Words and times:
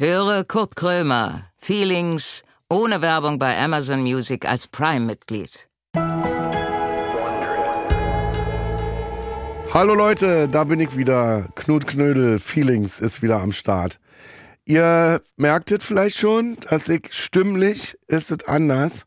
Höre 0.00 0.44
Kurt 0.44 0.76
Krömer, 0.76 1.42
Feelings, 1.56 2.44
ohne 2.70 3.02
Werbung 3.02 3.40
bei 3.40 3.58
Amazon 3.58 4.02
Music 4.02 4.48
als 4.48 4.68
Prime-Mitglied. 4.68 5.68
Hallo 9.74 9.94
Leute, 9.94 10.48
da 10.48 10.62
bin 10.62 10.78
ich 10.78 10.96
wieder. 10.96 11.48
Knut 11.56 11.88
Knödel, 11.88 12.38
Feelings 12.38 13.00
ist 13.00 13.22
wieder 13.22 13.40
am 13.40 13.50
Start. 13.50 13.98
Ihr 14.64 15.20
merktet 15.36 15.82
vielleicht 15.82 16.18
schon, 16.18 16.58
dass 16.70 16.88
ich 16.88 17.08
stimmlich 17.10 17.98
ist 18.06 18.30
es 18.30 18.46
anders. 18.46 19.04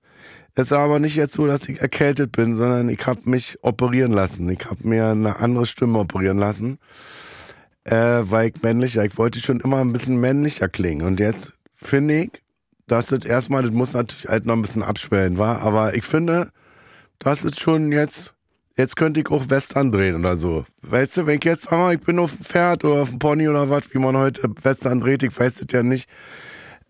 Es 0.56 0.64
ist 0.64 0.74
aber 0.74 1.00
nicht 1.00 1.16
jetzt 1.16 1.36
so, 1.36 1.48
dass 1.48 1.70
ich 1.70 1.80
erkältet 1.80 2.34
bin, 2.34 2.54
sondern 2.54 2.90
ich 2.90 3.08
habe 3.08 3.22
mich 3.30 3.58
operieren 3.62 4.12
lassen. 4.12 4.50
Ich 4.50 4.66
habe 4.66 4.86
mir 4.86 5.06
eine 5.06 5.38
andere 5.38 5.66
Stimme 5.66 6.00
operieren 6.00 6.38
lassen 6.38 6.80
äh, 7.86 7.96
weil 8.24 8.50
ich 8.50 8.62
männlicher, 8.62 9.04
ich 9.06 9.18
wollte 9.18 9.40
schon 9.40 9.60
immer 9.60 9.78
ein 9.78 9.94
bisschen 9.94 10.20
männlicher 10.20 10.70
klingen. 10.70 11.06
Und 11.06 11.20
jetzt 11.20 11.54
finde 11.76 12.24
ich, 12.24 12.32
dass 12.88 13.08
das 13.08 13.26
erstmal, 13.26 13.64
das 13.64 13.72
muss 13.72 13.94
natürlich 13.94 14.28
halt 14.28 14.46
noch 14.46 14.56
ein 14.56 14.62
bisschen 14.62 14.84
abschwellen, 14.84 15.38
war. 15.38 15.62
Aber 15.62 15.96
ich 15.96 16.04
finde, 16.04 16.52
das 17.20 17.44
ist 17.44 17.60
schon 17.60 17.92
jetzt, 17.92 18.34
jetzt 18.78 18.96
könnte 18.98 19.22
ich 19.22 19.30
auch 19.30 19.50
Western 19.50 19.92
drehen 19.92 20.16
oder 20.16 20.36
so. 20.36 20.66
Weißt 20.82 21.18
du, 21.18 21.26
wenn 21.26 21.38
ich 21.38 21.46
jetzt 21.46 21.70
sag 21.70 21.94
ich 21.94 22.02
bin 22.02 22.20
auf 22.20 22.36
dem 22.36 22.46
Pferd 22.46 22.84
oder 22.84 23.02
auf 23.02 23.10
dem 23.10 23.20
Pony 23.20 23.48
oder 23.48 23.70
was, 23.70 23.94
wie 23.94 24.00
man 24.00 24.18
heute 24.18 24.50
Western 24.62 25.02
dreht, 25.02 25.24
ich 25.24 25.38
weiß 25.38 25.56
das 25.56 25.68
ja 25.72 25.84
nicht, 25.84 26.10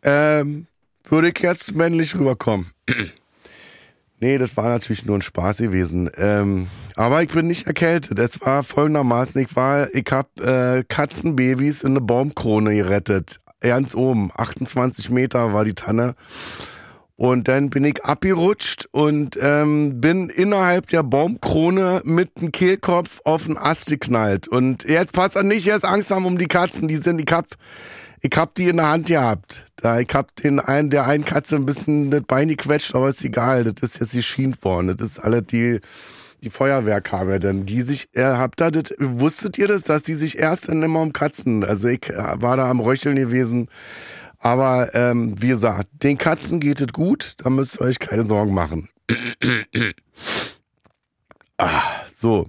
ähm, 0.03 0.67
würde 1.08 1.30
ich 1.30 1.39
jetzt 1.39 1.75
männlich 1.75 2.16
rüberkommen. 2.16 2.67
Nee, 4.23 4.38
das 4.38 4.55
war 4.55 4.66
natürlich 4.66 5.03
nur 5.03 5.17
ein 5.17 5.23
Spaß 5.23 5.58
gewesen. 5.58 6.08
Ähm, 6.16 6.67
aber 6.95 7.23
ich 7.23 7.30
bin 7.30 7.48
nicht 7.48 7.68
erkältet. 7.68 8.20
Es 8.20 8.41
war 8.41 8.63
folgendermaßen, 8.63 9.41
ich 9.41 9.55
war, 9.55 9.94
ich 9.94 10.05
hab 10.12 10.40
äh, 10.40 10.84
Katzenbabys 10.88 11.84
in 11.84 11.91
eine 11.91 12.02
Baumkrone 12.02 12.73
gerettet. 12.76 13.40
Ganz 13.62 13.95
oben. 13.95 14.31
28 14.36 15.09
Meter 15.09 15.54
war 15.54 15.66
die 15.66 15.76
Tanne. 15.76 16.16
Und 17.16 17.48
dann 17.48 17.70
bin 17.70 17.83
ich 17.83 18.03
abgerutscht 18.03 18.88
und 18.89 19.38
ähm, 19.39 20.02
bin 20.02 20.30
innerhalb 20.30 20.88
der 20.88 21.03
Baumkrone 21.03 22.02
mit 22.03 22.42
dem 22.42 22.52
Kehlkopf 22.52 23.22
auf 23.26 23.45
den 23.45 23.59
Ast 23.59 23.89
geknallt. 23.89 24.48
Und 24.48 24.86
jetzt 24.86 25.14
passt 25.14 25.38
an 25.38 25.48
nicht, 25.48 25.67
jetzt 25.67 25.86
Angst 25.86 26.09
haben 26.09 26.26
um 26.26 26.39
die 26.39 26.48
Katzen. 26.48 26.88
Die 26.88 26.95
sind, 26.95 27.22
ich 27.22 27.31
hab 27.31 27.45
ich 28.22 28.31
hab 28.36 28.55
die 28.55 28.70
in 28.70 28.78
der 28.78 28.89
Hand 28.89 29.08
gehabt. 29.08 29.66
Da, 29.76 30.00
ich 30.00 30.09
hab 30.14 30.36
den 30.36 30.59
einen, 30.59 30.89
der 30.89 31.05
einen 31.05 31.26
Katze 31.26 31.58
ein 31.58 31.66
bisschen 31.66 32.09
das 32.09 32.23
Bein 32.23 32.48
gequetscht, 32.48 32.95
aber 32.95 33.09
ist 33.09 33.23
egal. 33.23 33.66
Das 33.66 33.92
ist 33.92 34.00
jetzt 34.00 34.14
die 34.14 34.23
Schien 34.23 34.53
vorne. 34.53 34.95
Das 34.95 35.09
ist 35.09 35.20
alle 35.20 35.44
die, 35.44 35.80
die 36.44 36.50
Feuerwehr 36.50 37.02
kam 37.02 37.30
ja 37.30 37.39
dann. 37.39 37.66
Die 37.66 37.81
sich, 37.81 38.09
er 38.14 38.38
habt 38.38 38.59
da 38.59 38.72
das, 38.72 38.94
wusstet 38.97 39.58
ihr 39.58 39.67
das, 39.67 39.84
dass 39.84 40.03
die 40.03 40.14
sich 40.14 40.38
erst 40.39 40.70
dann 40.70 40.81
immer 40.81 41.02
um 41.02 41.14
Katzen, 41.14 41.64
also 41.64 41.88
ich 41.88 42.09
äh, 42.09 42.42
war 42.42 42.58
da 42.58 42.70
am 42.70 42.80
Röcheln 42.80 43.16
gewesen. 43.16 43.70
Aber 44.39 44.94
ähm, 44.95 45.39
wie 45.39 45.50
gesagt, 45.50 45.88
den 45.92 46.17
Katzen 46.17 46.59
geht 46.59 46.81
es 46.81 46.88
gut, 46.88 47.36
da 47.38 47.50
müsst 47.50 47.80
ihr 47.80 47.81
euch 47.81 48.00
keine 48.00 48.23
Sorgen 48.23 48.53
machen. 48.53 48.89
ah, 51.58 51.81
so 52.16 52.48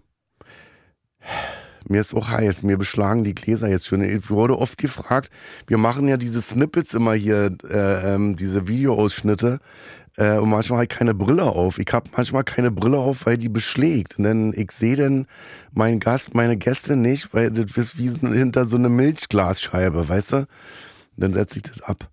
mir 1.88 2.00
ist 2.00 2.14
auch 2.14 2.28
heiß, 2.28 2.62
mir 2.62 2.78
beschlagen 2.78 3.22
die 3.22 3.34
Gläser 3.34 3.68
jetzt 3.68 3.86
schon. 3.86 4.02
Ich 4.02 4.30
wurde 4.30 4.58
oft 4.58 4.78
gefragt, 4.78 5.30
wir 5.66 5.78
machen 5.78 6.08
ja 6.08 6.16
diese 6.16 6.40
Snippets 6.40 6.94
immer 6.94 7.14
hier, 7.14 7.56
äh, 7.68 8.14
ähm, 8.14 8.36
diese 8.36 8.66
Videoausschnitte. 8.66 9.60
Äh, 10.16 10.36
und 10.38 10.50
manchmal 10.50 10.80
halt 10.80 10.90
keine 10.90 11.14
Brille 11.14 11.44
auf. 11.44 11.78
Ich 11.78 11.92
habe 11.92 12.10
manchmal 12.14 12.44
keine 12.44 12.70
Brille 12.70 12.98
auf, 12.98 13.26
weil 13.26 13.38
die 13.38 13.48
beschlägt. 13.48 14.18
Und 14.18 14.24
dann 14.24 14.52
ich 14.52 14.70
sehe 14.72 14.96
dann 14.96 15.26
meinen 15.72 16.00
Gast, 16.00 16.34
meine 16.34 16.56
Gäste 16.56 16.96
nicht, 16.96 17.32
weil 17.32 17.50
das 17.50 17.76
ist 17.76 17.98
wie 17.98 18.10
hinter 18.10 18.66
so 18.66 18.76
eine 18.76 18.88
Milchglasscheibe, 18.88 20.08
weißt 20.08 20.32
du? 20.32 20.36
Und 20.36 20.46
dann 21.16 21.32
setze 21.32 21.58
ich 21.58 21.62
das 21.62 21.80
ab. 21.82 22.08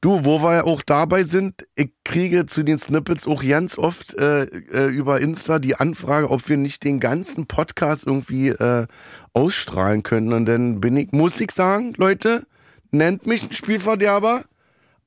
Du, 0.00 0.24
wo 0.24 0.42
wir 0.42 0.66
auch 0.66 0.82
dabei 0.82 1.24
sind, 1.24 1.66
ich 1.74 1.90
kriege 2.04 2.46
zu 2.46 2.62
den 2.62 2.78
Snippets 2.78 3.26
auch 3.26 3.42
ganz 3.44 3.76
oft 3.76 4.14
äh, 4.14 4.44
äh, 4.44 4.86
über 4.86 5.20
Insta 5.20 5.58
die 5.58 5.76
Anfrage, 5.76 6.30
ob 6.30 6.48
wir 6.48 6.56
nicht 6.56 6.84
den 6.84 7.00
ganzen 7.00 7.46
Podcast 7.46 8.06
irgendwie 8.06 8.48
äh, 8.48 8.86
ausstrahlen 9.32 10.02
können. 10.02 10.32
Und 10.32 10.46
dann 10.46 10.80
bin 10.80 10.96
ich, 10.96 11.12
muss 11.12 11.40
ich 11.40 11.50
sagen, 11.50 11.92
Leute, 11.96 12.46
nennt 12.90 13.26
mich 13.26 13.42
ein 13.42 13.52
Spielverderber, 13.52 14.44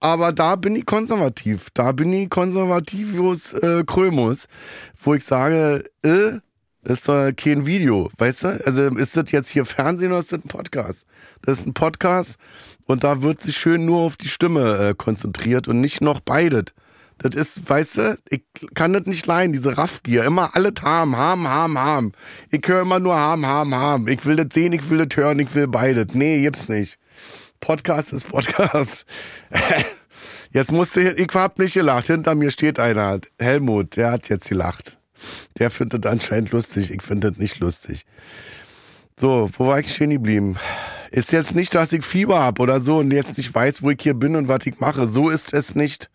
aber 0.03 0.33
da 0.33 0.57
bin 0.57 0.75
ich 0.75 0.85
konservativ. 0.85 1.69
Da 1.73 1.93
bin 1.93 2.11
ich 2.11 2.29
konservativus 2.29 3.53
äh, 3.53 3.85
Krömus, 3.87 4.47
wo 5.01 5.13
ich 5.13 5.23
sage, 5.23 5.85
äh, 6.03 6.39
das 6.83 6.99
ist 6.99 7.07
doch 7.07 7.31
kein 7.31 7.65
Video, 7.65 8.11
weißt 8.17 8.43
du? 8.43 8.65
Also 8.65 8.83
ist 8.95 9.15
das 9.15 9.31
jetzt 9.31 9.49
hier 9.49 9.63
Fernsehen 9.63 10.11
oder 10.11 10.19
ist 10.19 10.33
das 10.33 10.43
ein 10.43 10.49
Podcast? 10.49 11.07
Das 11.41 11.59
ist 11.59 11.67
ein 11.67 11.73
Podcast 11.73 12.35
und 12.85 13.05
da 13.05 13.21
wird 13.21 13.39
sich 13.39 13.55
schön 13.55 13.85
nur 13.85 14.01
auf 14.01 14.17
die 14.17 14.27
Stimme 14.27 14.89
äh, 14.89 14.93
konzentriert 14.93 15.69
und 15.69 15.79
nicht 15.79 16.01
noch 16.01 16.19
beides. 16.19 16.65
Das 17.19 17.33
ist, 17.35 17.69
weißt 17.69 17.97
du, 17.97 18.17
ich 18.29 18.43
kann 18.73 18.91
das 18.91 19.05
nicht 19.05 19.25
leihen, 19.25 19.53
diese 19.53 19.77
Raffgier. 19.77 20.25
Immer 20.25 20.53
alle 20.53 20.73
haben, 20.81 21.15
haben, 21.15 21.47
haben, 21.47 21.79
haben. 21.79 22.11
Ich 22.51 22.67
höre 22.67 22.81
immer 22.81 22.99
nur 22.99 23.15
haben, 23.15 23.45
haben, 23.45 23.73
haben. 23.73 24.09
Ich 24.09 24.25
will 24.25 24.35
das 24.35 24.47
sehen, 24.51 24.73
ich 24.73 24.89
will 24.89 25.05
das 25.05 25.15
hören, 25.15 25.39
ich 25.39 25.55
will 25.55 25.69
beides. 25.69 26.13
Nee, 26.13 26.41
gibt's 26.41 26.67
nicht. 26.67 26.99
Podcast 27.63 28.11
ist 28.11 28.27
Podcast. 28.27 29.05
Jetzt 30.51 30.73
musste 30.73 30.99
ich 31.13 31.27
hab 31.33 31.57
nicht 31.57 31.75
gelacht. 31.75 32.07
Hinter 32.07 32.35
mir 32.35 32.51
steht 32.51 32.77
einer. 32.77 33.21
Helmut, 33.39 33.95
der 33.95 34.11
hat 34.11 34.27
jetzt 34.27 34.49
gelacht. 34.49 34.99
Der 35.59 35.69
findet 35.69 36.05
anscheinend 36.05 36.51
lustig. 36.51 36.91
Ich 36.91 37.01
finde 37.01 37.31
das 37.31 37.39
nicht 37.39 37.59
lustig. 37.59 38.05
So, 39.17 39.49
wo 39.57 39.67
war 39.67 39.79
ich 39.79 39.95
stehen 39.95 40.09
geblieben? 40.09 40.57
Ist 41.11 41.31
jetzt 41.31 41.55
nicht, 41.55 41.73
dass 41.73 41.93
ich 41.93 42.03
Fieber 42.03 42.39
habe 42.39 42.61
oder 42.61 42.81
so 42.81 42.97
und 42.97 43.11
jetzt 43.11 43.37
nicht 43.37 43.55
weiß, 43.55 43.81
wo 43.81 43.91
ich 43.91 44.01
hier 44.01 44.13
bin 44.13 44.35
und 44.35 44.49
was 44.49 44.65
ich 44.65 44.81
mache. 44.81 45.07
So 45.07 45.29
ist 45.29 45.53
es 45.53 45.73
nicht. 45.73 46.09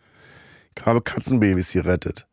Ich 0.76 0.84
habe 0.84 1.00
Katzenbabys 1.00 1.72
gerettet. 1.72 2.27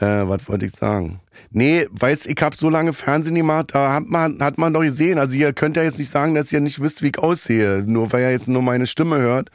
Äh, 0.00 0.26
was 0.26 0.48
wollte 0.48 0.66
ich 0.66 0.72
sagen? 0.72 1.20
Nee, 1.50 1.86
weiß, 1.90 2.26
ich 2.26 2.40
habe 2.40 2.56
so 2.56 2.70
lange 2.70 2.92
Fernsehen 2.94 3.34
gemacht, 3.34 3.74
da 3.74 3.92
hat 3.92 4.08
man, 4.08 4.40
hat 4.40 4.56
man 4.56 4.72
doch 4.72 4.80
gesehen. 4.80 5.18
Also 5.18 5.36
ihr 5.36 5.52
könnt 5.52 5.76
ja 5.76 5.82
jetzt 5.82 5.98
nicht 5.98 6.10
sagen, 6.10 6.34
dass 6.34 6.52
ihr 6.52 6.60
nicht 6.60 6.80
wisst, 6.80 7.02
wie 7.02 7.08
ich 7.08 7.18
aussehe, 7.18 7.84
nur 7.86 8.10
weil 8.12 8.22
ihr 8.22 8.30
jetzt 8.30 8.48
nur 8.48 8.62
meine 8.62 8.86
Stimme 8.86 9.18
hört. 9.18 9.50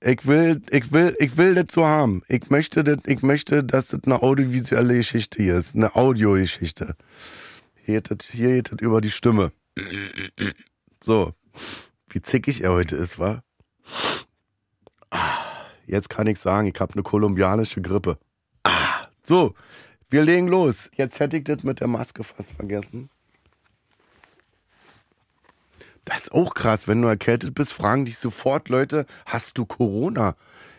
Ich 0.00 0.26
will, 0.26 0.62
ich 0.70 0.92
will, 0.92 1.16
ich 1.18 1.36
will 1.36 1.54
das 1.54 1.66
so 1.72 1.84
haben. 1.84 2.22
Ich 2.28 2.48
möchte, 2.48 2.84
das, 2.84 2.98
ich 3.06 3.22
möchte, 3.22 3.64
dass 3.64 3.88
das 3.88 4.00
eine 4.04 4.22
audiovisuelle 4.22 4.94
Geschichte 4.94 5.42
hier 5.42 5.56
ist, 5.56 5.74
eine 5.74 5.94
Audiogeschichte. 5.96 6.94
Hier 7.74 8.00
geht 8.00 8.10
das, 8.10 8.28
hier 8.30 8.48
geht 8.50 8.72
das 8.72 8.78
über 8.80 9.00
die 9.00 9.10
Stimme. 9.10 9.52
So, 11.02 11.34
wie 12.08 12.22
zickig 12.22 12.62
er 12.62 12.72
heute 12.72 12.94
ist, 12.96 13.18
wa? 13.18 13.42
Ah, 15.10 15.38
jetzt 15.86 16.08
kann 16.08 16.28
ich 16.28 16.38
sagen, 16.38 16.68
ich 16.68 16.80
habe 16.80 16.92
eine 16.94 17.02
kolumbianische 17.02 17.80
Grippe. 17.80 18.18
So, 19.22 19.54
wir 20.10 20.22
legen 20.22 20.48
los. 20.48 20.90
Jetzt 20.94 21.20
hätte 21.20 21.36
ich 21.38 21.44
das 21.44 21.62
mit 21.62 21.80
der 21.80 21.88
Maske 21.88 22.24
fast 22.24 22.52
vergessen. 22.52 23.08
Das 26.04 26.22
ist 26.22 26.32
auch 26.32 26.54
krass, 26.54 26.88
wenn 26.88 27.00
du 27.00 27.08
erkältet 27.08 27.54
bist, 27.54 27.72
fragen 27.72 28.04
dich 28.04 28.18
sofort 28.18 28.68
Leute, 28.68 29.06
hast 29.24 29.56
du 29.58 29.64
Corona? 29.64 30.34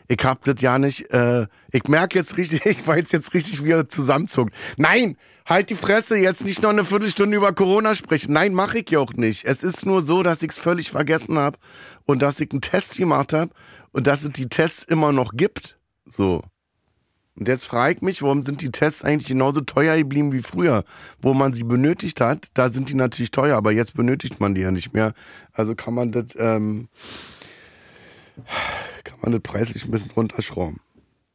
Ich 0.10 0.24
hab 0.26 0.44
das 0.44 0.62
ja 0.62 0.78
nicht, 0.78 1.10
äh, 1.12 1.48
ich 1.72 1.86
merke 1.88 2.20
jetzt 2.20 2.36
richtig, 2.36 2.66
ich 2.66 2.86
weiß 2.86 3.12
jetzt 3.14 3.34
richtig, 3.34 3.64
wie 3.64 3.72
er 3.72 3.88
zusammenzuckt. 3.88 4.54
Nein, 4.76 5.18
halt 5.46 5.70
die 5.70 5.76
Fresse, 5.76 6.18
jetzt 6.18 6.44
nicht 6.44 6.62
noch 6.62 6.72
eine 6.72 6.84
Viertelstunde 6.84 7.38
über 7.38 7.54
Corona 7.54 7.96
sprechen. 7.96 8.34
Nein, 8.34 8.54
mache 8.54 8.80
ich 8.80 8.92
ja 8.92 9.00
auch 9.00 9.14
nicht. 9.14 9.46
Es 9.46 9.64
ist 9.64 9.86
nur 9.86 10.02
so, 10.02 10.24
dass 10.24 10.44
ich 10.44 10.52
es 10.52 10.58
völlig 10.58 10.92
vergessen 10.92 11.38
habe 11.38 11.58
und 12.06 12.22
dass 12.22 12.42
ich 12.42 12.52
einen 12.52 12.62
Test 12.62 12.98
gemacht 12.98 13.32
habe 13.32 13.52
und 13.94 14.08
dass 14.08 14.24
es 14.24 14.32
die 14.32 14.50
Tests 14.50 14.84
immer 14.84 15.14
noch 15.14 15.34
gibt. 15.36 15.80
So. 16.10 16.44
Und 17.36 17.48
jetzt 17.48 17.66
frage 17.66 17.96
ich 17.96 18.02
mich, 18.02 18.22
warum 18.22 18.44
sind 18.44 18.62
die 18.62 18.72
Tests 18.72 19.04
eigentlich 19.04 19.30
genauso 19.30 19.62
teuer 19.62 19.98
geblieben 19.98 20.34
wie 20.34 20.44
früher? 20.44 20.84
Wo 21.22 21.34
man 21.34 21.54
sie 21.54 21.64
benötigt 21.64 22.22
hat, 22.22 22.50
da 22.54 22.70
sind 22.70 22.90
die 22.90 22.94
natürlich 22.94 23.32
teuer, 23.32 23.58
aber 23.58 23.72
jetzt 23.72 23.96
benötigt 23.96 24.40
man 24.40 24.54
die 24.54 24.62
ja 24.62 24.72
nicht 24.72 24.94
mehr. 24.94 25.14
Also 25.52 25.74
kann 25.74 25.96
man 25.96 26.12
das, 26.12 26.36
ähm, 26.38 26.90
kann 29.04 29.18
man 29.22 29.32
das 29.32 29.42
preislich 29.42 29.86
ein 29.86 29.92
bisschen 29.92 30.12
runterschrauben. 30.12 30.80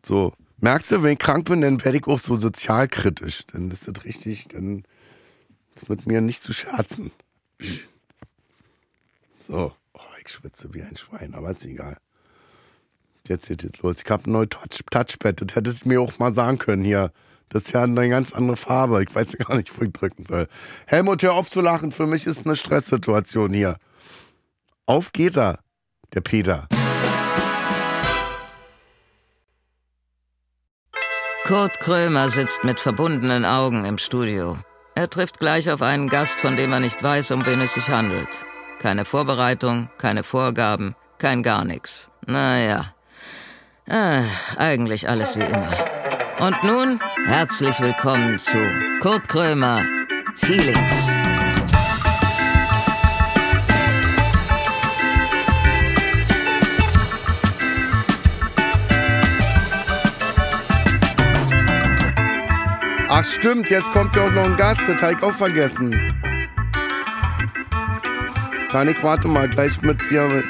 So. 0.05 0.33
Merkst 0.61 0.91
du, 0.91 1.03
wenn 1.03 1.13
ich 1.13 1.19
krank 1.19 1.47
bin, 1.47 1.61
dann 1.61 1.85
werde 1.85 1.99
ich 1.99 2.07
auch 2.07 2.19
so 2.19 2.35
sozialkritisch. 2.35 3.47
Dann 3.47 3.71
ist 3.71 3.87
das 3.87 4.05
richtig, 4.05 4.49
dann 4.49 4.85
ist 5.75 5.89
mit 5.89 6.07
mir 6.07 6.21
nicht 6.21 6.43
zu 6.43 6.53
scherzen. 6.53 7.13
So. 9.39 9.73
Oh, 9.95 10.01
ich 10.21 10.33
schwitze 10.33 10.75
wie 10.75 10.83
ein 10.83 10.97
Schwein, 10.97 11.35
aber 11.35 11.51
ist 11.51 11.65
egal. 11.65 11.97
Jetzt 13.29 13.49
geht 13.49 13.63
es 13.63 13.83
los. 13.83 13.97
Ich 14.03 14.11
habe 14.11 14.29
ein 14.29 14.33
neues 14.33 14.49
Touch 14.49 14.81
Touchpad. 14.91 15.43
Das 15.43 15.55
hättet 15.55 15.83
ihr 15.85 15.89
mir 15.89 16.01
auch 16.01 16.19
mal 16.19 16.33
sagen 16.33 16.59
können 16.59 16.85
hier. 16.85 17.13
Das 17.51 17.65
ist 17.65 17.73
ja 17.73 17.83
eine 17.83 18.09
ganz 18.09 18.33
andere 18.33 18.57
Farbe. 18.57 19.03
Ich 19.03 19.15
weiß 19.15 19.37
gar 19.39 19.57
nicht, 19.57 19.79
wo 19.79 19.85
ich 19.85 19.93
drücken 19.93 20.25
soll. 20.27 20.49
Helmut, 20.87 21.23
hör 21.23 21.35
auf 21.35 21.51
zu 21.51 21.61
lachen. 21.61 21.93
Für 21.93 22.07
mich 22.07 22.27
ist 22.27 22.47
eine 22.47 22.57
Stresssituation 22.57 23.53
hier. 23.53 23.77
Auf 24.87 25.13
geht 25.13 25.37
er, 25.37 25.59
der 26.15 26.23
Peter. 26.23 26.69
Kurt 31.45 31.81
Krömer 31.81 32.29
sitzt 32.29 32.65
mit 32.65 32.81
verbundenen 32.81 33.47
Augen 33.47 33.87
im 33.87 33.97
Studio. 33.97 34.59
Er 34.95 35.09
trifft 35.09 35.39
gleich 35.39 35.71
auf 35.71 35.81
einen 35.81 36.09
Gast, 36.09 36.39
von 36.41 36.57
dem 36.57 36.73
er 36.73 36.81
nicht 36.81 37.03
weiß, 37.03 37.31
um 37.31 37.47
wen 37.47 37.61
es 37.61 37.75
sich 37.75 37.89
handelt. 37.89 38.45
Keine 38.79 39.05
Vorbereitung, 39.05 39.89
keine 39.97 40.25
Vorgaben, 40.25 40.95
kein 41.19 41.43
gar 41.43 41.65
nix. 41.65 42.11
Naja. 42.27 42.95
Äh, 43.91 44.21
eigentlich 44.59 45.09
alles 45.09 45.35
wie 45.35 45.45
immer. 45.45 45.73
Und 46.41 46.63
nun 46.63 47.01
herzlich 47.25 47.81
willkommen 47.81 48.39
zu 48.39 48.59
Kurt 49.01 49.27
Krömer 49.29 49.83
Feelings. 50.35 51.09
Ach 63.09 63.25
stimmt, 63.25 63.71
jetzt 63.71 63.91
kommt 63.93 64.15
ja 64.17 64.27
auch 64.27 64.31
noch 64.33 64.45
ein 64.45 64.57
Gast, 64.59 64.83
das 64.87 65.11
ich 65.11 65.23
auch 65.23 65.33
vergessen. 65.33 65.99
Kann 68.71 68.89
ich 68.89 69.03
warte 69.03 69.29
mal 69.29 69.49
gleich 69.49 69.81
mit 69.81 69.99
dir, 70.11 70.45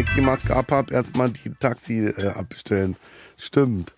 ich 0.00 0.06
die 0.14 0.20
Maske 0.20 0.54
abhab, 0.54 0.90
erstmal 0.90 1.30
die 1.30 1.50
Taxi 1.58 2.06
äh, 2.06 2.28
abbestellen. 2.28 2.96
Stimmt. 3.36 3.94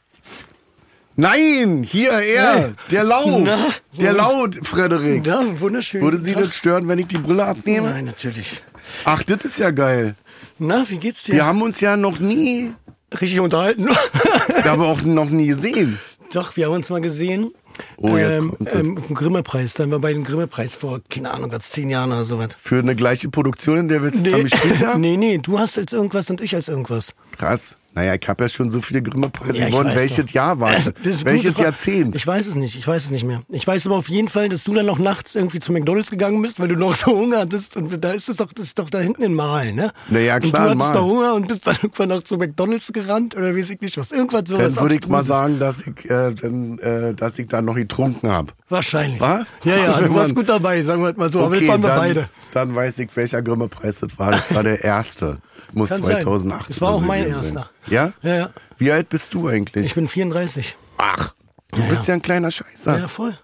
Nein, 1.16 1.82
hier 1.82 2.12
er, 2.12 2.74
der 2.90 3.02
Lau, 3.02 3.40
Na, 3.40 3.58
der 3.98 4.12
Lau, 4.12 4.46
Frederik. 4.62 5.26
Ja, 5.26 5.42
wunderschön. 5.60 6.00
Würde 6.00 6.18
Sie 6.18 6.32
Tag. 6.32 6.44
das 6.44 6.56
stören, 6.56 6.86
wenn 6.86 7.00
ich 7.00 7.08
die 7.08 7.18
Brille 7.18 7.44
abnehme? 7.44 7.90
Nein, 7.90 8.04
natürlich. 8.04 8.62
Ach, 9.04 9.22
das 9.24 9.44
ist 9.44 9.58
ja 9.58 9.72
geil. 9.72 10.14
Na, 10.60 10.88
wie 10.88 10.98
geht's 10.98 11.24
dir? 11.24 11.34
Wir 11.34 11.44
haben 11.44 11.60
uns 11.62 11.80
ja 11.80 11.96
noch 11.96 12.20
nie, 12.20 12.72
Richtig 13.12 13.40
unterhalten. 13.40 13.88
aber 14.64 14.86
auch 14.88 15.02
noch 15.02 15.30
nie 15.30 15.46
gesehen. 15.46 15.98
Doch, 16.32 16.56
wir 16.56 16.66
haben 16.66 16.74
uns 16.74 16.90
mal 16.90 17.00
gesehen. 17.00 17.52
Oh, 17.96 18.16
jetzt 18.16 18.38
ähm, 18.38 18.50
kommt 18.50 18.74
ähm, 18.74 18.98
auf 18.98 19.06
dem 19.06 19.16
Grimme-Preis. 19.16 19.74
Da 19.74 19.84
haben 19.84 19.90
wir 19.90 19.98
bei 19.98 20.12
dem 20.12 20.24
Grimme-Preis 20.24 20.74
vor, 20.74 21.00
keine 21.08 21.32
Ahnung, 21.32 21.52
was, 21.52 21.70
zehn 21.70 21.90
Jahren 21.90 22.12
oder 22.12 22.24
sowas. 22.24 22.48
Für 22.58 22.78
eine 22.78 22.96
gleiche 22.96 23.28
Produktion, 23.28 23.78
in 23.78 23.88
der 23.88 24.02
wir 24.02 24.12
zusammen 24.12 24.44
gespielt 24.44 24.80
haben? 24.86 25.00
nee, 25.00 25.16
nee, 25.16 25.38
du 25.38 25.58
hast 25.58 25.78
als 25.78 25.92
irgendwas 25.92 26.30
und 26.30 26.40
ich 26.40 26.54
als 26.54 26.68
irgendwas. 26.68 27.14
Krass. 27.36 27.76
Naja, 27.94 28.14
ich 28.14 28.28
habe 28.28 28.44
ja 28.44 28.48
schon 28.48 28.70
so 28.70 28.80
viele 28.80 29.02
Grimme-Preise 29.02 29.56
Ja, 29.58 29.68
gewonnen. 29.70 29.94
Welches 29.94 30.26
doch. 30.26 30.32
Jahr 30.34 30.60
war 30.60 30.72
Das 30.72 30.92
es? 31.04 31.24
Welches. 31.24 31.56
Jahrzehnt? 31.58 32.14
Ich 32.14 32.24
weiß 32.26 32.46
es 32.46 32.54
nicht, 32.54 32.76
ich 32.78 32.86
weiß 32.86 33.06
es 33.06 33.10
nicht 33.10 33.24
mehr. 33.24 33.42
Ich 33.48 33.66
weiß 33.66 33.86
aber 33.86 33.96
auf 33.96 34.08
jeden 34.08 34.28
Fall, 34.28 34.48
dass 34.48 34.64
du 34.64 34.74
dann 34.74 34.86
noch 34.86 34.98
nachts 34.98 35.34
irgendwie 35.34 35.58
zu 35.58 35.72
McDonalds 35.72 36.10
gegangen 36.10 36.40
bist, 36.42 36.60
weil 36.60 36.68
du 36.68 36.76
noch 36.76 36.94
so 36.96 37.06
Hunger 37.06 37.38
hattest. 37.40 37.76
Und 37.76 37.98
da 38.04 38.12
ist 38.12 38.28
es 38.28 38.36
doch, 38.36 38.52
das 38.52 38.66
ist 38.66 38.78
doch 38.78 38.88
da 38.90 38.98
hinten 39.00 39.22
in 39.22 39.34
Mahl, 39.34 39.72
ne? 39.72 39.92
Na 40.10 40.20
ja, 40.20 40.38
klar, 40.38 40.70
Und 40.70 40.78
du 40.78 40.84
hattest 40.84 40.94
da 40.96 41.02
Hunger 41.02 41.34
und 41.34 41.48
bist 41.48 41.66
dann 41.66 41.76
irgendwann 41.82 42.08
noch 42.10 42.22
zu 42.22 42.36
McDonalds 42.36 42.92
gerannt 42.92 43.34
oder 43.36 43.56
weiß 43.56 43.70
ich 43.70 43.80
nicht 43.80 43.96
was. 43.98 44.12
Irgendwas 44.12 44.42
sowas. 44.46 44.74
Dann 44.74 44.84
würde 44.84 44.94
ich 44.94 45.08
mal 45.08 45.24
sagen, 45.24 45.58
dass 45.58 45.80
ich, 45.80 46.08
äh, 46.10 46.32
dann, 46.34 46.78
äh, 46.78 47.14
dass 47.14 47.38
ich 47.38 47.48
da 47.48 47.62
noch 47.62 47.74
getrunken 47.74 48.30
habe. 48.30 48.52
Wahrscheinlich. 48.68 49.20
Wa? 49.20 49.44
Ja, 49.64 49.76
ja, 49.76 49.98
Wenn 50.00 50.08
du 50.08 50.14
warst 50.14 50.34
gut 50.36 50.48
dabei, 50.48 50.82
sagen 50.82 51.02
wir 51.02 51.14
mal 51.16 51.30
so. 51.30 51.40
aber 51.42 51.56
jetzt 51.56 51.66
waren 51.68 51.82
wir 51.82 51.88
dann, 51.88 51.98
beide. 51.98 52.28
dann 52.52 52.74
weiß 52.74 52.98
ich, 53.00 53.16
welcher 53.16 53.42
Grimme-Preis 53.42 54.00
das 54.00 54.18
war. 54.18 54.30
Das 54.32 54.54
war 54.54 54.62
der 54.62 54.84
erste. 54.84 55.38
Muss 55.72 55.88
Kann 55.90 56.02
sein. 56.02 56.20
2008 56.22 56.70
Das 56.70 56.80
war 56.80 56.90
auch 56.92 57.00
so 57.00 57.06
mein 57.06 57.24
sein. 57.24 57.32
erster. 57.32 57.70
Ja? 57.90 58.12
Ja, 58.22 58.34
ja. 58.36 58.50
Wie 58.76 58.90
alt 58.92 59.08
bist 59.08 59.34
du 59.34 59.48
eigentlich? 59.48 59.86
Ich 59.86 59.94
bin 59.94 60.08
34. 60.08 60.76
Ach, 60.98 61.34
du 61.72 61.88
bist 61.88 62.06
ja 62.06 62.14
ein 62.14 62.22
kleiner 62.22 62.50
Scheißer. 62.50 62.98
Ja, 62.98 63.08
voll. 63.08 63.38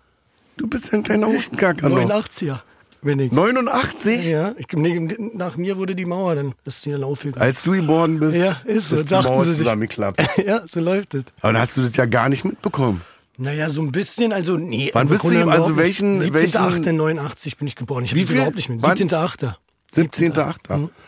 Du 0.56 0.66
bist 0.66 0.86
ja 0.86 0.94
ein 0.94 1.02
kleiner 1.02 1.26
Hosenkacker 1.26 1.88
noch. 1.88 1.98
89er 1.98 2.60
bin 3.02 3.18
ich. 3.18 3.32
89? 3.32 4.26
Ja, 4.28 4.54
ich, 4.56 4.66
nee, 4.72 5.16
nach 5.34 5.56
mir 5.56 5.76
wurde 5.76 5.94
die 5.94 6.04
Mauer, 6.06 6.34
dann 6.36 6.54
ist 6.64 6.84
die 6.84 6.90
dann 6.90 7.04
aufgegangen. 7.04 7.42
Als 7.42 7.62
du 7.62 7.72
geboren 7.72 8.20
bist, 8.20 8.36
Ja, 8.36 8.56
ist 8.64 8.88
so. 8.88 8.96
ist 8.96 9.10
die 9.10 9.14
Mauer 9.14 9.44
sich. 9.44 9.58
zusammengeklappt. 9.58 10.22
ja, 10.46 10.62
so 10.66 10.80
läuft 10.80 11.14
es. 11.14 11.24
Aber 11.40 11.52
dann 11.52 11.62
hast 11.62 11.76
du 11.76 11.82
das 11.82 11.94
ja 11.96 12.06
gar 12.06 12.28
nicht 12.28 12.44
mitbekommen. 12.44 13.02
Naja, 13.36 13.68
so 13.68 13.82
ein 13.82 13.90
bisschen, 13.90 14.32
also 14.32 14.56
nee. 14.56 14.90
Wann 14.94 15.08
bist 15.08 15.24
du 15.24 15.50
also 15.50 15.76
welchen- 15.76 16.32
welchen- 16.32 16.60
17.8.89 16.60 17.56
bin 17.58 17.66
ich 17.66 17.74
geboren. 17.74 18.04
Ich 18.04 18.14
Wie 18.14 18.22
habe 18.22 18.32
überhaupt 18.32 18.56
nicht 18.56 18.68
mit. 18.68 18.80
Wann? 18.80 18.96
17.8. 18.96 19.54
17.8. 19.92 20.88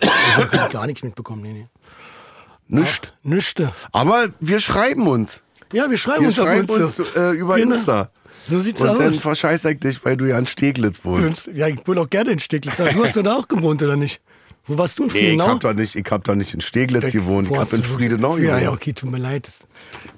Ich 0.00 0.36
habe 0.36 0.72
gar 0.72 0.86
nichts 0.86 1.04
mitbekommen. 1.04 1.42
Nee, 1.42 1.52
nee. 1.52 1.66
Nicht. 2.68 3.14
Nüchte. 3.22 3.72
Aber 3.92 4.28
wir 4.40 4.60
schreiben 4.60 5.06
uns. 5.06 5.42
Ja, 5.72 5.90
wir 5.90 5.98
schreiben 5.98 6.20
Wir 6.22 6.28
uns 6.28 6.38
auf 6.38 6.46
schreiben 6.46 6.68
uns. 6.68 6.98
uns 7.00 7.08
äh, 7.16 7.30
über 7.32 7.56
Genau. 7.56 7.74
Insta. 7.74 8.10
So 8.48 8.60
sieht's 8.60 8.80
Und 8.80 8.98
dann 8.98 9.08
aus. 9.08 9.18
verscheiß 9.18 9.64
ich 9.64 9.80
dich, 9.80 10.04
weil 10.04 10.16
du 10.16 10.26
ja 10.26 10.38
in 10.38 10.46
Steglitz 10.46 11.04
wohnst. 11.04 11.48
Ja, 11.52 11.66
ich 11.66 11.84
wohne 11.86 12.02
auch 12.02 12.10
gerne 12.10 12.30
in 12.30 12.38
Steglitz. 12.38 12.76
Du 12.76 13.04
hast 13.04 13.16
doch 13.16 13.22
da 13.24 13.34
auch 13.36 13.48
gewohnt, 13.48 13.82
oder 13.82 13.96
nicht? 13.96 14.20
Wo 14.66 14.76
warst 14.78 14.98
du 14.98 15.04
in 15.04 15.08
Nee, 15.12 15.18
ich 15.18 15.24
Friedenau? 15.28 15.46
hab 15.48 15.60
doch 15.60 15.74
nicht, 15.74 15.94
ich 15.94 16.06
hab 16.10 16.24
doch 16.24 16.34
nicht 16.34 16.52
in 16.54 16.60
Steglitz 16.60 17.12
gewohnt, 17.12 17.48
ich 17.50 17.56
hab 17.56 17.72
in 17.72 17.82
Friedenau 17.82 18.36
Ja, 18.36 18.44
ja, 18.44 18.58
gewohnt. 18.60 18.76
okay, 18.76 18.92
tut 18.92 19.10
mir 19.10 19.18
leid. 19.18 19.46
Das 19.46 19.60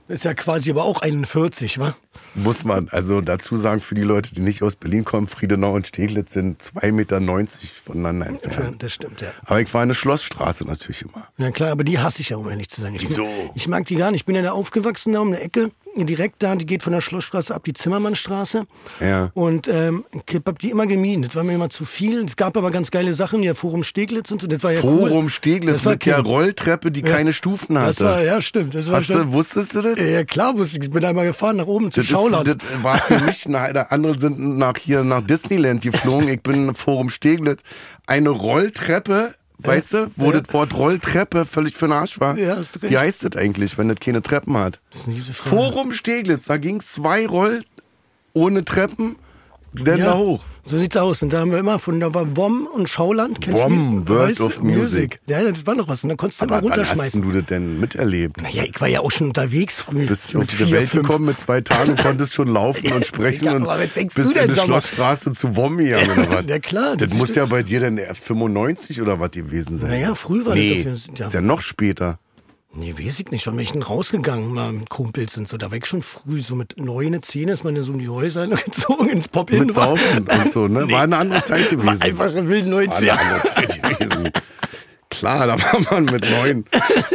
ist 0.08 0.24
ja 0.24 0.32
quasi 0.32 0.70
aber 0.70 0.84
auch 0.84 1.02
41, 1.02 1.78
wa? 1.78 1.94
Muss 2.34 2.64
man 2.64 2.88
also 2.88 3.20
dazu 3.20 3.56
sagen, 3.56 3.82
für 3.82 3.94
die 3.94 4.02
Leute, 4.02 4.34
die 4.34 4.40
nicht 4.40 4.62
aus 4.62 4.74
Berlin 4.74 5.04
kommen, 5.04 5.26
Friedenau 5.26 5.74
und 5.74 5.86
Steglitz 5.86 6.32
sind 6.32 6.62
2,90 6.62 6.92
Meter 6.92 7.20
voneinander 7.84 8.26
Ja, 8.26 8.32
entfernt. 8.32 8.82
das 8.82 8.92
stimmt, 8.94 9.20
ja. 9.20 9.28
Aber 9.44 9.60
ich 9.60 9.72
war 9.74 9.82
in 9.82 9.88
der 9.90 9.94
Schlossstraße 9.94 10.64
natürlich 10.64 11.02
immer. 11.02 11.28
Ja 11.36 11.50
klar, 11.50 11.70
aber 11.72 11.84
die 11.84 11.98
hasse 11.98 12.22
ich 12.22 12.30
ja, 12.30 12.38
um 12.38 12.48
ehrlich 12.48 12.70
zu 12.70 12.80
sein. 12.80 12.94
Ich, 12.94 13.02
Wieso? 13.02 13.28
Ich 13.54 13.68
mag 13.68 13.84
die 13.84 13.96
gar 13.96 14.10
nicht. 14.10 14.20
Ich 14.22 14.24
bin 14.26 14.34
ja 14.34 14.40
da 14.42 14.52
aufgewachsen, 14.52 15.12
da 15.12 15.20
um 15.20 15.28
eine 15.28 15.40
Ecke, 15.40 15.70
direkt 16.06 16.42
da, 16.42 16.54
die 16.56 16.66
geht 16.66 16.82
von 16.82 16.92
der 16.92 17.00
Schlossstraße 17.00 17.54
ab, 17.54 17.64
die 17.64 17.72
Zimmermannstraße. 17.72 18.66
Ja. 19.00 19.30
Und 19.34 19.68
ähm, 19.68 20.04
ich 20.26 20.34
hab 20.44 20.58
die 20.58 20.70
immer 20.70 20.86
gemieden. 20.86 21.22
Das 21.22 21.34
war 21.34 21.44
mir 21.44 21.54
immer 21.54 21.70
zu 21.70 21.84
viel. 21.84 22.24
Es 22.24 22.36
gab 22.36 22.56
aber 22.56 22.70
ganz 22.70 22.90
geile 22.90 23.14
Sachen, 23.14 23.42
ja, 23.42 23.54
Forum 23.54 23.82
Steglitz 23.82 24.30
und 24.30 24.40
so. 24.40 24.46
Das 24.46 24.62
war 24.62 24.72
ja 24.72 24.80
cool. 24.82 25.08
Forum 25.08 25.28
Steglitz 25.28 25.74
Das 25.74 25.84
war 25.84 25.92
mit 25.92 26.06
der 26.06 26.16
King. 26.16 26.26
Rolltreppe, 26.26 26.90
die 26.90 27.02
keine 27.02 27.32
Stufen 27.32 27.74
Das 27.74 28.00
war, 28.00 28.16
hatte. 28.16 28.24
ja, 28.26 28.42
stimmt. 28.42 28.74
Das 28.74 28.88
war 28.88 28.96
Hast 28.96 29.10
du, 29.10 29.32
wusstest 29.32 29.74
du 29.74 29.82
das? 29.82 29.98
ja, 29.98 30.24
klar, 30.24 30.56
wusste 30.56 30.78
ich. 30.78 30.84
Ich 30.84 30.90
bin 30.90 31.02
da 31.02 31.12
mal 31.12 31.26
gefahren 31.26 31.56
nach 31.56 31.66
oben 31.66 31.90
zu 31.92 32.00
ist, 32.00 32.08
Schauland. 32.08 32.48
das 32.48 32.56
war 32.82 32.98
für 32.98 33.18
mich, 33.24 33.44
der 33.48 33.92
andere 33.92 34.18
sind 34.18 34.58
nach 34.58 34.76
hier 34.78 35.04
nach 35.04 35.22
Disneyland 35.22 35.82
geflogen. 35.82 36.28
Ich 36.28 36.42
bin 36.42 36.68
in 36.68 36.74
Forum 36.74 37.10
Steglitz. 37.10 37.62
Eine 38.06 38.30
Rolltreppe, 38.30 39.34
weißt 39.58 39.92
du, 39.94 40.10
wo 40.16 40.32
Ja. 40.32 40.40
das 40.40 40.52
Wort 40.54 40.74
Rolltreppe 40.74 41.44
völlig 41.44 41.74
für 41.74 41.86
den 41.86 41.92
Arsch 41.92 42.20
war. 42.20 42.36
Ja, 42.38 42.56
hast 42.56 42.82
recht. 42.82 42.92
Wie 42.92 42.98
heißt 42.98 43.24
das 43.24 43.36
eigentlich, 43.40 43.76
wenn 43.78 43.88
das 43.88 43.98
keine 44.00 44.22
Treppen 44.22 44.56
hat? 44.56 44.80
Das 44.90 45.08
ist 45.08 45.30
Frage. 45.30 45.56
Forum 45.56 45.92
Steglitz, 45.92 46.44
da 46.46 46.56
ging 46.56 46.80
zwei 46.80 47.26
Roll 47.26 47.62
ohne 48.34 48.64
Treppen, 48.64 49.16
dann 49.84 50.00
da 50.00 50.16
hoch. 50.16 50.44
So 50.64 50.76
sieht's 50.76 50.96
aus. 50.96 51.22
Und 51.22 51.32
da 51.32 51.38
haben 51.40 51.50
wir 51.50 51.58
immer 51.58 51.78
von, 51.78 51.98
da 51.98 52.12
war 52.12 52.36
WOM 52.36 52.66
und 52.74 52.88
Schauland. 52.88 53.40
Kennst 53.40 53.62
WOM, 53.62 54.04
du 54.04 54.12
die? 54.12 54.18
Word 54.18 54.28
Weißt 54.30 54.40
of 54.42 54.62
Music. 54.62 55.20
Ja, 55.26 55.42
das 55.42 55.66
war 55.66 55.74
noch 55.74 55.88
was. 55.88 56.02
Und 56.04 56.10
da 56.10 56.16
konntest 56.16 56.40
du 56.42 56.44
Aber 56.44 56.58
immer 56.58 56.70
wann 56.70 56.70
hast 56.80 56.88
runterschmeißen. 56.88 57.22
denn 57.22 57.30
du 57.30 57.38
das 57.38 57.46
denn 57.46 57.80
miterlebt? 57.80 58.42
Naja, 58.42 58.64
ich 58.64 58.78
war 58.80 58.88
ja 58.88 59.00
auch 59.00 59.10
schon 59.10 59.28
unterwegs 59.28 59.80
früh. 59.80 60.04
Bist 60.06 60.34
du 60.34 60.38
mit 60.38 60.48
auf 60.50 60.56
die 60.58 60.70
Welt 60.70 60.88
fünf. 60.90 61.06
gekommen 61.06 61.24
mit 61.26 61.38
zwei 61.38 61.60
Tagen 61.62 61.92
und 61.92 62.00
konntest 62.02 62.34
schon 62.34 62.48
laufen 62.48 62.92
und 62.92 63.06
sprechen 63.06 63.46
Ja, 63.46 63.56
und 63.56 63.64
bist 64.14 64.34
denn, 64.34 64.50
in 64.50 64.56
mal? 64.56 64.64
Schlossstraße 64.64 65.32
zu 65.32 65.56
WOM 65.56 65.78
gegangen 65.78 66.10
oder 66.12 66.30
was? 66.38 66.46
Ja, 66.46 66.58
klar, 66.58 66.96
Das, 66.96 67.08
das 67.10 67.18
muss 67.18 67.34
ja 67.34 67.46
bei 67.46 67.62
dir 67.62 67.80
dann 67.80 67.96
eher 67.96 68.14
95 68.14 69.00
oder 69.00 69.20
was 69.20 69.30
gewesen 69.30 69.78
sein. 69.78 69.90
Naja, 69.90 70.14
früh 70.14 70.44
war 70.44 70.54
das 70.54 70.62
nee, 70.64 70.84
dafür, 70.84 71.14
ja. 71.16 71.26
Ist 71.28 71.32
ja 71.32 71.40
noch 71.40 71.60
später. 71.62 72.18
Nee, 72.78 72.94
weiß 72.96 73.18
ich 73.18 73.30
nicht. 73.32 73.44
Wann 73.48 73.56
bin 73.56 73.64
ich 73.64 73.72
denn 73.72 73.82
rausgegangen 73.82 74.54
mal 74.54 74.72
mit 74.72 74.88
Kumpels 74.88 75.36
und 75.36 75.48
so? 75.48 75.56
Da 75.56 75.72
war 75.72 75.78
ich 75.78 75.86
schon 75.86 76.00
früh, 76.00 76.40
so 76.40 76.54
mit 76.54 76.78
neun, 76.78 77.20
zehn 77.24 77.48
ist 77.48 77.64
man 77.64 77.74
ja 77.74 77.82
so 77.82 77.92
um 77.92 77.98
die 77.98 78.08
Häuser 78.08 78.46
gezogen, 78.64 79.08
ins 79.08 79.26
pop 79.26 79.50
Mit 79.50 79.74
Saufen 79.74 80.28
und 80.28 80.50
so, 80.50 80.68
ne? 80.68 80.88
War 80.88 81.02
eine 81.02 81.16
andere 81.16 81.42
Zeit 81.42 81.70
gewesen. 81.70 81.86
War 81.86 82.00
einfach 82.00 82.34
ein 82.36 82.48
wilden 82.48 82.70
War 82.70 82.84
90 82.84 83.10
eine 83.10 83.20
andere 83.20 83.54
Zeit 83.54 83.82
gewesen. 83.82 84.30
Klar, 85.10 85.48
da 85.48 85.58
war 85.60 85.80
man 85.90 86.04
mit 86.04 86.30
neun, 86.30 86.66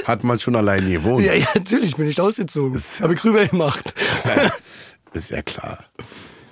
hat 0.03 0.25
man 0.25 0.37
schon 0.37 0.57
allein 0.57 0.91
gewohnt. 0.91 1.25
Ja, 1.25 1.33
ja, 1.33 1.47
natürlich 1.55 1.95
bin 1.95 2.09
ich 2.09 2.19
ausgezogen. 2.19 2.81
Habe 3.01 3.13
ich 3.13 3.23
rüber 3.23 3.45
gemacht. 3.45 3.93
Ist 5.13 5.29
ja 5.29 5.41
klar. 5.43 5.85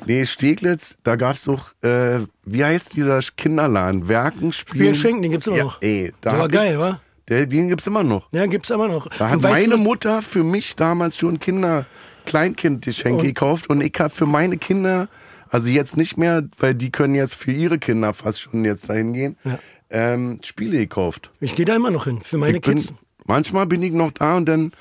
Nee, 0.06 0.26
Steglitz, 0.26 0.98
da 1.04 1.18
gab's 1.18 1.44
doch, 1.44 1.74
äh, 1.84 2.20
wie 2.46 2.64
heißt 2.64 2.96
dieser 2.96 3.20
Kinderladen? 3.36 4.08
Werken, 4.08 4.54
Spielen. 4.54 4.80
Spielen, 4.80 4.96
Schenken, 4.96 5.22
den 5.24 5.32
gibt's 5.32 5.48
immer 5.48 5.58
ja, 5.58 5.64
noch. 5.66 5.82
Ey, 5.82 6.14
da 6.22 6.32
Der 6.32 6.40
war 6.40 6.48
geil, 6.48 6.80
wa? 6.80 7.02
Den 7.40 7.70
gibt's 7.70 7.88
immer 7.88 8.04
noch. 8.04 8.28
Ja, 8.34 8.46
gibt's 8.46 8.70
immer 8.70 8.88
noch. 8.88 9.08
Da 9.18 9.30
hat 9.30 9.42
meine 9.42 9.70
du, 9.70 9.78
Mutter 9.78 10.22
für 10.22 10.44
mich 10.44 10.76
damals 10.76 11.18
schon 11.18 11.40
Kinder, 11.40 11.86
Kleinkindgeschenke 12.26 13.24
gekauft 13.24 13.70
und 13.70 13.82
ich 13.82 13.94
habe 14.00 14.10
für 14.10 14.26
meine 14.26 14.58
Kinder, 14.58 15.08
also 15.50 15.70
jetzt 15.70 15.98
nicht 15.98 16.18
mehr, 16.18 16.44
weil 16.58 16.74
die 16.76 16.92
können 16.92 17.16
jetzt 17.16 17.36
für 17.36 17.52
ihre 17.52 17.78
Kinder 17.80 18.14
fast 18.14 18.42
schon 18.42 18.66
jetzt 18.66 18.90
dahin 18.90 19.14
gehen, 19.14 19.38
Ja. 19.44 19.60
ähm, 19.90 20.40
Spiele 20.44 20.78
gekauft. 20.78 21.32
Ich 21.40 21.56
gehe 21.56 21.66
da 21.66 21.76
immer 21.76 21.92
noch 21.92 22.06
hin, 22.06 22.22
für 22.22 22.38
meine 22.38 22.58
ich 22.58 22.62
bin, 22.62 22.76
Kids. 22.78 22.94
Manchmal 23.26 23.66
bin 23.68 23.82
ich 23.84 23.92
noch 23.94 24.12
da 24.12 24.38
und 24.38 24.48
dann, 24.50 24.72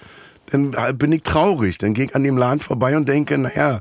dann 0.51 0.73
bin 0.99 1.13
ich 1.13 1.23
traurig. 1.23 1.79
Dann 1.79 1.95
gehe 1.95 2.07
ich 2.07 2.15
an 2.17 2.25
dem 2.25 2.37
Laden 2.37 2.61
vorbei 2.61 2.97
und 2.97 3.09
denke, 3.09 3.37
naja, 3.39 3.81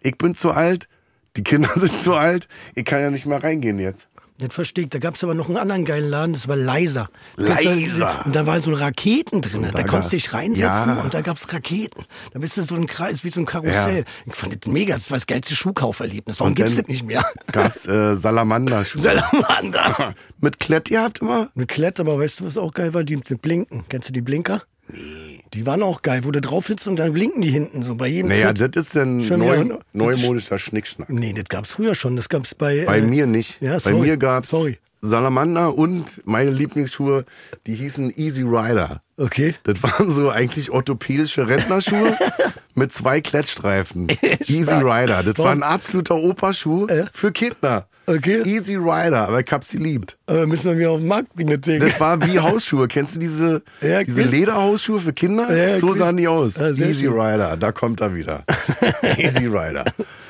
ich 0.00 0.18
bin 0.18 0.34
zu 0.34 0.50
alt, 0.50 0.88
die 1.36 1.44
Kinder 1.44 1.70
sind 1.76 1.96
zu 1.96 2.14
alt, 2.14 2.48
ich 2.74 2.84
kann 2.84 3.00
ja 3.00 3.10
nicht 3.10 3.26
mehr 3.26 3.42
reingehen 3.42 3.78
jetzt. 3.78 4.08
Das 4.40 4.54
verstehe 4.54 4.84
ich. 4.84 4.90
Da 4.90 4.98
gab 4.98 5.14
es 5.14 5.22
aber 5.24 5.34
noch 5.34 5.48
einen 5.48 5.58
anderen 5.58 5.84
geilen 5.84 6.08
Laden, 6.10 6.32
das 6.32 6.48
war 6.48 6.56
Leiser. 6.56 7.08
Leiser. 7.36 8.22
Und 8.24 8.34
da 8.34 8.46
war 8.46 8.60
so 8.60 8.70
ein 8.70 8.76
Raketen 8.76 9.40
drin. 9.42 9.62
Da, 9.62 9.70
da 9.70 9.82
konntest 9.82 9.92
gab- 9.92 10.10
du 10.10 10.16
dich 10.16 10.32
reinsetzen 10.32 10.88
Ja. 10.96 11.00
und 11.02 11.14
da 11.14 11.20
gab 11.20 11.36
es 11.36 11.52
Raketen. 11.52 12.04
Da 12.32 12.38
bist 12.38 12.56
du 12.56 12.62
so 12.62 12.74
ein 12.74 12.86
Kreis, 12.86 13.22
wie 13.24 13.30
so 13.30 13.40
ein 13.40 13.46
Karussell. 13.46 13.98
Ja. 13.98 14.04
Ich 14.26 14.34
fand 14.34 14.56
das 14.64 14.70
mega, 14.72 14.94
das 14.94 15.10
war 15.10 15.18
das 15.18 15.26
geilste 15.26 15.54
Schuhkauferlebnis. 15.54 16.40
Warum 16.40 16.54
gibt's 16.54 16.74
dann 16.74 16.84
das 16.84 16.88
nicht 16.88 17.04
mehr? 17.04 17.24
Gab's 17.52 17.86
äh, 17.86 18.16
salamander 18.16 18.80
-Schuhe. 18.82 19.00
Salamander. 19.00 20.14
Mit 20.40 20.58
Klett 20.60 20.90
ihr 20.90 21.02
habt 21.02 21.20
immer? 21.20 21.48
Mit 21.54 21.68
Klett, 21.68 22.00
aber 22.00 22.18
weißt 22.18 22.40
du, 22.40 22.46
was 22.46 22.56
auch 22.56 22.72
geil 22.72 22.94
war? 22.94 23.04
Die 23.04 23.16
mit 23.16 23.42
Blinken. 23.42 23.84
Kennst 23.88 24.08
du 24.08 24.12
die 24.12 24.22
Blinker? 24.22 24.62
Nee. 24.88 25.39
Die 25.54 25.66
waren 25.66 25.82
auch 25.82 26.02
geil, 26.02 26.20
wo 26.24 26.30
du 26.30 26.40
drauf 26.40 26.66
sitzt 26.68 26.86
und 26.86 26.96
dann 26.96 27.12
blinken 27.12 27.42
die 27.42 27.50
hinten 27.50 27.82
so 27.82 27.96
bei 27.96 28.06
jedem 28.06 28.28
Naja, 28.28 28.52
Tritt. 28.52 28.76
das 28.76 28.88
ist 28.88 28.96
ein 28.96 29.16
neu, 29.18 29.64
neumodischer 29.92 30.58
Schnickschnack. 30.58 31.10
Nee, 31.10 31.32
das 31.32 31.44
gab's 31.48 31.72
früher 31.72 31.94
schon. 31.94 32.14
Das 32.16 32.28
gab's 32.28 32.54
bei. 32.54 32.84
Bei 32.86 32.98
äh, 32.98 33.02
mir 33.02 33.26
nicht. 33.26 33.60
Ja, 33.60 33.72
Bei 33.72 33.78
sorry. 33.78 33.98
mir 34.00 34.16
gab's 34.16 34.50
Sorry. 34.50 34.78
Salamander 35.02 35.76
und 35.76 36.20
meine 36.26 36.50
Lieblingsschuhe, 36.50 37.24
die 37.66 37.74
hießen 37.74 38.12
Easy 38.16 38.42
Rider. 38.42 39.00
Okay. 39.16 39.54
Das 39.62 39.82
waren 39.82 40.10
so 40.10 40.28
eigentlich 40.30 40.70
orthopädische 40.70 41.48
Rentnerschuhe 41.48 42.14
mit 42.74 42.92
zwei 42.92 43.20
Klettstreifen. 43.22 44.08
Easy. 44.46 44.70
Rider. 44.70 45.22
Das 45.22 45.38
war 45.38 45.52
ein 45.52 45.62
absoluter 45.62 46.16
Operschuh 46.16 46.86
für 47.12 47.32
Kinder. 47.32 47.88
Okay. 48.16 48.42
Easy 48.44 48.74
Rider, 48.76 49.28
aber 49.28 49.40
ich 49.40 49.50
hab 49.52 49.62
sie 49.64 49.78
liebt. 49.78 50.16
Aber 50.26 50.46
müssen 50.46 50.70
wir 50.70 50.78
wieder 50.78 50.90
auf 50.90 50.98
den 50.98 51.08
Markt 51.08 51.34
bringen, 51.34 51.50
das 51.50 51.60
Ding. 51.60 51.80
Das 51.80 51.98
war 52.00 52.20
wie 52.26 52.38
Hausschuhe. 52.38 52.88
Kennst 52.88 53.14
du 53.16 53.20
diese, 53.20 53.62
Ja, 53.80 54.02
diese 54.02 54.22
Lederhausschuhe 54.22 54.98
für 54.98 55.12
Kinder? 55.12 55.54
Ja, 55.54 55.78
so 55.78 55.92
sahen 55.92 56.16
die 56.16 56.26
aus. 56.28 56.54
Sehr 56.54 56.70
Easy 56.70 57.04
schön. 57.04 57.12
Rider, 57.20 57.56
da 57.56 57.72
kommt 57.72 58.00
er 58.00 58.14
wieder. 58.14 58.44
Easy 59.16 59.46
Rider. 59.46 59.84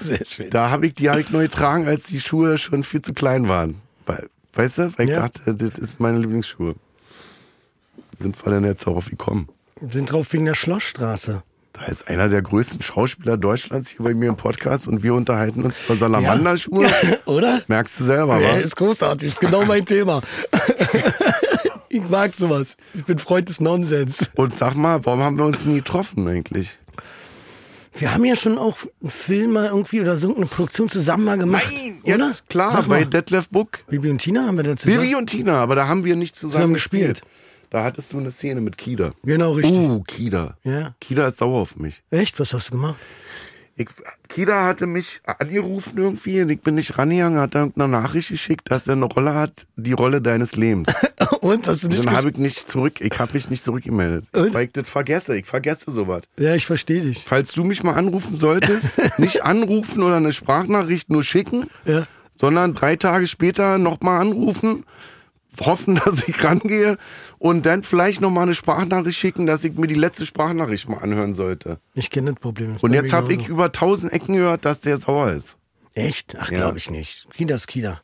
Sehr 0.05 0.25
schön. 0.27 0.51
Da 0.51 0.71
habe 0.71 0.87
ich 0.87 0.95
die 0.95 1.07
ich 1.09 1.31
neu 1.31 1.45
getragen, 1.45 1.87
als 1.87 2.05
die 2.05 2.21
Schuhe 2.21 2.59
schon 2.59 2.83
viel 2.83 3.03
zu 3.03 3.13
klein 3.15 3.49
waren. 3.49 3.77
Weil, 4.07 4.29
weißt 4.55 4.79
du, 4.79 4.93
weil 4.99 5.07
ich 5.09 5.15
Ja. 5.15 5.29
dachte, 5.29 5.55
das 5.55 5.79
ist 5.79 6.01
meine 6.01 6.19
Lieblingsschuhe. 6.19 6.75
Sind 8.19 8.45
wir 8.45 8.53
denn 8.53 8.65
jetzt 8.65 8.87
darauf 8.87 9.09
gekommen? 9.09 9.49
Sind 9.77 10.13
drauf 10.13 10.33
wegen 10.33 10.45
der 10.45 10.55
Schlossstraße. 10.55 11.43
Da 11.81 11.87
ist 11.87 12.09
einer 12.09 12.29
der 12.29 12.43
größten 12.43 12.83
Schauspieler 12.83 13.39
Deutschlands 13.39 13.89
hier 13.89 14.05
bei 14.05 14.13
mir 14.13 14.29
im 14.29 14.37
Podcast 14.37 14.87
und 14.87 15.03
wir 15.03 15.15
unterhalten 15.15 15.63
uns 15.63 15.79
über 15.87 15.97
Salamanderschuhe. 15.97 16.87
Oder? 17.25 17.63
Merkst 17.69 18.01
du 18.01 18.05
selber, 18.05 18.39
Ja, 18.39 18.53
wa? 18.53 18.59
ist 18.59 18.77
großartig, 18.77 19.29
ist 19.29 19.41
genau 19.41 19.65
mein 19.65 19.87
Thema. 19.87 20.21
ich 21.89 22.03
mag 22.11 22.35
sowas. 22.35 22.77
Ich 22.93 23.05
bin 23.05 23.19
Freund 23.19 23.49
des 23.49 23.61
Nonsens. 23.61 24.29
Und 24.35 24.59
sag 24.59 24.75
mal, 24.75 25.05
warum 25.07 25.21
haben 25.23 25.39
wir 25.39 25.47
uns 25.47 25.65
nie 25.65 25.77
getroffen 25.77 26.29
eigentlich? 26.29 26.71
Wir 27.95 28.13
haben 28.13 28.25
ja 28.27 28.37
schon 28.37 28.59
auch 28.59 28.77
einen 29.01 29.11
Film 29.11 29.53
mal 29.53 29.67
irgendwie 29.69 30.01
oder 30.03 30.19
so 30.19 30.37
eine 30.37 30.47
Produktion 30.47 30.91
zusammen 30.91 31.25
mal 31.25 31.39
gemacht. 31.39 31.73
oder? 32.05 32.27
jetzt 32.29 32.49
klar, 32.51 32.85
bei 32.89 33.05
Detlef 33.05 33.49
Book. 33.49 33.81
Bibi 33.89 34.11
und 34.11 34.19
Tina 34.19 34.47
haben 34.47 34.57
wir 34.59 34.65
da 34.65 34.77
zusammen. 34.77 35.01
Bibi 35.03 35.15
und 35.17 35.29
Tina, 35.29 35.63
aber 35.63 35.75
da 35.77 35.89
haben 35.89 36.05
wir 36.05 36.15
nicht 36.15 36.37
zusammen, 36.37 36.53
Zusammen 36.53 36.75
gespielt. 36.75 37.23
gespielt. 37.23 37.35
Da 37.71 37.85
hattest 37.85 38.13
du 38.13 38.19
eine 38.19 38.31
Szene 38.31 38.61
mit 38.61 38.77
Kida. 38.77 39.13
Genau, 39.23 39.53
richtig. 39.53 39.73
Uh, 39.75 40.03
Kida. 40.03 40.57
Ja. 40.65 40.95
Kida 41.01 41.29
ist 41.29 41.39
sauer 41.39 41.61
auf 41.61 41.77
mich. 41.77 42.03
Echt? 42.11 42.39
Was 42.41 42.53
hast 42.53 42.69
du 42.69 42.73
gemacht? 42.73 42.97
Ich, 43.77 43.87
Kida 44.29 44.67
hatte 44.67 44.87
mich 44.87 45.23
angerufen 45.25 45.97
irgendwie 45.97 46.43
und 46.43 46.51
ich 46.51 46.61
bin 46.61 46.75
nicht 46.75 46.99
rangegangen, 46.99 47.39
hat 47.39 47.55
dann 47.55 47.73
eine 47.77 47.89
Nachricht 47.89 48.29
geschickt, 48.29 48.71
dass 48.71 48.87
er 48.89 48.93
eine 48.95 49.07
Rolle 49.07 49.35
hat, 49.35 49.67
die 49.77 49.93
Rolle 49.93 50.21
deines 50.21 50.57
Lebens. 50.57 50.93
Und 51.41 51.67
hast 51.67 51.85
du 51.85 51.87
Und 51.87 51.93
nicht 51.93 52.05
dann 52.05 52.13
gesch- 52.13 52.17
habe 52.19 52.31
ich 52.31 52.37
nicht 52.37 52.69
zurück, 52.69 53.01
ich 53.01 53.19
habe 53.19 53.33
mich 53.33 53.49
nicht 53.49 53.63
zurückgemeldet. 53.65 54.27
Und? 54.35 54.53
Weil 54.53 54.67
ich 54.67 54.73
das 54.73 54.87
vergesse, 54.89 55.39
ich 55.39 55.47
vergesse 55.47 55.91
sowas. 55.91 56.23
Ja, 56.37 56.55
ich 56.55 56.67
verstehe 56.67 57.01
dich. 57.01 57.23
Falls 57.25 57.53
du 57.53 57.65
mich 57.65 57.83
mal 57.83 57.95
anrufen 57.95 58.37
solltest, 58.37 58.99
nicht 59.19 59.45
anrufen 59.45 60.03
oder 60.03 60.17
eine 60.17 60.33
Sprachnachricht 60.33 61.09
nur 61.09 61.23
schicken, 61.23 61.71
Ja. 61.87 62.07
sondern 62.35 62.75
drei 62.75 62.97
Tage 62.97 63.27
später 63.27 63.79
nochmal 63.79 64.21
anrufen, 64.21 64.85
hoffen, 65.61 65.97
dass 66.05 66.27
ich 66.27 66.43
rangehe 66.45 66.97
und 67.39 67.67
dann 67.67 67.83
vielleicht 67.83 68.21
nochmal 68.21 68.45
eine 68.45 68.55
Sprachnachricht 68.55 69.19
schicken, 69.19 69.47
dass 69.47 69.65
ich 69.65 69.75
mir 69.75 69.87
die 69.87 69.95
letzte 69.95 70.27
Sprachnachricht 70.27 70.89
mal 70.89 70.99
anhören 70.99 71.35
sollte. 71.35 71.79
Ich 71.95 72.11
kenne 72.11 72.33
das 72.33 72.41
Problem. 72.41 72.77
Ist 72.77 72.85
Und 72.85 72.93
jetzt 72.93 73.13
habe 73.13 73.33
ich 73.33 73.49
über 73.49 73.73
tausend 73.73 74.13
Ecken 74.13 74.35
gehört, 74.35 74.65
dass 74.65 74.81
der 74.81 74.97
sauer 74.97 75.31
ist. 75.33 75.57
Echt? 75.95 76.37
Ach, 76.39 76.51
Ja. 76.51 76.59
glaube 76.59 76.79
ich 76.79 76.91
nicht. 76.91 77.27
Kida 77.35 77.57
ist 77.57 77.67
Kida. 77.67 78.01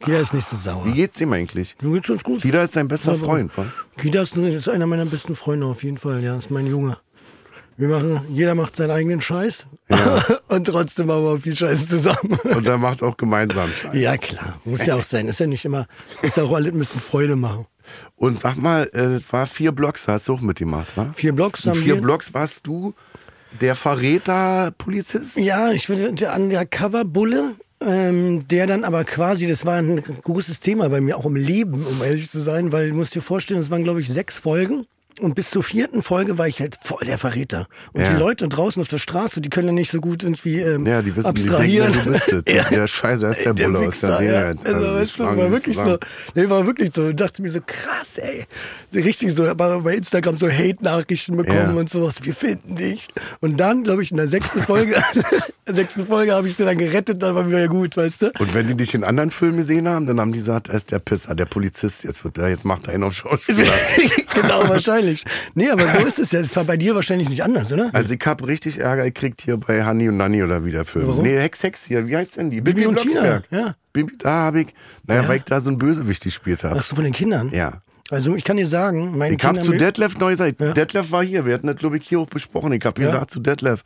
Kida 0.00 0.18
ist 0.18 0.34
nicht 0.34 0.46
so 0.46 0.56
sauer. 0.56 0.84
Wie 0.86 0.92
geht's 0.92 1.20
ihm 1.20 1.32
eigentlich? 1.32 1.76
Mir 1.80 1.92
geht's 1.94 2.10
uns 2.10 2.24
gut. 2.24 2.42
Kida 2.42 2.62
ist 2.62 2.74
dein 2.74 2.88
bester 2.88 3.14
Freund, 3.14 3.56
wa? 3.56 3.64
Kida 3.98 4.22
ist, 4.22 4.36
ist 4.36 4.68
einer 4.68 4.86
meiner 4.86 5.04
besten 5.04 5.36
Freunde 5.36 5.66
auf 5.66 5.84
jeden 5.84 5.98
Fall. 5.98 6.22
Ja, 6.24 6.36
ist 6.36 6.50
mein 6.50 6.66
Junge. 6.66 6.98
Wir 7.82 7.88
machen, 7.88 8.20
jeder 8.28 8.54
macht 8.54 8.76
seinen 8.76 8.92
eigenen 8.92 9.20
Scheiß. 9.20 9.66
Und 10.48 10.66
trotzdem 10.68 11.08
machen 11.08 11.24
wir 11.24 11.40
viel 11.40 11.56
Scheiß 11.56 11.88
zusammen. 11.88 12.38
Und 12.54 12.64
er 12.68 12.78
macht 12.78 13.02
auch 13.02 13.16
gemeinsam 13.16 13.68
Scheiß. 13.68 13.90
Ja, 13.94 14.16
klar. 14.16 14.60
Muss 14.64 14.86
ja 14.86 14.94
auch 14.94 15.02
sein. 15.02 15.26
Ist 15.26 15.40
ja 15.40 15.48
nicht 15.48 15.64
immer, 15.64 15.88
ist 16.22 16.36
ja 16.36 16.44
auch 16.44 16.52
alles 16.52 16.70
ein 16.70 16.78
bisschen 16.78 17.00
Freude 17.00 17.34
machen. 17.34 17.66
Und 18.14 18.38
sag 18.38 18.54
mal, 18.56 18.84
äh, 18.92 19.18
das 19.18 19.32
war 19.32 19.48
vier 19.48 19.72
Blocks, 19.72 20.06
hast 20.06 20.28
du 20.28 20.34
auch 20.34 20.40
mitgemacht, 20.40 20.96
wa? 20.96 21.10
Vier 21.12 21.32
Blocks 21.32 21.66
haben 21.66 21.74
vier 21.80 21.96
wir. 21.96 22.02
Blocks 22.02 22.32
warst 22.32 22.68
du 22.68 22.94
der 23.60 23.74
Verräter-Polizist? 23.74 25.36
Ja, 25.38 25.72
ich 25.72 25.88
würde 25.88 26.12
der 26.12 26.36
Undercover-Bulle, 26.36 27.56
ähm, 27.84 28.46
der 28.46 28.68
dann 28.68 28.84
aber 28.84 29.02
quasi, 29.02 29.48
das 29.48 29.66
war 29.66 29.78
ein 29.78 30.00
großes 30.00 30.60
Thema 30.60 30.88
bei 30.88 31.00
mir, 31.00 31.16
auch 31.16 31.26
im 31.26 31.34
Leben, 31.34 31.84
um 31.84 32.00
ehrlich 32.00 32.30
zu 32.30 32.38
sein, 32.38 32.70
weil 32.70 32.90
du 32.90 32.94
musst 32.94 33.16
dir 33.16 33.22
vorstellen, 33.22 33.58
es 33.58 33.72
waren, 33.72 33.82
glaube 33.82 34.00
ich, 34.00 34.08
sechs 34.08 34.38
Folgen. 34.38 34.86
Und 35.20 35.34
bis 35.34 35.50
zur 35.50 35.62
vierten 35.62 36.02
Folge 36.02 36.38
war 36.38 36.48
ich 36.48 36.60
halt 36.60 36.78
voll 36.82 37.04
der 37.06 37.18
Verräter. 37.18 37.66
Und 37.92 38.02
Ja. 38.02 38.12
die 38.12 38.18
Leute 38.18 38.48
draußen 38.48 38.80
auf 38.80 38.88
der 38.88 38.98
Straße, 38.98 39.40
die 39.40 39.50
können 39.50 39.68
ja 39.68 39.74
nicht 39.74 39.90
so 39.90 40.00
gut 40.00 40.22
irgendwie 40.22 40.60
ähm, 40.60 40.86
Ja, 40.86 41.02
die 41.02 41.14
wissen, 41.14 41.26
abstrahieren. 41.26 41.92
die 41.92 41.98
denken, 42.10 42.20
du 42.32 42.42
bist. 42.42 42.70
Der 42.70 42.86
Scheiße, 42.86 43.22
das 43.22 43.36
ist 43.38 43.44
der 43.44 43.54
Der 43.54 43.64
Bulle 43.66 43.78
aus 43.88 44.00
der 44.00 44.10
Wichser, 44.20 44.22
ja. 44.22 44.40
Also, 44.48 44.62
Also, 44.64 44.94
weißt 44.94 45.18
du, 45.18 45.24
war 45.24 45.50
wirklich 45.50 45.76
so, 45.76 45.98
nee, 46.34 46.48
war 46.48 46.66
wirklich 46.66 46.92
so. 46.94 47.08
Ich 47.10 47.16
dachte 47.16 47.42
mir 47.42 47.50
so, 47.50 47.60
krass, 47.64 48.18
ey. 48.18 48.44
Richtig 48.94 49.32
so, 49.34 49.44
aber 49.44 49.80
bei 49.80 49.94
Instagram 49.96 50.36
so 50.36 50.48
Hate-Nachrichten 50.48 51.36
bekommen 51.36 51.74
Ja. 51.74 51.80
und 51.80 51.90
sowas. 51.90 52.16
Wir 52.22 52.34
finden 52.34 52.76
dich. 52.76 53.08
Und 53.40 53.58
dann, 53.60 53.82
glaube 53.84 54.02
ich, 54.02 54.10
in 54.10 54.16
der 54.16 54.28
sechsten 54.28 54.62
Folge, 54.64 54.94
der 55.66 55.74
sechsten 55.74 56.06
Folge 56.06 56.32
habe 56.32 56.48
ich 56.48 56.56
sie 56.56 56.64
dann 56.64 56.78
gerettet, 56.78 57.22
dann 57.22 57.34
war 57.34 57.46
wieder 57.46 57.68
gut, 57.68 57.96
weißt 57.96 58.22
du? 58.22 58.26
Und 58.38 58.54
wenn 58.54 58.66
die 58.66 58.74
dich 58.76 58.94
in 58.94 59.04
anderen 59.04 59.30
Filmen 59.30 59.58
gesehen 59.58 59.88
haben, 59.88 60.06
dann 60.06 60.18
haben 60.20 60.32
die 60.32 60.38
gesagt, 60.38 60.68
er 60.68 60.74
ist 60.76 60.90
der 60.90 60.98
Pisser, 61.00 61.34
der 61.34 61.44
Polizist, 61.46 62.04
jetzt 62.04 62.24
wird 62.24 62.36
der, 62.38 62.48
jetzt 62.48 62.64
macht 62.64 62.86
er 62.88 62.94
einen 62.94 63.04
auf 63.04 63.12
Schauspieler. 63.14 63.72
genau, 64.34 64.68
wahrscheinlich. 64.68 65.11
Nee, 65.54 65.70
aber 65.70 65.86
so 65.88 66.06
ist 66.06 66.18
es 66.18 66.32
ja. 66.32 66.40
Das 66.40 66.54
war 66.56 66.64
bei 66.64 66.76
dir 66.76 66.94
wahrscheinlich 66.94 67.28
nicht 67.28 67.42
anders, 67.42 67.72
oder? 67.72 67.90
Also 67.92 68.14
ich 68.14 68.20
hab 68.24 68.46
richtig 68.46 68.78
Ärger 68.78 69.04
gekriegt 69.04 69.42
hier 69.42 69.56
bei 69.56 69.84
Honey 69.86 70.08
und 70.08 70.16
Nanny 70.16 70.42
oder 70.42 70.64
wie 70.64 70.72
der 70.72 70.84
Film. 70.84 71.06
Warum? 71.08 71.22
Nee, 71.24 71.38
Hex 71.38 71.62
Hex 71.62 71.84
hier, 71.86 72.06
wie 72.06 72.16
heißt 72.16 72.36
denn 72.36 72.50
die? 72.50 72.60
Bibi 72.60 72.86
und 72.86 72.96
Tina, 72.98 73.20
Blocksberg. 73.20 73.44
ja. 73.50 73.74
Bibi, 73.92 74.12
da 74.18 74.30
habe 74.30 74.60
ich, 74.62 74.68
naja, 75.06 75.22
Ja. 75.22 75.28
weil 75.28 75.36
ich 75.38 75.44
da 75.44 75.60
so 75.60 75.70
ein 75.70 75.78
Bösewicht 75.78 76.22
gespielt 76.24 76.64
habe. 76.64 76.76
Ach 76.78 76.82
so, 76.82 76.94
von 76.96 77.04
den 77.04 77.12
Kindern? 77.12 77.50
Ja. 77.52 77.82
Also 78.10 78.34
ich 78.36 78.44
kann 78.44 78.56
dir 78.58 78.66
sagen, 78.66 79.16
meine 79.16 79.36
Ich 79.36 79.40
Kinder... 79.40 79.62
zu 79.62 79.72
Detlef 79.72 80.18
neu 80.18 80.32
gesagt, 80.32 80.60
Ja. 80.60 80.72
Detlef 80.72 81.10
war 81.12 81.22
hier, 81.24 81.46
wir 81.46 81.54
hatten 81.54 81.66
das 81.66 81.76
glaube 81.76 81.96
ich 81.96 82.06
hier 82.06 82.18
auch 82.20 82.26
besprochen. 82.26 82.72
Ich 82.72 82.84
hab 82.84 82.98
Ja. 82.98 83.06
gesagt 83.06 83.30
zu 83.30 83.40
Detlef, 83.40 83.84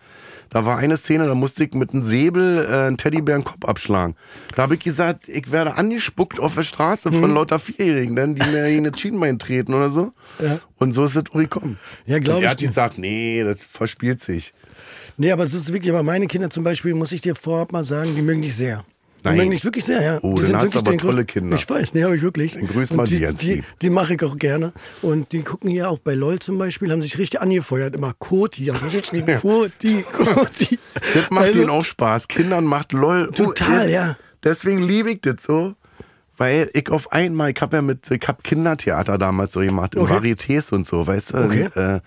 da 0.50 0.64
war 0.64 0.78
eine 0.78 0.96
Szene, 0.96 1.26
da 1.26 1.34
musste 1.34 1.64
ich 1.64 1.74
mit 1.74 1.92
einem 1.92 2.02
Säbel 2.02 2.66
äh, 2.68 2.86
einen 2.86 2.96
Teddybären 2.96 3.44
Kopf 3.44 3.64
abschlagen. 3.64 4.14
Da 4.54 4.62
habe 4.62 4.74
ich 4.74 4.80
gesagt, 4.80 5.28
ich 5.28 5.50
werde 5.52 5.74
angespuckt 5.76 6.40
auf 6.40 6.54
der 6.54 6.62
Straße 6.62 7.12
von 7.12 7.34
lauter 7.34 7.58
Vierjährigen, 7.58 8.16
denn 8.16 8.34
die 8.34 8.46
mir 8.50 8.66
in 8.68 8.84
das 8.84 9.00
Schienbein 9.00 9.38
treten 9.38 9.74
oder 9.74 9.90
so. 9.90 10.12
Ja. 10.40 10.58
Und 10.78 10.92
so 10.92 11.04
ist 11.04 11.16
es 11.16 11.24
gekommen. 11.24 11.78
Ja, 12.06 12.18
glaub 12.18 12.36
Und 12.36 12.42
Er 12.42 12.46
ich 12.46 12.50
hat 12.52 12.60
dir. 12.60 12.68
gesagt, 12.68 12.98
nee, 12.98 13.42
das 13.44 13.62
verspielt 13.62 14.20
sich. 14.20 14.52
Nee, 15.16 15.32
aber 15.32 15.46
so 15.46 15.56
ist 15.56 15.64
es 15.64 15.72
wirklich, 15.72 15.90
aber 15.90 16.02
meine 16.02 16.26
Kinder 16.26 16.50
zum 16.50 16.62
Beispiel, 16.64 16.94
muss 16.94 17.12
ich 17.12 17.20
dir 17.22 17.34
vorab 17.34 17.72
mal 17.72 17.84
sagen, 17.84 18.14
die 18.14 18.22
mögen 18.22 18.42
dich 18.42 18.54
sehr. 18.54 18.84
Die 19.26 19.30
Nein. 19.32 19.38
mögen 19.38 19.50
dich 19.50 19.64
wirklich 19.64 19.84
sehr, 19.84 20.00
ja. 20.02 20.18
Oh, 20.22 20.34
die 20.34 20.42
dann 20.50 20.60
hast 20.60 20.74
du 20.74 20.78
wirklich 20.78 21.00
aber 21.02 21.10
tolle 21.12 21.24
Kinder. 21.24 21.56
Ich 21.56 21.68
weiß, 21.68 21.94
nee, 21.94 22.04
habe 22.04 22.16
ich 22.16 22.22
wirklich. 22.22 22.52
Dann 22.54 22.66
grüß 22.68 22.92
Und 22.92 22.96
mal 22.96 23.06
die 23.06 23.16
die, 23.16 23.22
ganz 23.22 23.40
die, 23.40 23.62
die 23.82 23.90
mache 23.90 24.14
ich 24.14 24.22
auch 24.22 24.36
gerne. 24.38 24.72
Und 25.02 25.32
die 25.32 25.42
gucken 25.42 25.68
hier 25.70 25.90
auch 25.90 25.98
bei 25.98 26.14
LOL 26.14 26.38
zum 26.38 26.58
Beispiel, 26.58 26.90
haben 26.92 27.02
sich 27.02 27.18
richtig 27.18 27.40
angefeuert. 27.40 27.96
Immer 27.96 28.12
Koti, 28.18 28.66
haben 28.66 28.88
sich 28.88 29.02
geschrieben, 29.02 29.36
Koti, 29.40 30.04
Koti. 30.12 30.78
Das 31.14 31.30
macht 31.30 31.46
Also, 31.46 31.58
denen 31.58 31.70
auch 31.70 31.84
Spaß. 31.84 32.28
Kindern 32.28 32.64
macht 32.64 32.92
LOL. 32.92 33.30
Total, 33.32 33.86
Oh, 33.86 33.90
ja. 33.90 34.16
Deswegen 34.44 34.78
liebe 34.82 35.10
ich 35.10 35.20
das 35.22 35.42
so. 35.42 35.74
Weil 36.38 36.68
ich 36.74 36.90
auf 36.90 37.12
einmal, 37.12 37.50
ich 37.50 37.60
habe 37.62 37.76
ja 37.76 37.82
mit, 37.82 38.10
ich 38.10 38.28
habe 38.28 38.42
Kindertheater 38.42 39.16
damals 39.16 39.52
so 39.52 39.60
gemacht, 39.60 39.94
in 39.94 40.02
Okay. 40.02 40.12
Varietés 40.18 40.70
und 40.70 40.86
so, 40.86 41.06
weißt 41.06 41.32
du? 41.32 41.36
Okay. 41.38 41.68
Äh, 41.74 42.00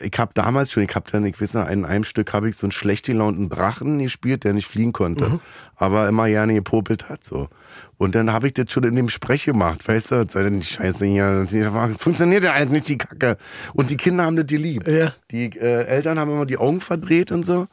ich 0.00 0.18
habe 0.18 0.32
damals 0.34 0.72
schon, 0.72 0.82
ich 0.82 0.94
habe 0.96 1.10
dann, 1.10 1.24
ich 1.26 1.40
weiß 1.40 1.54
noch, 1.54 1.68
in 1.68 1.84
einem 1.84 2.02
Stück 2.04 2.32
habe 2.32 2.48
ich 2.48 2.56
so 2.56 2.66
einen 2.66 2.72
schlecht 2.72 3.06
gelaunten 3.06 3.48
Drachen 3.48 4.00
gespielt, 4.00 4.42
der 4.42 4.52
nicht 4.52 4.66
fliegen 4.66 4.92
konnte, 4.92 5.28
Mhm. 5.28 5.40
Aber 5.76 6.08
immer 6.08 6.26
gerne 6.28 6.54
gepopelt 6.54 7.08
hat, 7.08 7.22
so. 7.24 7.48
Und 7.98 8.14
dann 8.14 8.30
habe 8.30 8.46
ich 8.48 8.52
das 8.54 8.70
schon 8.70 8.84
in 8.84 8.94
dem 8.94 9.08
Sprech 9.08 9.46
gemacht, 9.46 9.88
weißt 9.88 10.10
du? 10.10 10.26
Sei 10.28 10.42
denn 10.42 10.60
die 10.60 10.66
Scheiße 10.66 11.06
hier, 11.06 11.46
funktioniert 11.98 12.44
ja 12.44 12.52
halt 12.52 12.70
nicht, 12.70 12.88
die 12.88 12.98
Kacke. 12.98 13.38
Und 13.72 13.90
die 13.90 13.96
Kinder 13.96 14.24
haben 14.24 14.36
das 14.36 14.46
geliebt. 14.46 14.86
Ja. 14.86 15.12
Die 15.30 15.46
äh, 15.58 15.84
Eltern 15.86 16.18
haben 16.18 16.30
immer 16.30 16.44
die 16.44 16.58
Augen 16.58 16.82
verdreht 16.82 17.32
und 17.32 17.44
so. 17.44 17.68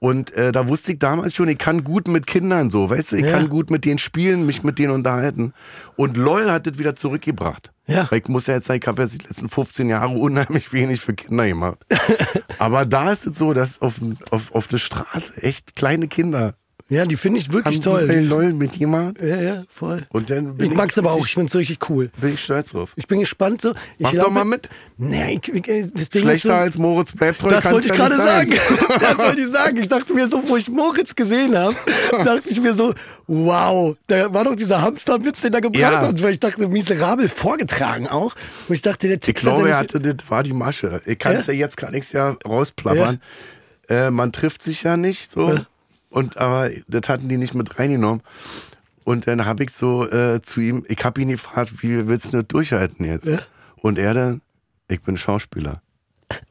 Und 0.00 0.32
äh, 0.32 0.50
da 0.50 0.66
wusste 0.68 0.92
ich 0.92 0.98
damals 0.98 1.36
schon, 1.36 1.48
ich 1.48 1.58
kann 1.58 1.84
gut 1.84 2.08
mit 2.08 2.26
Kindern 2.26 2.70
so, 2.70 2.90
weißt 2.90 3.12
du, 3.12 3.16
ich 3.16 3.26
Ja. 3.26 3.32
kann 3.32 3.48
gut 3.48 3.70
mit 3.70 3.84
denen 3.84 3.98
spielen, 3.98 4.44
mich 4.44 4.64
mit 4.64 4.80
denen 4.80 4.92
unterhalten. 4.92 5.52
Und 5.94 6.16
LOL 6.16 6.50
hat 6.50 6.66
das 6.66 6.78
wieder 6.78 6.96
zurückgebracht. 6.96 7.72
Ja. 7.86 8.10
Weil 8.10 8.18
ich 8.20 8.28
muss 8.28 8.48
ja 8.48 8.54
jetzt 8.54 8.66
sagen, 8.66 8.80
ich 8.82 8.88
habe 8.88 9.02
jetzt 9.02 9.14
die 9.20 9.26
letzten 9.26 9.48
15 9.48 9.88
Jahre 9.88 10.08
unheimlich 10.16 10.72
wenig 10.72 11.00
für 11.00 11.14
Kinder 11.14 11.46
gemacht. 11.46 11.78
Aber 12.58 12.86
da 12.86 13.12
ist 13.12 13.26
es 13.26 13.38
so, 13.38 13.52
dass 13.52 13.80
auf, 13.80 14.00
auf, 14.30 14.52
auf 14.52 14.66
der 14.66 14.78
Straße 14.78 15.40
echt 15.42 15.76
kleine 15.76 16.08
Kinder 16.08 16.54
Ja, 16.90 17.06
die 17.06 17.16
finde 17.16 17.38
ich 17.38 17.52
wirklich 17.52 17.76
haben 17.76 17.82
toll. 17.82 18.08
sie 18.12 18.26
LOL 18.28 18.52
mit 18.52 18.74
jemand. 18.76 19.20
Ja, 19.20 19.36
ja, 19.40 19.62
voll. 19.68 20.02
Und 20.10 20.28
dann 20.28 20.56
Ich 20.58 20.74
mag's 20.74 20.98
aber 20.98 21.12
auch, 21.12 21.18
ich 21.18 21.22
richtig- 21.22 21.34
find's 21.34 21.54
richtig 21.54 21.88
cool. 21.88 22.10
Bin 22.20 22.34
ich 22.34 22.40
stolz 22.42 22.70
drauf. 22.70 22.92
Ich 22.96 23.06
bin 23.06 23.20
gespannt 23.20 23.60
so. 23.60 23.70
Ich 23.70 23.76
Mach 24.00 24.10
doch 24.10 24.18
glaube- 24.18 24.34
mal 24.34 24.44
mit. 24.44 24.68
Nee, 24.98 25.40
ich, 25.40 25.48
ich, 25.54 25.62
das 25.62 26.10
Ding 26.10 26.22
ist 26.22 26.40
Schlechter 26.42 26.48
so, 26.48 26.52
als 26.54 26.78
Moritz 26.78 27.12
bleibt 27.12 27.40
treu. 27.40 27.48
Das 27.48 27.64
wollte 27.70 27.86
ich 27.92 27.96
ja 27.96 28.06
gerade 28.08 28.16
sagen. 28.16 28.52
Das 29.00 29.18
wollte 29.18 29.40
ich 29.40 29.48
sagen. 29.48 29.76
Ich 29.76 29.88
dachte 29.88 30.12
mir 30.14 30.26
so, 30.28 30.42
wo 30.48 30.56
ich 30.56 30.68
Moritz 30.68 31.14
gesehen 31.14 31.56
habe, 31.56 31.76
dachte 32.24 32.50
ich 32.50 32.60
mir 32.60 32.74
so, 32.74 32.92
wow, 33.28 33.96
da 34.08 34.34
war 34.34 34.42
doch 34.44 34.56
dieser 34.56 34.82
Hamsterwitz, 34.82 35.42
den 35.42 35.54
er 35.54 35.60
gebracht 35.60 35.80
Ja. 35.80 36.02
hat. 36.08 36.20
Weil 36.22 36.32
ich 36.32 36.40
dachte, 36.40 36.66
miserabel 36.66 37.28
vorgetragen 37.28 38.08
auch. 38.08 38.34
Wo 38.66 38.74
ich 38.74 38.82
dachte, 38.82 39.06
der 39.06 39.16
Ich 39.16 39.20
Text 39.22 39.44
glaube, 39.44 39.68
er 39.68 39.76
hat 39.78 39.94
hatte, 39.94 40.00
das 40.14 40.28
war 40.28 40.42
die 40.42 40.52
Masche. 40.52 41.00
Ich 41.06 41.18
kann 41.20 41.36
es 41.36 41.46
ja? 41.46 41.52
jetzt 41.52 41.76
kann 41.76 41.94
ich's 41.94 42.10
ja 42.12 42.36
rausplappern. 42.46 43.20
Äh, 43.88 44.10
man 44.10 44.32
trifft 44.32 44.62
sich 44.64 44.82
ja 44.82 44.96
nicht 44.96 45.30
so. 45.30 45.56
Und 46.10 46.36
aber 46.36 46.70
das 46.88 47.08
hatten 47.08 47.28
die 47.28 47.36
nicht 47.36 47.54
mit 47.54 47.78
reingenommen. 47.78 48.22
Und 49.04 49.26
dann 49.26 49.44
habe 49.46 49.64
ich 49.64 49.70
so 49.70 50.08
äh, 50.08 50.42
zu 50.42 50.60
ihm, 50.60 50.84
ich 50.88 51.04
habe 51.04 51.20
ihn 51.20 51.28
gefragt, 51.28 51.82
wie 51.82 52.06
willst 52.06 52.32
du 52.32 52.38
das 52.38 52.48
durchhalten 52.48 53.06
jetzt? 53.06 53.26
Ja. 53.26 53.38
Und 53.76 53.98
er 53.98 54.14
dann, 54.14 54.42
ich 54.88 55.00
bin 55.00 55.16
Schauspieler. 55.16 55.82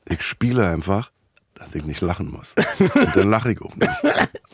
Ich 0.05 0.23
spiele 0.23 0.67
einfach, 0.67 1.11
dass 1.55 1.75
ich 1.75 1.83
nicht 1.83 2.01
lachen 2.01 2.31
muss. 2.31 2.55
Und 2.79 3.15
dann 3.15 3.29
lache 3.29 3.51
ich 3.51 3.61
auch 3.61 3.75
nicht. 3.75 3.91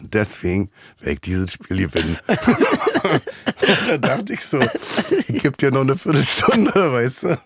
Und 0.01 0.13
deswegen 0.13 0.69
werde 0.99 1.13
ich 1.13 1.21
dieses 1.21 1.53
Spiel 1.53 1.77
gewinnen. 1.87 2.17
Und 2.27 3.89
dann 3.89 4.01
dachte 4.01 4.33
ich 4.33 4.41
so, 4.41 4.59
ich 5.27 5.41
gebe 5.41 5.55
dir 5.57 5.71
noch 5.71 5.81
eine 5.81 5.95
Viertelstunde, 5.95 6.73
weißt 6.73 7.23
du. 7.23 7.37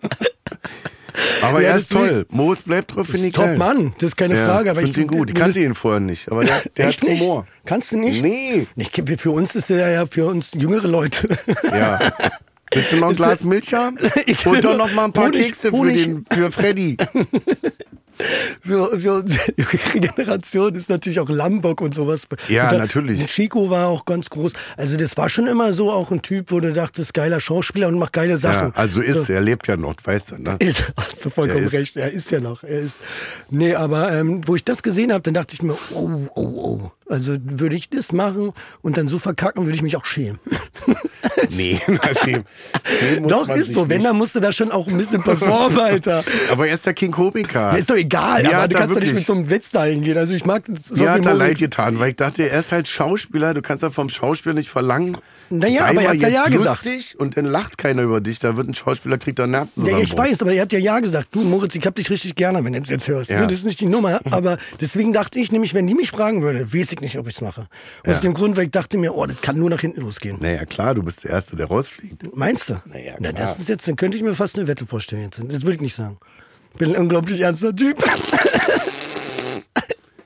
Aber 1.42 1.62
Ja, 1.62 1.70
er 1.70 1.76
ist 1.76 1.92
toll. 1.92 2.26
Moritz 2.30 2.62
bleibt 2.62 2.94
drauf, 2.94 3.06
finde 3.06 3.26
ich 3.28 3.32
Top 3.32 3.44
geil. 3.46 3.58
Mann, 3.58 3.92
das 3.98 4.10
ist 4.10 4.16
keine 4.16 4.36
Ja, 4.36 4.46
Frage. 4.46 4.70
Aber 4.70 4.82
ich 4.82 4.96
ihn 4.96 5.06
gut. 5.06 5.30
Ich 5.30 5.36
kannte 5.36 5.60
ihn 5.60 5.74
vorher 5.74 6.00
nicht, 6.00 6.30
aber 6.30 6.44
der, 6.44 6.62
der 6.76 6.88
hat 6.88 7.02
nicht? 7.02 7.20
Humor. 7.22 7.46
Kannst 7.64 7.92
du 7.92 7.98
nicht? 7.98 8.22
Nee. 8.22 8.66
Ich, 8.76 8.90
für 9.18 9.30
uns 9.30 9.54
ist 9.54 9.70
er 9.70 9.90
ja 9.90 10.06
für 10.06 10.26
uns 10.26 10.52
jüngere 10.54 10.88
Leute. 10.88 11.28
Ja. 11.70 11.98
Willst 12.72 12.92
du 12.92 12.96
noch 12.98 13.10
ein 13.10 13.16
Glas 13.16 13.42
Milch 13.44 13.74
haben? 13.74 13.98
Ich 14.26 14.46
Und 14.46 14.54
will 14.54 14.60
doch 14.60 14.76
noch- 14.76 14.86
noch 14.88 14.94
mal 14.94 15.04
ein 15.06 15.12
paar 15.12 15.26
Honig- 15.26 15.46
Kekse 15.46 15.70
für, 15.70 15.76
Honig- 15.76 16.04
den, 16.04 16.24
für 16.30 16.52
Freddy. 16.52 16.96
für, 18.60 18.98
für 18.98 19.12
unsere 19.14 19.52
Generation 19.94 20.74
ist 20.74 20.88
natürlich 20.90 21.20
auch 21.20 21.28
Lambok 21.28 21.80
und 21.80 21.94
sowas. 21.94 22.26
Ja, 22.48 22.64
und 22.64 22.72
da- 22.72 22.78
natürlich. 22.78 23.26
Chico 23.26 23.70
war 23.70 23.88
auch 23.88 24.04
ganz 24.04 24.30
groß. 24.30 24.52
Also 24.76 24.96
das 24.96 25.16
war 25.16 25.28
schon 25.28 25.46
immer 25.46 25.72
so 25.72 25.90
auch 25.90 26.10
ein 26.10 26.22
Typ, 26.22 26.50
wo 26.50 26.60
du 26.60 26.72
dachtest, 26.72 27.14
geiler 27.14 27.40
Schauspieler 27.40 27.88
und 27.88 27.98
macht 27.98 28.12
geile 28.12 28.36
Sachen. 28.38 28.68
Ja, 28.68 28.74
also 28.74 29.00
ist, 29.00 29.26
So. 29.26 29.32
er 29.32 29.40
lebt 29.40 29.66
ja 29.68 29.76
noch, 29.76 29.94
weißt 30.02 30.32
du, 30.32 30.38
ne? 30.38 30.56
Ist, 30.60 30.92
hast 30.96 31.24
du 31.24 31.30
vollkommen 31.30 31.60
Er 31.60 31.66
ist- 31.66 31.72
recht. 31.72 31.96
Er 31.96 32.10
ist 32.12 32.30
ja 32.30 32.40
noch. 32.40 32.62
Er 32.62 32.80
ist. 32.80 32.96
Nee, 33.50 33.74
aber 33.74 34.12
ähm, 34.12 34.42
wo 34.46 34.56
ich 34.56 34.64
das 34.64 34.82
gesehen 34.82 35.12
habe, 35.12 35.22
dann 35.22 35.34
dachte 35.34 35.54
ich 35.54 35.62
mir, 35.62 35.74
oh, 35.94 36.10
oh, 36.34 36.42
oh. 36.42 36.90
Also 37.10 37.36
würde 37.42 37.74
ich 37.74 37.90
das 37.90 38.12
machen 38.12 38.52
und 38.82 38.96
dann 38.96 39.08
so 39.08 39.18
verkacken, 39.18 39.66
würde 39.66 39.74
ich 39.74 39.82
mich 39.82 39.96
auch 39.96 40.06
schämen. 40.06 40.38
Nee, 41.56 41.80
na, 41.86 42.14
schäm. 42.14 42.44
Schämen 42.84 43.28
Doch, 43.28 43.48
ist 43.48 43.72
so. 43.72 43.88
Wenn, 43.88 44.02
dann 44.02 44.16
musst 44.16 44.34
du 44.34 44.40
da 44.40 44.52
schon 44.52 44.70
auch 44.70 44.86
ein 44.86 44.96
bisschen 44.96 45.22
performen, 45.22 45.78
Alter. 45.80 46.22
Aber 46.50 46.68
er 46.68 46.74
ist 46.74 46.86
ja 46.86 46.92
King 46.92 47.12
Komiker. 47.12 47.72
Ja, 47.72 47.76
ist 47.76 47.90
doch 47.90 47.96
egal, 47.96 48.44
Ja, 48.44 48.58
aber 48.58 48.68
du 48.68 48.78
kannst 48.78 48.96
doch 48.96 49.00
nicht 49.00 49.14
mit 49.14 49.26
so 49.26 49.32
einem 49.32 49.50
Witz 49.50 49.70
da 49.70 49.84
hingehen. 49.84 50.16
Also 50.16 50.34
ich 50.34 50.44
mag 50.44 50.64
so 50.82 51.02
Mir 51.02 51.10
hat 51.10 51.24
er 51.26 51.34
leid 51.34 51.58
getan, 51.58 51.98
weil 51.98 52.10
ich 52.10 52.16
dachte, 52.16 52.48
er 52.48 52.60
ist 52.60 52.72
halt 52.72 52.88
Schauspieler, 52.88 53.54
du 53.54 53.62
kannst 53.62 53.82
ja 53.82 53.90
vom 53.90 54.08
Schauspieler 54.08 54.54
nicht 54.54 54.70
verlangen. 54.70 55.16
Naja, 55.50 55.86
aber 55.86 56.02
er 56.02 56.10
hat 56.10 56.16
ja 56.18 56.28
ja 56.28 56.48
gesagt. 56.48 56.88
und 57.18 57.36
dann 57.36 57.44
lacht 57.44 57.76
keiner 57.76 58.02
über 58.02 58.20
dich, 58.20 58.38
da 58.38 58.56
wird 58.56 58.68
ein 58.68 58.74
Schauspieler, 58.74 59.18
kriegt 59.18 59.38
er 59.38 59.46
Ja, 59.46 59.50
Nervenzusammenbruch. 59.50 60.04
ich 60.04 60.16
weiß, 60.16 60.42
aber 60.42 60.52
er 60.52 60.62
hat 60.62 60.72
ja 60.72 60.78
ja 60.78 61.00
gesagt. 61.00 61.28
Du, 61.32 61.40
Moritz, 61.40 61.74
ich 61.74 61.84
hab 61.84 61.94
dich 61.96 62.08
richtig 62.08 62.36
gerne, 62.36 62.64
wenn 62.64 62.72
du 62.72 62.80
es 62.80 62.88
jetzt 62.88 63.08
hörst. 63.08 63.30
Ja. 63.30 63.40
Ne? 63.40 63.46
Das 63.48 63.58
ist 63.58 63.64
nicht 63.64 63.80
die 63.80 63.86
Nummer. 63.86 64.20
Aber 64.30 64.56
deswegen 64.80 65.12
dachte 65.12 65.38
ich 65.40 65.50
nämlich, 65.52 65.74
wenn 65.74 65.86
die 65.86 65.94
mich 65.94 66.10
fragen 66.10 66.42
würde, 66.42 66.72
weiß 66.72 66.92
ich 66.92 67.00
nicht, 67.00 67.18
ob 67.18 67.26
ich 67.26 67.34
es 67.34 67.40
mache. 67.40 67.62
Aus 68.06 68.16
Ja. 68.16 68.20
dem 68.20 68.34
Grund, 68.34 68.56
weil 68.56 68.64
ich 68.66 68.70
dachte 68.70 68.96
mir, 68.96 69.14
oh, 69.16 69.26
das 69.26 69.40
kann 69.40 69.58
nur 69.58 69.68
nach 69.70 69.80
hinten 69.80 70.02
losgehen. 70.02 70.38
Naja, 70.40 70.64
klar, 70.66 70.94
du 70.94 71.02
bist 71.02 71.24
der 71.24 71.30
Erste, 71.32 71.56
der 71.56 71.66
rausfliegt. 71.66 72.36
Meinst 72.36 72.70
du? 72.70 72.80
Naja, 72.84 73.14
Na, 73.18 73.32
klar. 73.32 73.46
das 73.46 73.58
ist 73.58 73.68
jetzt, 73.68 73.88
dann 73.88 73.96
könnte 73.96 74.16
ich 74.16 74.22
mir 74.22 74.34
fast 74.34 74.56
eine 74.58 74.68
Wette 74.68 74.86
vorstellen 74.86 75.22
jetzt. 75.22 75.40
Das 75.48 75.62
würde 75.62 75.74
ich 75.74 75.80
nicht 75.80 75.94
sagen. 75.94 76.18
Ich 76.72 76.78
bin 76.78 76.94
ein 76.94 77.00
unglaublich 77.02 77.40
ernster 77.40 77.74
Typ. 77.74 77.96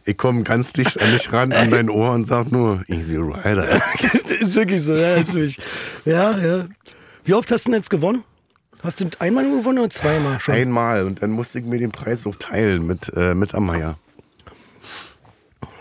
Ich 0.07 0.17
komme 0.19 0.43
ganz 0.43 0.73
dicht 0.75 1.01
an 1.01 1.11
dich 1.13 1.33
ran, 1.33 1.53
an 1.53 1.71
dein 1.71 1.89
Ohr 1.89 2.13
und 2.13 2.27
sag 2.27 2.53
nur, 2.53 2.85
Easy 2.89 3.17
Rider. 3.17 3.67
das 4.01 4.31
ist 4.41 4.55
wirklich 4.55 4.83
so, 4.83 4.95
ja, 4.95 5.17
jetzt 5.17 5.33
wirklich. 5.35 5.59
Ja, 6.05 6.37
ja. 6.39 6.67
Wie 7.25 7.35
oft 7.35 7.51
hast 7.51 7.65
du 7.65 7.71
denn 7.71 7.79
jetzt 7.79 7.89
gewonnen? 7.91 8.23
Hast 8.83 9.01
du 9.01 9.07
einmal 9.19 9.45
gewonnen 9.45 9.79
oder 9.79 9.89
zweimal 9.89 10.39
schon? 10.41 10.55
Einmal 10.55 11.05
und 11.07 11.23
dann 11.23 11.31
musste 11.31 11.59
ich 11.59 11.65
mir 11.65 11.79
den 11.79 11.91
Preis 11.91 12.27
auch 12.27 12.35
teilen 12.37 12.87
mit, 12.87 13.11
äh, 13.17 13.35
mit 13.35 13.55
Amaya. 13.55 13.97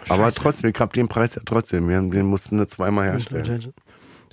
Aber 0.08 0.32
trotzdem, 0.32 0.70
ich 0.70 0.80
hab 0.80 0.94
den 0.94 1.08
Preis 1.10 1.36
ja 1.36 1.42
trotzdem. 1.46 1.90
Wir 1.90 2.00
Den 2.00 2.26
mussten 2.26 2.58
wir 2.58 2.68
zweimal 2.68 3.10
herstellen. 3.10 3.74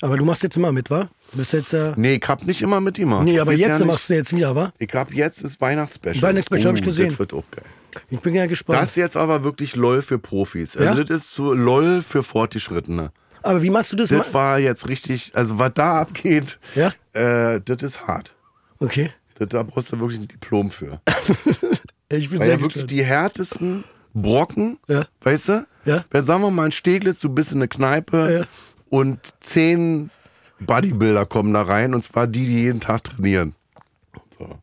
Aber 0.02 0.16
du 0.16 0.24
machst 0.24 0.42
jetzt 0.44 0.56
immer 0.56 0.72
mit, 0.72 0.88
wa? 0.90 1.08
Bist 1.32 1.52
jetzt 1.52 1.72
ja. 1.72 1.92
Nee, 1.96 2.14
ich 2.14 2.28
hab 2.28 2.44
nicht 2.44 2.62
immer 2.62 2.80
mit 2.80 2.98
ihm 2.98 3.10
gemacht. 3.10 3.24
Nee, 3.24 3.38
aber 3.38 3.52
Ich 3.52 3.60
jetzt 3.60 3.80
ja 3.80 3.86
machst 3.86 4.08
du 4.08 4.14
jetzt 4.14 4.34
wieder, 4.34 4.54
wa? 4.54 4.72
Ich 4.78 4.92
hab 4.94 5.12
jetzt 5.12 5.44
das 5.44 5.60
Weihnachtsspecial. 5.60 6.22
Weihnachtsspecial 6.22 6.72
hab 6.72 6.76
ich 6.76 6.82
Oh, 6.82 6.86
gesehen. 6.86 7.08
Das 7.10 7.18
wird 7.18 7.34
auch 7.34 7.44
geil. 7.50 7.64
Ich 8.10 8.20
bin 8.20 8.34
ja 8.34 8.46
gespannt. 8.46 8.80
Das 8.80 8.90
ist 8.90 8.96
jetzt 8.96 9.16
aber 9.16 9.44
wirklich 9.44 9.76
LOL 9.76 10.02
für 10.02 10.18
Profis. 10.18 10.76
Also 10.76 10.98
Ja? 10.98 11.04
das 11.04 11.22
ist 11.22 11.34
so 11.34 11.52
LOL 11.54 12.02
für 12.02 12.22
Fortgeschrittene. 12.22 13.12
aber 13.42 13.62
wie 13.62 13.70
machst 13.70 13.92
du 13.92 13.96
das? 13.96 14.08
Das 14.10 14.32
war 14.34 14.58
jetzt 14.58 14.88
richtig, 14.88 15.32
also 15.34 15.58
was 15.58 15.72
da 15.74 16.00
abgeht, 16.00 16.58
Ja? 16.74 16.92
äh, 17.12 17.60
das 17.64 17.82
ist 17.82 18.06
hart. 18.06 18.34
Okay. 18.78 19.10
Das, 19.38 19.48
da 19.48 19.62
brauchst 19.62 19.90
du 19.92 19.98
wirklich 20.00 20.20
ein 20.20 20.28
Diplom 20.28 20.70
für. 20.70 21.00
Ich 22.12 22.28
bin 22.28 22.40
Weil 22.40 22.46
sehr 22.48 22.56
ja 22.56 22.60
wirklich 22.60 22.86
die 22.86 23.04
härtesten 23.04 23.84
Brocken, 24.14 24.80
Ja. 24.88 25.04
weißt 25.22 25.48
du? 25.50 25.66
Ja. 25.84 26.04
Weil 26.10 26.22
sagen 26.22 26.42
wir 26.42 26.50
mal 26.50 26.64
ein 26.64 26.72
Steglitz, 26.72 27.20
du 27.20 27.28
bist 27.28 27.52
in 27.52 27.58
eine 27.58 27.68
Kneipe 27.68 28.40
Ja. 28.40 28.46
und 28.88 29.20
zehn 29.38 30.10
Bodybuilder 30.58 31.24
kommen 31.26 31.54
da 31.54 31.62
rein 31.62 31.94
und 31.94 32.02
zwar 32.02 32.26
die, 32.26 32.44
die 32.46 32.62
jeden 32.64 32.80
Tag 32.80 33.04
trainieren. 33.04 33.54
So. 34.36 34.58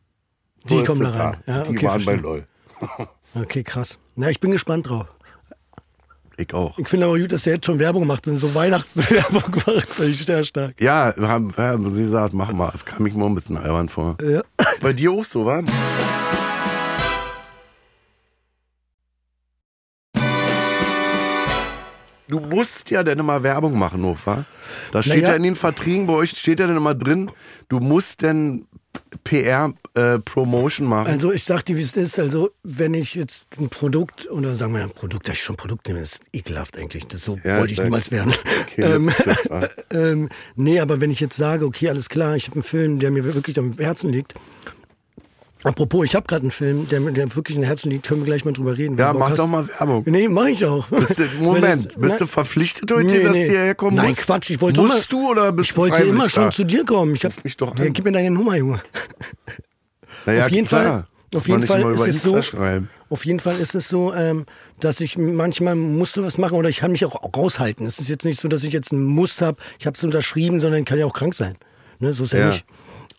Die 0.68 0.76
So 0.76 0.84
kommen 0.84 1.00
da 1.04 1.10
rein. 1.10 1.36
Ja, 1.46 1.62
die 1.64 1.70
okay, 1.70 1.86
waren 1.86 2.04
bei 2.04 2.18
verstehe. 2.18 2.20
LOL. 2.20 2.46
Okay, 3.40 3.62
krass. 3.62 3.98
Na, 4.16 4.30
ich 4.30 4.40
bin 4.40 4.50
gespannt 4.50 4.88
drauf. 4.88 5.06
Ich 6.36 6.54
auch. 6.54 6.78
Ich 6.78 6.86
finde 6.88 7.06
aber 7.06 7.18
gut, 7.18 7.32
dass 7.32 7.46
er 7.46 7.54
jetzt 7.54 7.66
schon 7.66 7.78
Werbung 7.80 8.06
macht 8.06 8.28
und 8.28 8.38
so 8.38 8.54
Weihnachtswerbung 8.54 9.42
macht. 9.66 9.88
Finde 9.88 10.10
ich 10.12 10.24
sehr 10.24 10.44
stark. 10.44 10.80
Ja, 10.80 11.12
haben, 11.18 11.52
haben 11.56 11.90
sie 11.90 12.02
gesagt, 12.02 12.32
mach 12.32 12.52
mal. 12.52 12.72
Kam 12.84 13.06
ich 13.06 13.14
mir 13.14 13.24
ein 13.26 13.34
bisschen 13.34 13.56
albern 13.56 13.88
vor. 13.88 14.16
Ja. 14.22 14.42
Bei 14.80 14.92
dir 14.92 15.10
auch 15.12 15.24
so, 15.24 15.44
wa? 15.46 15.62
Du 22.28 22.40
musst 22.40 22.90
ja 22.90 23.02
dann 23.02 23.18
immer 23.18 23.42
Werbung 23.42 23.78
machen, 23.78 24.02
Hofer. 24.02 24.44
Da 24.92 25.02
steht 25.02 25.22
Naja. 25.22 25.28
ja 25.30 25.34
in 25.36 25.44
den 25.44 25.56
Verträgen, 25.56 26.06
bei 26.06 26.12
euch 26.12 26.30
steht 26.30 26.60
ja 26.60 26.66
dann 26.66 26.76
immer 26.76 26.94
drin, 26.94 27.30
du 27.70 27.80
musst 27.80 28.22
dann 28.98 29.74
PR-Promotion 29.94 30.86
machen. 30.86 31.08
Also 31.08 31.32
ich 31.32 31.44
dir, 31.64 31.76
wie 31.76 31.82
es 31.82 31.96
ist. 31.96 32.18
Also 32.18 32.50
wenn 32.62 32.94
ich 32.94 33.14
jetzt 33.14 33.48
ein 33.58 33.68
Produkt 33.68 34.30
oder 34.30 34.54
sagen 34.54 34.74
wir 34.74 34.82
ein 34.82 34.90
Produkt, 34.90 35.28
das 35.28 35.34
ich 35.34 35.42
schon 35.42 35.56
Produkt 35.56 35.88
nehme, 35.88 36.00
ist 36.00 36.22
ekelhaft 36.32 36.76
eigentlich. 36.78 37.06
Das 37.06 37.24
so 37.24 37.38
Ja, 37.44 37.58
wollte 37.58 37.72
ich 37.72 37.82
niemals 37.82 38.10
werden. 38.10 38.32
Okay, 38.62 38.82
ähm, 38.82 39.10
ähm, 39.92 40.28
nee, 40.56 40.80
aber 40.80 41.00
wenn 41.00 41.10
ich 41.10 41.20
jetzt 41.20 41.36
sage, 41.36 41.64
okay, 41.64 41.88
alles 41.88 42.08
klar, 42.08 42.36
ich 42.36 42.46
habe 42.46 42.56
einen 42.56 42.62
Film, 42.62 42.98
der 42.98 43.10
mir 43.10 43.24
wirklich 43.24 43.58
am 43.58 43.76
Herzen 43.78 44.10
liegt. 44.12 44.34
Apropos, 45.64 46.04
ich 46.04 46.14
habe 46.14 46.26
gerade 46.26 46.42
einen 46.42 46.50
Film, 46.52 46.88
der 46.88 47.00
der 47.00 47.34
wirklich 47.34 47.56
am 47.56 47.64
Herzen 47.64 47.90
liegt, 47.90 48.06
können 48.06 48.20
wir 48.20 48.26
gleich 48.26 48.44
mal 48.44 48.52
drüber 48.52 48.78
reden. 48.78 48.96
ja, 48.96 49.12
mach 49.12 49.30
hast. 49.30 49.38
doch 49.38 49.46
mal 49.48 49.66
Werbung. 49.68 50.04
Nee, 50.06 50.28
mach 50.28 50.46
ich 50.46 50.64
auch. 50.64 50.86
Bist 50.88 51.18
du, 51.18 51.24
Moment, 51.40 51.64
es- 51.64 51.86
bist 51.96 52.12
na- 52.14 52.18
du 52.18 52.26
verpflichtet 52.26 52.90
heute, 52.92 53.04
Nee, 53.04 53.22
dass 53.24 53.32
nee. 53.32 53.44
du 53.46 53.50
hierher 53.52 53.74
kommen 53.74 53.96
Nein, 53.96 54.06
musst? 54.06 54.20
Quatsch, 54.26 54.50
ich 54.50 54.60
wollte 54.60 54.80
Musst 54.80 55.12
immer, 55.12 55.22
du 55.22 55.30
oder 55.30 55.52
bist 55.52 55.70
ich 55.70 55.76
wollte 55.76 56.02
immer 56.04 56.30
schon 56.30 56.44
da? 56.44 56.50
zu 56.50 56.64
dir 56.64 56.84
kommen. 56.84 57.14
Ich 57.14 57.24
hab, 57.24 57.42
mich 57.42 57.56
doch 57.56 57.76
Ja, 57.76 57.86
an. 57.86 57.92
gib 57.92 58.04
mir 58.04 58.12
deine 58.12 58.30
Nummer, 58.30 58.56
Junge. 58.56 58.80
Naja, 60.26 60.44
auf 60.44 60.50
jeden 60.50 60.66
klar. 60.66 60.82
Fall, 60.82 61.04
auf 61.34 61.48
jeden 61.48 61.66
Fall 61.66 61.80
immer 61.80 61.90
ist 61.90 61.96
über 62.00 62.08
es 62.08 62.14
Insta 62.14 62.28
so. 62.30 62.42
schreiben. 62.42 62.88
Auf 63.10 63.24
jeden 63.26 63.40
Fall 63.40 63.58
ist 63.58 63.74
es 63.74 63.88
so, 63.88 64.12
dass 64.80 65.00
ich 65.00 65.16
manchmal 65.16 65.74
musste 65.74 66.22
was 66.24 66.36
machen 66.38 66.56
oder 66.58 66.68
ich 66.68 66.78
kann 66.80 66.92
mich 66.92 67.04
auch 67.04 67.18
raushalten. 67.36 67.86
Es 67.86 67.98
ist 67.98 68.08
jetzt 68.08 68.24
nicht 68.24 68.38
so, 68.40 68.48
dass 68.48 68.64
ich 68.64 68.72
jetzt 68.72 68.92
einen 68.92 69.04
Muss 69.06 69.40
habe, 69.40 69.58
ich 69.78 69.86
habe 69.86 69.96
es 69.96 70.04
unterschrieben, 70.04 70.60
sondern 70.60 70.84
kann 70.84 70.98
ja 70.98 71.06
auch 71.06 71.14
krank 71.14 71.34
sein. 71.34 71.56
Ne, 72.00 72.12
so 72.12 72.24
ist 72.24 72.32
ja, 72.32 72.40
Ja. 72.40 72.46
nicht. 72.48 72.64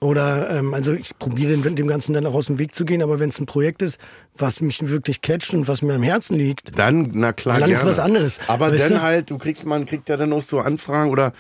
Oder 0.02 0.50
ähm, 0.50 0.74
also 0.74 0.94
ich 0.94 1.18
probiere 1.20 1.58
dem, 1.58 1.76
dem 1.76 1.88
Ganzen 1.88 2.14
dann 2.14 2.26
auch 2.26 2.34
aus 2.34 2.46
dem 2.46 2.58
Weg 2.58 2.74
zu 2.74 2.86
gehen, 2.86 3.02
aber 3.04 3.20
wenn 3.20 3.30
es 3.30 3.40
ein 3.40 3.46
Projekt 3.46 3.82
ist, 3.82 3.98
was 4.38 4.62
mich 4.62 4.88
wirklich 4.90 5.22
catcht 5.22 5.54
und 5.54 5.68
was 5.68 5.82
mir 5.82 5.94
am 5.94 6.04
Herzen 6.04 6.38
liegt, 6.38 6.78
Dann, 6.80 7.12
na 7.14 7.34
klar, 7.34 7.60
Dann 7.60 7.70
ist 7.70 7.80
gerne. 7.80 7.92
was 7.92 8.00
anderes. 8.00 8.40
Aber 8.48 8.72
Weißt 8.72 8.86
dann 8.86 8.94
du? 8.94 9.02
halt, 9.02 9.30
du 9.30 9.38
kriegst, 9.38 9.66
man 9.66 9.86
kriegt 9.86 10.08
ja 10.08 10.16
dann 10.16 10.32
auch 10.32 10.42
so 10.42 10.60
Anfragen 10.60 11.10
oder 11.12 11.34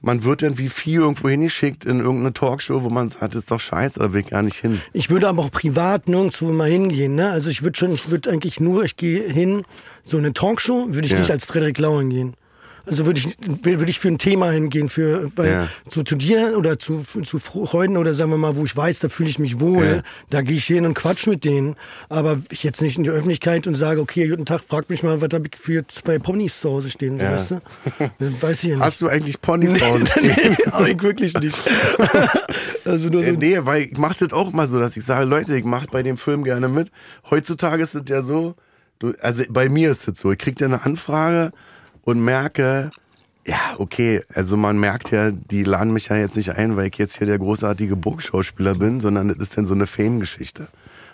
man 0.00 0.24
wird 0.24 0.40
dann 0.42 0.56
wie 0.56 0.70
viel 0.70 1.00
irgendwo 1.00 1.28
hingeschickt 1.28 1.84
in 1.84 2.00
irgendeine 2.00 2.32
Talkshow, 2.32 2.82
wo 2.82 2.88
man 2.88 3.10
sagt, 3.10 3.34
das 3.34 3.42
ist 3.42 3.50
doch 3.50 3.60
scheiße, 3.60 3.98
da 4.00 4.12
will 4.14 4.20
ich 4.22 4.28
gar 4.28 4.42
nicht 4.42 4.56
hin. 4.56 4.80
Ich 4.94 5.10
würde 5.10 5.28
aber 5.28 5.42
auch 5.42 5.50
privat 5.50 6.08
nirgendwo 6.08 6.46
mal 6.52 6.70
hingehen. 6.70 7.16
Ne? 7.16 7.30
Also 7.30 7.50
ich 7.50 7.62
würde 7.62 7.76
schon, 7.78 7.92
ich 7.92 8.10
würde 8.10 8.30
eigentlich 8.30 8.60
nur, 8.60 8.84
ich 8.84 8.96
gehe 8.96 9.28
hin, 9.28 9.62
so 10.04 10.16
eine 10.16 10.32
Talkshow 10.32 10.86
würde 10.88 11.06
ich 11.06 11.12
Ja. 11.12 11.18
nicht 11.18 11.30
als 11.30 11.44
Frederik 11.44 11.78
Lau 11.78 11.98
hingehen. 11.98 12.34
Also 12.86 13.04
würde 13.04 13.18
ich, 13.18 13.36
würde 13.64 13.90
ich 13.90 13.98
für 13.98 14.08
ein 14.08 14.18
Thema 14.18 14.50
hingehen, 14.52 14.88
für, 14.88 15.30
weil 15.36 15.50
Ja. 15.50 15.68
zu, 15.88 16.04
zu 16.04 16.14
dir 16.14 16.54
oder 16.56 16.78
zu, 16.78 17.02
zu 17.02 17.38
Freunden 17.38 17.96
oder 17.96 18.14
sagen 18.14 18.30
wir 18.30 18.38
mal, 18.38 18.54
wo 18.56 18.64
ich 18.64 18.76
weiß, 18.76 19.00
da 19.00 19.08
fühle 19.08 19.28
ich 19.28 19.38
mich 19.40 19.58
wohl, 19.60 19.86
Ja. 19.86 20.02
da 20.30 20.42
gehe 20.42 20.56
ich 20.56 20.66
hin 20.66 20.86
und 20.86 20.94
quatsch 20.94 21.26
mit 21.26 21.44
denen. 21.44 21.74
Aber 22.08 22.38
ich 22.50 22.62
jetzt 22.62 22.82
nicht 22.82 22.96
in 22.96 23.04
die 23.04 23.10
Öffentlichkeit 23.10 23.66
und 23.66 23.74
sage, 23.74 24.00
okay, 24.00 24.28
guten 24.28 24.46
Tag, 24.46 24.60
frag 24.68 24.88
mich 24.88 25.02
mal, 25.02 25.20
was 25.20 25.28
habe 25.32 25.48
ich 25.52 25.58
für 25.58 25.86
zwei 25.88 26.18
Ponys 26.20 26.60
zu 26.60 26.70
Hause 26.70 26.88
stehen, 26.88 27.18
Ja. 27.18 27.32
weißt 27.32 27.50
du? 27.52 27.60
Weiß 28.40 28.62
ich 28.62 28.70
ja 28.70 28.76
nicht. 28.76 28.84
Hast 28.84 29.00
du 29.00 29.08
eigentlich 29.08 29.40
Ponys 29.40 29.74
zu 29.74 29.84
Hause 29.84 30.06
stehen? 30.06 30.56
nee, 30.80 30.90
ich 30.92 31.02
wirklich 31.02 31.34
nicht. 31.34 31.58
also 32.84 33.08
nur 33.08 33.24
so 33.24 33.32
nee, 33.32 33.58
weil 33.62 33.82
ich 33.82 33.98
mache 33.98 34.16
das 34.26 34.32
auch 34.32 34.52
mal 34.52 34.66
so, 34.66 34.78
dass 34.78 34.96
ich 34.96 35.04
sage, 35.04 35.24
Leute, 35.24 35.56
ich 35.56 35.64
mache 35.64 35.86
bei 35.90 36.02
dem 36.02 36.16
Film 36.16 36.44
gerne 36.44 36.68
mit. 36.68 36.90
Heutzutage 37.30 37.82
ist 37.82 37.94
es 37.94 38.02
ja 38.08 38.22
so, 38.22 38.54
du, 38.98 39.12
also 39.20 39.42
bei 39.50 39.68
mir 39.68 39.90
ist 39.90 40.06
es 40.08 40.18
so, 40.20 40.30
ich 40.32 40.38
krieg 40.38 40.56
dann 40.56 40.72
eine 40.74 40.84
Anfrage 40.84 41.52
und 42.06 42.24
merke, 42.24 42.90
ja, 43.46 43.74
okay, 43.78 44.22
also 44.32 44.56
man 44.56 44.78
merkt 44.78 45.10
ja, 45.10 45.30
die 45.32 45.64
laden 45.64 45.92
mich 45.92 46.08
ja 46.08 46.16
jetzt 46.16 46.36
nicht 46.36 46.50
ein, 46.50 46.76
weil 46.76 46.86
ich 46.86 46.98
jetzt 46.98 47.18
hier 47.18 47.26
der 47.26 47.38
großartige 47.38 47.96
Burgschauspieler 47.96 48.76
bin, 48.76 49.00
sondern 49.00 49.28
das 49.28 49.38
ist 49.38 49.58
dann 49.58 49.66
so 49.66 49.74
eine 49.74 49.86
Fame-Geschichte. 49.86 50.68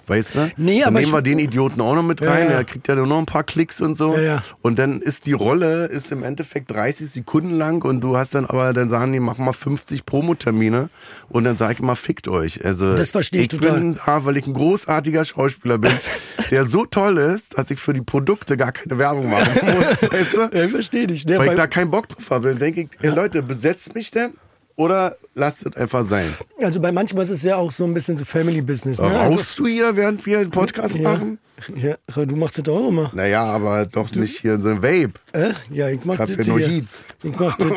Weißt 0.07 0.35
du? 0.35 0.51
Nee, 0.57 0.81
dann 0.81 0.89
aber 0.89 1.01
nehmen 1.01 1.13
wir 1.13 1.23
den 1.23 1.39
Idioten 1.39 1.81
auch 1.81 1.95
noch 1.95 2.03
mit 2.03 2.21
Ja, 2.21 2.31
rein, 2.31 2.45
ja. 2.45 2.49
der 2.57 2.65
kriegt 2.65 2.89
ja 2.89 2.95
nur 2.95 3.07
noch 3.07 3.19
ein 3.19 3.27
paar 3.27 3.45
Klicks 3.45 3.81
und 3.81 3.95
so. 3.95 4.15
Ja, 4.15 4.21
ja. 4.23 4.45
Und 4.61 4.79
dann 4.79 5.01
ist 5.01 5.27
die 5.27 5.33
Rolle 5.33 5.87
ist 5.87 6.11
im 6.13 6.23
Endeffekt 6.23 6.71
30 6.71 7.09
Sekunden 7.09 7.51
lang 7.57 7.85
und 7.85 8.01
du 8.01 8.17
hast 8.17 8.35
dann 8.35 8.45
aber, 8.47 8.73
dann 8.73 8.89
sagen 8.89 9.13
die, 9.13 9.21
mach 9.21 9.39
mal 9.39 9.53
50 9.53 10.05
Promotermine 10.07 10.89
und 11.29 11.45
dann 11.45 11.57
sag 11.57 11.73
ich 11.73 11.81
mal, 11.81 11.95
fickt 11.95 12.29
euch. 12.29 12.65
Also 12.65 12.95
Das 12.97 13.11
verstehe 13.13 13.41
ich 13.43 13.53
ich 13.53 13.61
total. 13.61 13.79
bin 13.79 13.99
da, 14.05 14.25
weil 14.25 14.37
ich 14.37 14.47
ein 14.47 14.55
großartiger 14.55 15.25
Schauspieler 15.25 15.79
bin, 15.79 15.93
der 16.51 16.65
so 16.65 16.85
toll 16.85 17.19
ist, 17.19 17.57
dass 17.57 17.71
ich 17.71 17.79
für 17.79 17.93
die 17.93 18.03
Produkte 18.03 18.57
gar 18.57 18.73
keine 18.73 18.99
Werbung 18.99 19.31
machen 19.31 19.61
muss, 19.77 20.03
weißt 20.03 20.37
du? 20.37 20.41
Ja, 20.57 20.65
ich 20.65 20.71
verstehe 20.71 21.07
dich. 21.07 21.25
Ne? 21.27 21.39
Weil 21.39 21.49
ich 21.51 21.55
da 21.55 21.67
keinen 21.67 21.91
Bock 21.91 22.09
drauf 22.09 22.31
habe. 22.31 22.49
Dann 22.51 22.59
denke 22.59 22.83
ich, 22.83 22.89
ey, 23.01 23.11
Leute, 23.11 23.43
besetzt 23.43 23.95
mich 23.95 24.11
denn 24.11 24.33
oder 24.77 25.17
lasst 25.35 25.67
es 25.67 25.77
einfach 25.77 26.05
sein? 26.05 26.33
also 26.61 26.81
bei 26.81 26.93
manchmal 26.93 27.25
ist 27.25 27.31
es 27.31 27.43
ja 27.43 27.57
auch 27.57 27.71
so 27.73 27.85
ein 27.85 27.95
bisschen 27.95 28.17
so 28.17 28.25
Family 28.25 28.63
Business. 28.63 28.99
Ne? 29.01 29.07
Rauchst 29.09 29.59
du 29.59 29.67
hier, 29.67 29.97
während 29.97 30.25
wir 30.27 30.39
einen 30.39 30.51
Podcast 30.51 30.95
also, 30.95 30.99
ja, 30.99 31.11
machen? 31.13 31.39
ja, 31.77 31.97
du 32.25 32.37
machst 32.37 32.59
das 32.59 32.69
auch 32.73 32.89
immer. 32.89 33.11
Naja, 33.15 33.45
aber 33.45 33.87
doch 33.87 34.11
nicht 34.13 34.41
hier 34.41 34.55
in 34.55 34.63
so 34.63 34.71
einem 34.71 34.83
Vape. 34.83 35.13
Äh? 35.33 35.53
Ja, 35.71 35.89
ich 35.89 36.05
mach 36.05 36.15
Ich 36.21 36.37
das 36.37 36.47
ja 36.47 36.53
nur 36.53 36.59
hier. 36.61 36.69
Heats. 36.69 37.07
Ich 37.23 37.37
mach 37.39 37.57
das. 37.57 37.69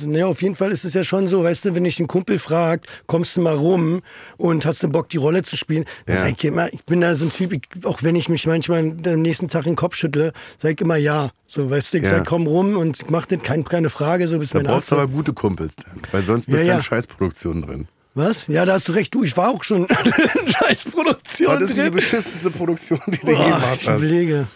naja, 0.06 0.26
auf 0.26 0.42
jeden 0.42 0.54
Fall 0.54 0.70
ist 0.72 0.84
es 0.84 0.94
ja 0.94 1.02
schon 1.04 1.26
so, 1.28 1.42
weißt 1.44 1.64
du, 1.66 1.74
wenn 1.74 1.84
dich 1.84 1.98
ein 2.00 2.06
Kumpel 2.08 2.38
fragt, 2.38 2.86
kommst 3.06 3.36
du 3.36 3.40
mal 3.40 3.54
rum 3.56 4.02
und 4.36 4.64
hast 4.66 4.82
du 4.82 4.88
Bock, 4.88 5.08
die 5.08 5.16
Rolle 5.18 5.42
zu 5.42 5.56
spielen, 5.56 5.84
dann 6.06 6.16
Ja. 6.16 6.22
sag 6.22 6.30
ich 6.38 6.44
immer, 6.44 6.72
ich 6.72 6.84
bin 6.84 7.00
da 7.00 7.14
so 7.14 7.24
ein 7.26 7.30
Typ, 7.30 7.52
ich, 7.52 7.62
auch 7.84 8.02
wenn 8.02 8.16
ich 8.16 8.28
mich 8.28 8.46
manchmal 8.46 8.80
am 9.06 9.22
nächsten 9.22 9.48
Tag 9.48 9.64
den 9.64 9.76
Kopf 9.76 9.94
schüttle, 9.96 10.32
sag 10.58 10.72
ich 10.72 10.80
immer 10.80 10.96
ja. 10.96 11.30
So, 11.46 11.70
weißt 11.70 11.92
du, 11.92 11.98
ich 11.98 12.04
Ja. 12.04 12.10
sag, 12.10 12.26
komm 12.26 12.46
rum 12.46 12.76
und 12.76 13.02
ich 13.02 13.10
mach 13.10 13.26
das, 13.26 13.40
kein, 13.42 13.64
keine 13.64 13.90
Frage, 13.90 14.26
so 14.28 14.38
bis 14.38 14.50
Da 14.50 14.58
mein 14.58 14.66
brauchst 14.66 14.90
Arzt 14.90 15.02
aber 15.02 15.06
gute 15.08 15.32
Kumpels 15.34 15.76
dann, 15.76 16.00
weil 16.10 16.22
sonst 16.22 16.46
bist 16.46 16.60
Ja, 16.60 16.64
du 16.64 16.68
ja. 16.70 16.76
in 16.76 16.82
Scheißproduktionen 17.02 17.62
drin. 17.62 17.88
Was? 18.14 18.46
Ja, 18.46 18.64
da 18.66 18.74
hast 18.74 18.88
du 18.88 18.92
recht. 18.92 19.14
Du, 19.14 19.22
ich 19.24 19.36
war 19.36 19.48
auch 19.50 19.64
schon 19.64 19.86
in 19.86 20.48
Scheißproduktion 20.48 21.52
Das 21.60 21.70
ist 21.70 21.76
die 21.76 21.80
drin. 21.80 21.92
beschissenste 21.92 22.50
Produktion, 22.50 23.00
die 23.06 23.18
du 23.18 23.26
je 23.28 23.34
gemacht 23.36 23.62
ich 23.80 23.88
hast. 23.88 23.98
überlege. 24.00 24.46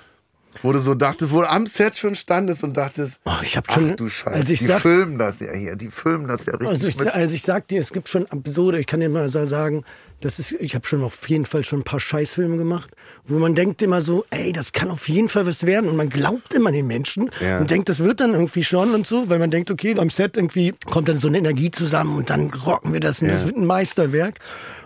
Wo 0.62 0.72
du 0.72 0.78
so 0.78 0.94
dachtest, 0.94 1.30
wo 1.32 1.42
du 1.42 1.50
am 1.50 1.66
Set 1.66 1.98
schon 1.98 2.14
standest 2.14 2.64
und 2.64 2.74
dachtest, 2.76 3.20
Oh, 3.26 3.32
ich 3.42 3.56
hab 3.58 3.70
schon- 3.70 3.90
ach 3.92 3.96
du 3.96 4.08
Scheiße, 4.08 4.36
also 4.38 4.52
ich 4.54 4.58
die 4.60 4.64
sag- 4.64 4.80
filmen 4.80 5.18
das 5.18 5.40
ja 5.40 5.52
hier, 5.52 5.76
die 5.76 5.90
filmen 5.90 6.26
das 6.28 6.46
ja 6.46 6.52
richtig 6.54 6.68
Also 6.68 6.86
ich, 6.88 7.14
also 7.14 7.34
ich 7.34 7.42
sag 7.42 7.68
dir, 7.68 7.78
es 7.80 7.92
gibt 7.92 8.08
schon 8.08 8.26
absurde, 8.28 8.78
ich 8.80 8.86
kann 8.86 9.00
dir 9.00 9.10
mal 9.10 9.28
so 9.28 9.46
sagen, 9.46 9.84
das 10.20 10.38
ist, 10.38 10.52
ich 10.52 10.74
habe 10.74 10.86
schon 10.86 11.02
auf 11.02 11.28
jeden 11.28 11.44
Fall 11.44 11.64
schon 11.64 11.80
ein 11.80 11.84
paar 11.84 12.00
Scheißfilme 12.00 12.56
gemacht, 12.56 12.90
wo 13.26 13.38
man 13.38 13.54
denkt 13.54 13.82
immer 13.82 14.00
so, 14.00 14.24
ey, 14.30 14.52
das 14.52 14.72
kann 14.72 14.90
auf 14.90 15.08
jeden 15.08 15.28
Fall 15.28 15.46
was 15.46 15.64
werden 15.66 15.88
und 15.90 15.96
man 15.96 16.08
glaubt 16.08 16.54
immer 16.54 16.72
den 16.72 16.86
Menschen 16.86 17.30
Ja. 17.40 17.58
und 17.58 17.70
denkt, 17.70 17.88
das 17.88 18.00
wird 18.00 18.20
dann 18.20 18.32
irgendwie 18.32 18.64
schon 18.64 18.94
und 18.94 19.06
so, 19.06 19.28
weil 19.28 19.38
man 19.38 19.50
denkt, 19.50 19.70
okay, 19.70 19.94
am 19.98 20.10
Set 20.10 20.36
irgendwie 20.36 20.74
kommt 20.90 21.08
dann 21.08 21.18
so 21.18 21.28
eine 21.28 21.38
Energie 21.38 21.70
zusammen 21.70 22.16
und 22.16 22.30
dann 22.30 22.50
rocken 22.52 22.92
wir 22.92 23.00
das 23.00 23.20
und 23.22 23.28
das 23.28 23.42
Ja. 23.42 23.46
wird 23.48 23.56
ein 23.58 23.66
Meisterwerk. 23.66 24.38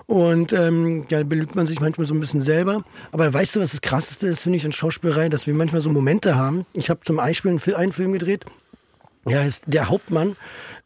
Und 0.06 0.52
ähm, 0.52 1.06
ja, 1.08 1.22
belügt 1.22 1.54
man 1.54 1.66
sich 1.66 1.78
manchmal 1.78 2.04
so 2.04 2.14
ein 2.14 2.18
bisschen 2.20 2.40
selber. 2.40 2.82
Aber 3.12 3.32
weißt 3.32 3.54
du, 3.54 3.60
was 3.60 3.70
das 3.70 3.80
Krasseste 3.80 4.26
ist, 4.26 4.42
finde 4.42 4.56
ich, 4.56 4.64
in 4.64 4.72
Schauspielerei, 4.72 5.28
dass 5.28 5.46
wir 5.46 5.54
manchmal 5.54 5.80
so 5.80 5.90
Momente 5.90 6.34
haben. 6.34 6.66
Ich 6.72 6.90
habe 6.90 6.98
zum 7.04 7.14
Beispiel 7.16 7.56
einen 7.76 7.92
Film 7.92 8.12
gedreht, 8.12 8.44
ja, 9.28 9.42
ist 9.42 9.64
der 9.66 9.88
Hauptmann 9.88 10.36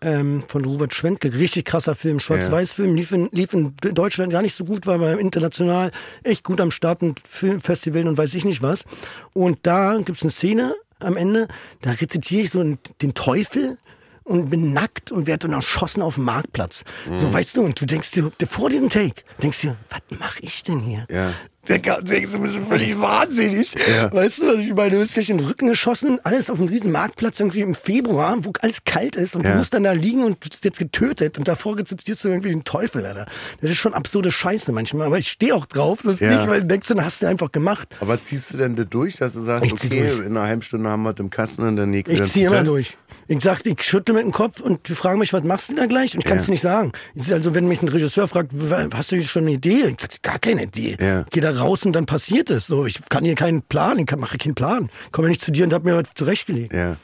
ähm, 0.00 0.42
von 0.48 0.64
Robert 0.64 0.92
Schwentke. 0.92 1.32
Richtig 1.32 1.64
krasser 1.64 1.94
Film, 1.94 2.20
Schwarz-Weiß-Film. 2.20 2.94
Lief 2.94 3.12
in, 3.12 3.28
lief 3.32 3.52
in 3.54 3.74
Deutschland 3.76 4.32
gar 4.32 4.42
nicht 4.42 4.54
so 4.54 4.64
gut, 4.64 4.86
war 4.86 4.94
aber 4.94 5.18
international 5.18 5.90
echt 6.22 6.44
gut 6.44 6.60
am 6.60 6.70
Start 6.70 7.02
und 7.02 7.20
Filmfestivalen 7.26 8.08
und 8.08 8.18
weiß 8.18 8.34
ich 8.34 8.44
nicht 8.44 8.62
was. 8.62 8.84
Und 9.32 9.58
da 9.62 9.98
gibt's 9.98 10.22
eine 10.22 10.30
Szene 10.30 10.74
am 11.00 11.16
Ende, 11.16 11.48
da 11.82 11.90
rezitiere 11.90 12.42
ich 12.42 12.50
so 12.50 12.62
den 13.02 13.14
Teufel 13.14 13.78
und 14.24 14.50
bin 14.50 14.72
nackt 14.72 15.12
und 15.12 15.26
werde 15.26 15.48
dann 15.48 15.56
erschossen 15.56 16.02
auf 16.02 16.14
dem 16.14 16.24
Marktplatz. 16.24 16.84
So, 17.12 17.32
weißt 17.32 17.56
du, 17.56 17.62
und 17.62 17.80
du 17.80 17.84
denkst 17.84 18.10
dir, 18.12 18.30
vor 18.48 18.70
diesem 18.70 18.88
Take, 18.88 19.22
denkst 19.42 19.60
dir, 19.60 19.76
was 19.90 20.18
mache 20.18 20.38
ich 20.40 20.62
denn 20.62 20.80
hier? 20.80 21.06
Ja. 21.10 21.32
Der 21.68 21.78
Gott, 21.78 22.08
denkst 22.08 22.30
du, 22.32 22.38
bist 22.40 22.56
völlig 22.68 23.00
wahnsinnig. 23.00 23.72
Ja. 23.96 24.12
Weißt 24.12 24.38
du, 24.40 24.52
ich 24.58 24.74
meine, 24.74 24.90
du 24.90 24.98
bist 24.98 25.14
gleich 25.14 25.30
in 25.30 25.38
den 25.38 25.46
Rücken 25.46 25.68
geschossen, 25.68 26.18
alles 26.22 26.50
auf 26.50 26.58
einem 26.58 26.68
riesen 26.68 26.92
Marktplatz 26.92 27.40
irgendwie 27.40 27.60
im 27.60 27.74
Februar, 27.74 28.36
wo 28.42 28.52
alles 28.60 28.84
kalt 28.84 29.16
ist 29.16 29.34
und 29.36 29.44
Ja. 29.44 29.52
du 29.52 29.58
musst 29.58 29.72
dann 29.74 29.84
da 29.84 29.92
liegen 29.92 30.24
und 30.24 30.40
bist 30.40 30.64
jetzt 30.64 30.78
getötet 30.78 31.38
und 31.38 31.48
davor 31.48 31.78
rezitierst 31.78 32.24
du 32.24 32.28
irgendwie 32.28 32.50
den 32.50 32.64
Teufel, 32.64 33.06
Alter. 33.06 33.26
Das 33.60 33.70
ist 33.70 33.78
schon 33.78 33.94
absurde 33.94 34.30
Scheiße 34.30 34.72
manchmal, 34.72 35.06
aber 35.06 35.18
ich 35.18 35.28
stehe 35.30 35.54
auch 35.54 35.64
drauf, 35.66 36.00
das 36.04 36.14
ist 36.14 36.20
Ja. 36.20 36.36
nicht, 36.38 36.48
weil 36.50 36.60
du 36.60 36.66
denkst, 36.66 36.88
dann 36.88 37.04
hast 37.04 37.22
du 37.22 37.26
einfach 37.26 37.50
gemacht. 37.50 37.88
Aber 38.00 38.22
ziehst 38.22 38.52
du 38.52 38.58
denn 38.58 38.76
das 38.76 38.86
durch, 38.90 39.16
dass 39.16 39.32
du 39.32 39.40
sagst, 39.40 39.72
okay, 39.72 40.00
durch. 40.08 40.18
in 40.18 40.36
einer 40.36 40.46
halben 40.46 40.62
Stunde 40.62 40.90
haben 40.90 41.02
wir 41.02 41.12
das 41.14 41.20
im 41.24 41.30
Kasten 41.30 41.62
und 41.62 41.76
dann 41.76 41.92
leg 41.92 42.06
Ich 42.08 42.22
ziehe 42.24 42.48
immer 42.48 42.62
durch. 42.62 42.96
Ich 43.26 43.40
sag, 43.42 43.64
ich 43.64 43.82
schüttle 43.82 44.14
mit 44.14 44.24
dem 44.24 44.32
Kopf 44.32 44.60
und 44.60 44.88
die 44.88 44.94
fragen 44.94 45.18
mich, 45.18 45.32
was 45.32 45.42
machst 45.44 45.70
du 45.70 45.74
da 45.76 45.86
gleich? 45.86 46.14
Und 46.14 46.20
ich 46.20 46.26
kann 46.26 46.38
es 46.38 46.48
nicht 46.48 46.60
sagen. 46.60 46.92
Also 47.30 47.54
wenn 47.54 47.66
mich 47.68 47.80
ein 47.82 47.88
Regisseur 47.88 48.28
fragt, 48.28 48.52
hast 48.92 49.12
du 49.12 49.22
schon 49.22 49.42
eine 49.44 49.52
Idee? 49.52 49.86
Ich 49.88 49.96
sag, 50.00 50.22
gar 50.22 50.38
keine 50.38 50.64
Idee. 50.64 50.96
Ja. 51.00 51.20
Ich 51.22 51.30
Geh 51.30 51.40
da 51.40 51.53
raus 51.58 51.84
und 51.84 51.92
dann 51.92 52.06
passiert 52.06 52.50
es. 52.50 52.66
So, 52.66 52.86
ich 52.86 53.00
kann 53.08 53.24
hier 53.24 53.34
keinen 53.34 53.62
Plan, 53.62 53.98
ich 53.98 54.10
mache 54.16 54.38
keinen 54.38 54.54
Plan. 54.54 54.88
Komme 55.12 55.28
nicht 55.28 55.40
zu 55.40 55.52
dir 55.52 55.64
und 55.64 55.72
hab 55.72 55.84
mir 55.84 55.96
was 55.96 56.14
zurechtgelegt. 56.14 56.72
Ja. 56.72 56.96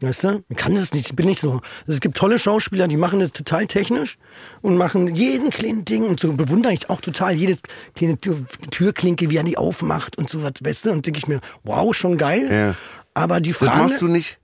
Weißt 0.00 0.22
du? 0.24 0.44
Ich 0.48 0.56
kann 0.56 0.76
das 0.76 0.92
nicht, 0.92 1.10
ich 1.10 1.16
bin 1.16 1.26
nicht 1.26 1.40
so. 1.40 1.54
Also 1.54 1.62
es 1.88 2.00
gibt 2.00 2.16
tolle 2.16 2.38
Schauspieler, 2.38 2.86
die 2.86 2.96
machen 2.96 3.18
das 3.18 3.32
total 3.32 3.66
technisch 3.66 4.16
und 4.62 4.76
machen 4.76 5.16
jeden 5.16 5.50
kleinen 5.50 5.84
Ding 5.84 6.04
und 6.04 6.20
so 6.20 6.32
bewundere 6.34 6.72
ich 6.72 6.88
auch 6.88 7.00
total 7.00 7.34
jede 7.34 7.58
kleine 7.96 8.16
Tür, 8.20 8.36
Türklinke, 8.70 9.28
wie 9.28 9.36
er 9.36 9.42
die 9.42 9.58
aufmacht 9.58 10.16
und 10.16 10.30
so 10.30 10.44
was, 10.44 10.52
weißt 10.62 10.86
du? 10.86 10.90
Und 10.92 11.04
denke 11.04 11.18
ich 11.18 11.26
mir, 11.26 11.40
wow, 11.64 11.92
schon 11.94 12.16
geil. 12.16 12.48
Ja. 12.48 12.74
Aber 13.14 13.40
die 13.40 13.50
Das 13.50 13.58
Frage. 13.58 13.82
machst 13.82 14.00
du 14.00 14.06
nicht. 14.06 14.38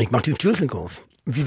Ich 0.00 0.10
mach 0.10 0.22
die 0.22 0.32
Türklinke 0.34 0.76
auf. 0.76 1.05
Wie, 1.28 1.44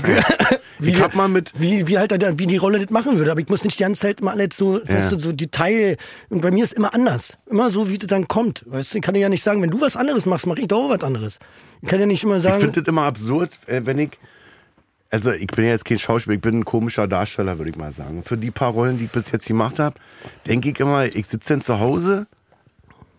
wie, 0.79 0.89
Ich 0.89 1.01
hab 1.01 1.15
mal 1.15 1.29
mit- 1.29 1.53
wie, 1.57 1.87
wie 1.87 1.97
halt 1.97 2.11
wie 2.37 2.45
die 2.47 2.57
Rolle 2.57 2.79
das 2.79 2.89
machen 2.89 3.15
würde. 3.17 3.31
Aber 3.31 3.39
ich 3.39 3.47
muss 3.47 3.63
nicht 3.63 3.79
die 3.79 3.83
ganze 3.83 4.01
Zeit 4.01 4.19
immer 4.19 4.31
alles 4.31 4.49
so, 4.57 4.81
weißt 4.85 5.13
du, 5.13 5.19
so 5.19 5.31
Detail. 5.31 5.95
Und 6.29 6.41
bei 6.41 6.51
mir 6.51 6.63
ist 6.65 6.73
immer 6.73 6.93
anders. 6.93 7.37
Immer 7.49 7.69
so, 7.69 7.89
wie 7.89 7.97
das 7.97 8.07
dann 8.07 8.27
kommt. 8.27 8.63
Weißt 8.67 8.93
du, 8.93 8.97
ich 8.97 9.01
kann 9.03 9.13
dir 9.13 9.21
ja 9.21 9.29
nicht 9.29 9.41
sagen, 9.43 9.61
wenn 9.61 9.69
du 9.69 9.79
was 9.79 9.95
anderes 9.95 10.25
machst, 10.25 10.47
mach 10.47 10.57
ich 10.57 10.67
doch 10.67 10.85
auch 10.85 10.89
was 10.89 11.03
anderes. 11.03 11.39
Ich 11.81 11.87
kann 11.87 11.99
ja 11.99 12.05
nicht 12.05 12.23
immer 12.25 12.37
Ich 12.37 12.43
sagen. 12.43 12.59
finde 12.59 12.81
das 12.81 12.87
immer 12.89 13.03
absurd, 13.03 13.57
äh, 13.67 13.81
wenn 13.85 13.99
ich. 13.99 14.11
Also, 15.11 15.31
ich 15.31 15.47
bin 15.47 15.63
ja 15.65 15.71
jetzt 15.71 15.85
kein 15.85 15.97
Schauspieler, 15.97 16.35
ich 16.35 16.41
bin 16.41 16.59
ein 16.59 16.65
komischer 16.65 17.07
Darsteller, 17.07 17.57
würde 17.57 17.71
ich 17.71 17.77
mal 17.77 17.91
sagen. 17.93 18.21
Für 18.23 18.37
die 18.37 18.51
paar 18.51 18.71
Rollen, 18.73 18.97
die 18.99 19.05
ich 19.05 19.11
bis 19.11 19.31
jetzt 19.31 19.47
gemacht 19.47 19.79
habe, 19.79 19.95
denke 20.45 20.69
ich 20.69 20.79
immer, 20.79 21.05
ich 21.05 21.25
sitze 21.25 21.53
dann 21.53 21.61
zu 21.61 21.79
Hause, 21.79 22.27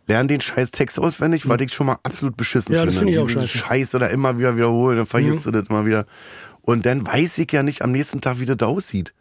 lerne 0.07 0.29
den 0.29 0.41
scheiß 0.41 0.71
Text 0.71 1.01
auswendig, 1.01 1.49
weil 1.49 1.61
ich 1.63 1.73
schon 1.73 1.87
mal 1.89 1.97
absolut 2.05 2.37
beschissen 2.37 2.75
Ja, 2.77 2.85
das 2.85 2.95
finde. 2.97 3.13
finde 3.13 3.13
ich 3.13 3.19
auch 3.19 3.43
Diese 3.43 3.49
scheiße. 3.49 3.65
Mhm. 3.65 3.69
Scheiße 3.69 3.99
da 3.99 4.07
immer 4.07 4.39
wieder 4.39 4.55
wiederholen, 4.55 4.99
dann 4.99 5.07
vergisst 5.07 5.47
du 5.47 5.51
das 5.51 5.65
immer 5.69 5.85
wieder. 5.85 6.07
Und 6.63 6.87
dann 6.87 7.07
weiß 7.07 7.39
ich 7.39 7.51
ja 7.53 7.63
nicht 7.63 7.83
am 7.83 7.93
nächsten 7.93 8.21
Tag, 8.21 8.41
wie 8.41 8.47
das 8.47 8.57
da 8.59 8.67
aussieht. 8.67 9.15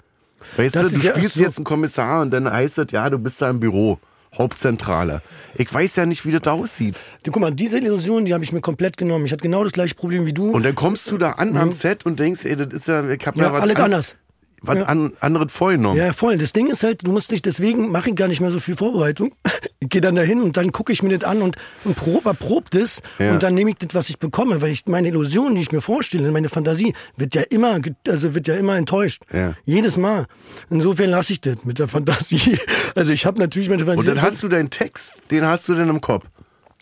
Weißt 0.57 0.75
Das 0.75 0.91
du, 0.91 0.99
du 0.99 1.05
ja 1.05 1.11
spielst 1.13 1.35
so- 1.35 1.41
jetzt 1.43 1.57
einen 1.57 1.65
Kommissar 1.65 2.21
und 2.21 2.31
dann 2.31 2.49
heißt 2.51 2.77
es, 2.77 2.87
ja, 2.91 3.09
du 3.09 3.19
bist 3.19 3.41
da 3.41 3.49
im 3.49 3.59
Büro. 3.59 3.99
Hauptzentrale. 4.37 5.21
Ich 5.55 5.73
weiß 5.73 5.95
ja 5.95 6.05
nicht, 6.05 6.23
wie 6.25 6.31
das 6.31 6.41
da 6.43 6.51
aussieht. 6.53 6.95
Du, 7.23 7.31
guck 7.31 7.41
mal, 7.41 7.51
diese 7.51 7.77
Illusion, 7.79 8.25
die 8.25 8.33
habe 8.33 8.43
ich 8.43 8.53
mir 8.53 8.61
komplett 8.61 8.95
genommen. 8.97 9.25
Ich 9.25 9.31
hatte 9.31 9.41
genau 9.41 9.63
das 9.63 9.73
gleiche 9.73 9.95
Problem 9.95 10.25
wie 10.27 10.33
du. 10.33 10.51
Und 10.51 10.63
dann 10.63 10.75
kommst 10.75 11.09
du 11.11 11.17
da 11.17 11.31
an 11.31 11.57
am 11.57 11.71
Set 11.71 12.05
und 12.05 12.19
denkst, 12.19 12.45
ey, 12.45 12.55
das 12.55 12.71
ist 12.73 12.87
ja, 12.87 13.07
ich 13.09 13.25
hab 13.25 13.35
Mhm. 13.35 13.41
Ja, 13.41 13.47
ja, 13.47 13.53
was 13.53 13.61
alles 13.63 13.75
an- 13.77 13.81
anders. 13.85 14.15
Was 14.61 14.77
Ja. 14.77 14.83
an, 14.85 15.13
anderes 15.19 15.51
vorgenommen. 15.51 15.97
Ja, 15.97 16.13
voll. 16.13 16.37
Das 16.37 16.53
Ding 16.53 16.67
ist 16.67 16.83
halt, 16.83 17.05
du 17.05 17.11
musst 17.11 17.31
dich, 17.31 17.41
deswegen 17.41 17.91
mache 17.91 18.09
ich 18.09 18.15
gar 18.15 18.27
nicht 18.27 18.41
mehr 18.41 18.51
so 18.51 18.59
viel 18.59 18.75
Vorbereitung. 18.75 19.33
Ich 19.81 19.87
gehe 19.87 20.01
dann 20.01 20.15
dahin 20.15 20.41
und 20.41 20.57
dann 20.57 20.73
gucke 20.73 20.91
ich 20.91 21.03
mir 21.03 21.17
das 21.17 21.27
an 21.27 21.41
und, 21.41 21.55
und 21.85 21.95
prob, 21.95 22.25
erprob 22.25 22.69
das 22.71 23.01
Ja. 23.17 23.31
und 23.31 23.43
dann 23.43 23.53
nehme 23.55 23.69
ich 23.69 23.77
das, 23.77 23.95
was 23.95 24.09
ich 24.09 24.19
bekomme, 24.19 24.61
weil 24.61 24.71
ich 24.71 24.85
meine 24.87 25.07
Illusion, 25.07 25.55
die 25.55 25.61
ich 25.61 25.71
mir 25.71 25.79
vorstelle, 25.79 26.29
meine 26.31 26.49
Fantasie, 26.49 26.93
wird 27.15 27.33
ja 27.33 27.43
immer, 27.43 27.79
also 28.05 28.35
wird 28.35 28.47
ja 28.47 28.55
immer 28.55 28.75
enttäuscht. 28.75 29.21
Ja. 29.31 29.53
Jedes 29.63 29.95
Mal. 29.95 30.25
Insofern 30.69 31.09
lasse 31.09 31.31
ich 31.31 31.39
das 31.39 31.63
mit 31.63 31.79
der 31.79 31.87
Fantasie. 31.87 32.59
Also 32.95 33.13
ich 33.13 33.25
habe 33.25 33.39
natürlich 33.39 33.69
meine 33.69 33.85
Fantasie. 33.85 34.09
Und 34.09 34.15
dann 34.17 34.21
hast 34.21 34.43
du 34.43 34.49
deinen 34.49 34.69
Text, 34.69 35.13
den 35.31 35.45
hast 35.45 35.69
du 35.69 35.75
dann 35.75 35.87
im 35.89 36.01
Kopf. 36.01 36.25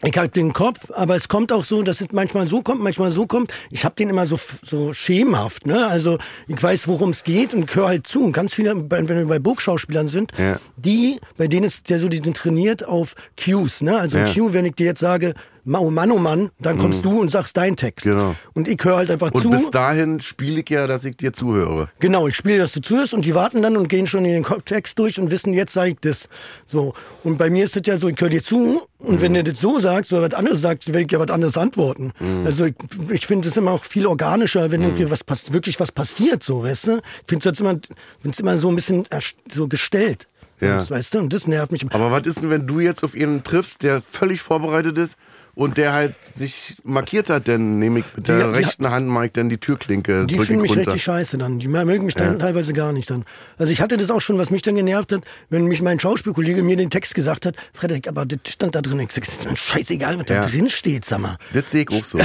Ich 0.04 0.16
habe 0.16 0.30
den 0.30 0.54
Kopf, 0.54 0.92
aber 0.94 1.16
es 1.16 1.28
kommt 1.28 1.52
auch 1.52 1.64
so, 1.66 1.82
dass 1.82 2.02
es 2.02 2.10
manchmal 2.12 2.46
so 2.46 2.62
kommt, 2.62 2.82
manchmal 2.82 3.10
so 3.10 3.26
kommt. 3.26 3.52
Ich 3.72 3.84
habe 3.84 3.96
den 3.96 4.10
immer 4.12 4.28
so 4.28 4.40
so 4.64 4.94
schemenhaft, 4.94 5.66
ne? 5.66 5.88
Also 5.88 6.20
ich 6.48 6.62
weiß, 6.62 6.88
worum 6.88 7.10
es 7.10 7.24
geht 7.24 7.56
und 7.56 7.74
höre 7.76 7.88
halt 7.88 8.06
zu. 8.06 8.24
Und 8.24 8.32
ganz 8.32 8.54
viele, 8.54 8.76
wenn 8.92 9.08
wir 9.10 9.26
bei 9.26 9.40
Burgschauspielern 9.40 10.08
sind, 10.08 10.32
Ja. 10.38 10.60
die, 10.76 11.20
bei 11.36 11.48
denen 11.48 11.64
ist 11.66 11.90
ja 11.90 11.98
so, 11.98 12.10
die 12.10 12.18
sind 12.18 12.38
trainiert 12.38 12.86
auf 12.86 13.16
Cues, 13.44 13.82
ne? 13.82 13.98
Also 13.98 14.20
Ja. 14.20 14.26
Cue, 14.32 14.54
wenn 14.54 14.66
ich 14.66 14.76
dir 14.76 14.86
jetzt 14.86 15.00
sage, 15.00 15.34
oh 15.68 15.90
Mann, 15.90 16.12
oh 16.12 16.18
Mann, 16.18 16.50
dann 16.60 16.78
kommst 16.78 17.04
du 17.04 17.20
und 17.20 17.30
sagst 17.30 17.58
deinen 17.58 17.76
Text. 17.76 18.06
Genau. 18.06 18.36
Und 18.54 18.68
ich 18.68 18.84
höre 18.84 18.98
halt 18.98 19.12
einfach 19.12 19.32
Und 19.32 19.42
zu. 19.42 19.50
bis 19.50 19.70
dahin 19.72 20.20
spiele 20.20 20.62
ich 20.62 20.70
ja, 20.70 20.88
dass 20.88 21.04
ich 21.06 21.18
dir 21.18 21.34
zuhöre. 21.34 21.90
Genau, 22.00 22.28
ich 22.28 22.36
spiele, 22.36 22.58
dass 22.58 22.74
du 22.74 22.82
zuhörst 22.82 23.14
und 23.14 23.26
die 23.26 23.36
warten 23.36 23.62
dann 23.62 23.78
und 23.78 23.90
gehen 23.90 24.08
schon 24.08 24.26
in 24.26 24.44
den 24.44 24.64
Text 24.66 24.98
durch 25.00 25.20
und 25.20 25.32
wissen, 25.32 25.54
jetzt 25.54 25.74
sag 25.74 25.88
ich 25.88 25.98
das. 26.02 26.30
So. 26.66 26.94
Und 27.24 27.38
bei 27.38 27.50
mir 27.50 27.64
ist 27.66 27.76
es 27.76 27.84
ja 27.86 27.98
so, 27.98 28.08
ich 28.08 28.20
höre 28.20 28.30
dir 28.30 28.42
zu 28.42 28.82
und 29.00 29.22
wenn 29.22 29.34
du 29.34 29.44
das 29.44 29.60
so 29.60 29.80
sagst 29.80 30.12
oder 30.12 30.24
was 30.24 30.34
anderes 30.34 30.62
sagst, 30.62 30.88
werde 30.88 31.02
ich 31.06 31.12
ja 31.12 31.20
was 31.20 31.30
anderes 31.30 31.58
antworten. 31.58 32.14
Also 32.46 32.66
ich, 32.66 32.76
ich 33.12 33.28
finde 33.28 33.48
es 33.48 33.56
immer 33.56 33.72
auch 33.72 33.84
viel 33.84 34.08
organischer, 34.08 34.72
wenn 34.72 34.82
irgendwie 34.82 35.10
was 35.12 35.22
wirklich 35.54 35.80
was 35.80 35.92
passiert, 35.92 36.42
so, 36.42 36.64
weißt 36.64 36.88
du? 36.88 36.98
Ich 36.98 37.28
finde 37.28 37.50
es 37.50 37.60
immer, 37.60 37.76
find's 38.22 38.40
immer 38.40 38.58
so 38.58 38.70
ein 38.70 38.76
bisschen 38.76 39.04
so 39.52 39.68
gestellt. 39.68 40.28
Ja. 40.60 40.90
weißt 40.90 41.14
du? 41.14 41.20
Und 41.20 41.34
das 41.34 41.46
nervt 41.48 41.72
mich. 41.72 41.86
Aber 41.94 42.12
was 42.12 42.26
ist 42.28 42.42
denn, 42.42 42.50
wenn 42.50 42.66
du 42.66 42.80
jetzt 42.80 43.04
auf 43.04 43.14
ihn 43.16 43.44
triffst, 43.44 43.84
der 43.84 44.02
völlig 44.02 44.42
vorbereitet 44.42 44.98
ist 44.98 45.16
und 45.54 45.78
der 45.78 45.94
halt 45.94 46.16
sich 46.24 46.78
markiert 46.84 47.30
hat, 47.30 47.48
denn 47.48 47.78
nehme 47.78 48.00
ich 48.00 48.06
mit 48.16 48.28
der 48.28 48.40
Die- 48.48 48.54
die- 48.54 48.58
rechten 48.60 48.90
Hand 48.90 49.08
mag 49.08 49.26
ich 49.28 49.32
dann 49.34 49.50
die 49.50 49.58
Türklinke 49.60 50.26
Die 50.26 50.36
finden 50.36 50.54
ich 50.66 50.72
mich 50.72 50.72
runter. 50.72 50.88
richtig 50.88 51.04
scheiße 51.04 51.38
dann. 51.38 51.60
Die 51.60 51.68
mögen 51.68 52.06
mich 52.06 52.16
dann 52.16 52.40
teilweise 52.40 52.74
gar 52.74 52.92
nicht 52.92 53.10
dann. 53.12 53.24
Also 53.60 53.72
ich 53.72 53.82
hatte 53.82 53.98
das 53.98 54.10
auch 54.10 54.20
schon, 54.22 54.38
was 54.40 54.50
mich 54.50 54.64
dann 54.64 54.74
genervt 54.76 55.12
hat, 55.12 55.22
wenn 55.50 55.66
mich 55.66 55.82
mein 55.84 56.00
Schauspielkollege 56.00 56.64
mir 56.64 56.76
den 56.78 56.90
Text 56.90 57.14
gesagt 57.14 57.46
hat, 57.46 57.56
Frederik, 57.74 58.08
aber 58.08 58.26
das 58.26 58.40
stand 58.48 58.74
da 58.74 58.82
drin. 58.82 59.00
Ich 59.00 59.12
sag, 59.12 59.28
ist 59.28 59.46
dann 59.46 59.56
scheißegal, 59.58 60.20
was 60.20 60.28
Ja. 60.30 60.42
da 60.42 60.48
drin 60.50 60.70
steht, 60.72 61.06
sag 61.06 61.20
mal. 61.20 61.38
Das 61.54 61.70
sehe 61.72 61.84
ich 61.88 61.92
auch 61.92 62.04
so. 62.04 62.18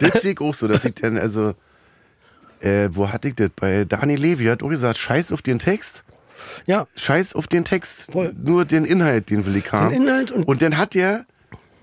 das 0.00 0.22
sehe 0.22 0.32
ich 0.32 0.40
auch 0.40 0.54
so, 0.54 0.66
dass 0.66 0.84
ich 0.84 0.94
dann, 0.94 1.16
also, 1.16 1.54
äh, 2.60 2.88
wo 2.90 3.08
hatte 3.12 3.28
ich 3.28 3.34
das? 3.36 3.50
Bei 3.54 3.84
Dani 3.84 4.16
Levi 4.16 4.46
hat 4.46 4.62
auch 4.64 4.68
gesagt, 4.68 4.98
scheiß 4.98 5.30
auf 5.32 5.42
den 5.42 5.58
Text. 5.60 6.02
Ja, 6.66 6.86
Scheiß 6.96 7.34
auf 7.34 7.46
den 7.46 7.64
Text. 7.64 8.12
Voll. 8.12 8.34
Nur 8.42 8.64
den 8.64 8.84
Inhalt, 8.84 9.30
den 9.30 9.46
will 9.46 9.56
ich 9.56 9.72
haben. 9.72 9.90
Den 9.90 10.02
Inhalt 10.02 10.30
und- 10.32 10.44
und 10.46 10.62
dann 10.62 10.76
hat 10.76 10.94
der, 10.94 11.26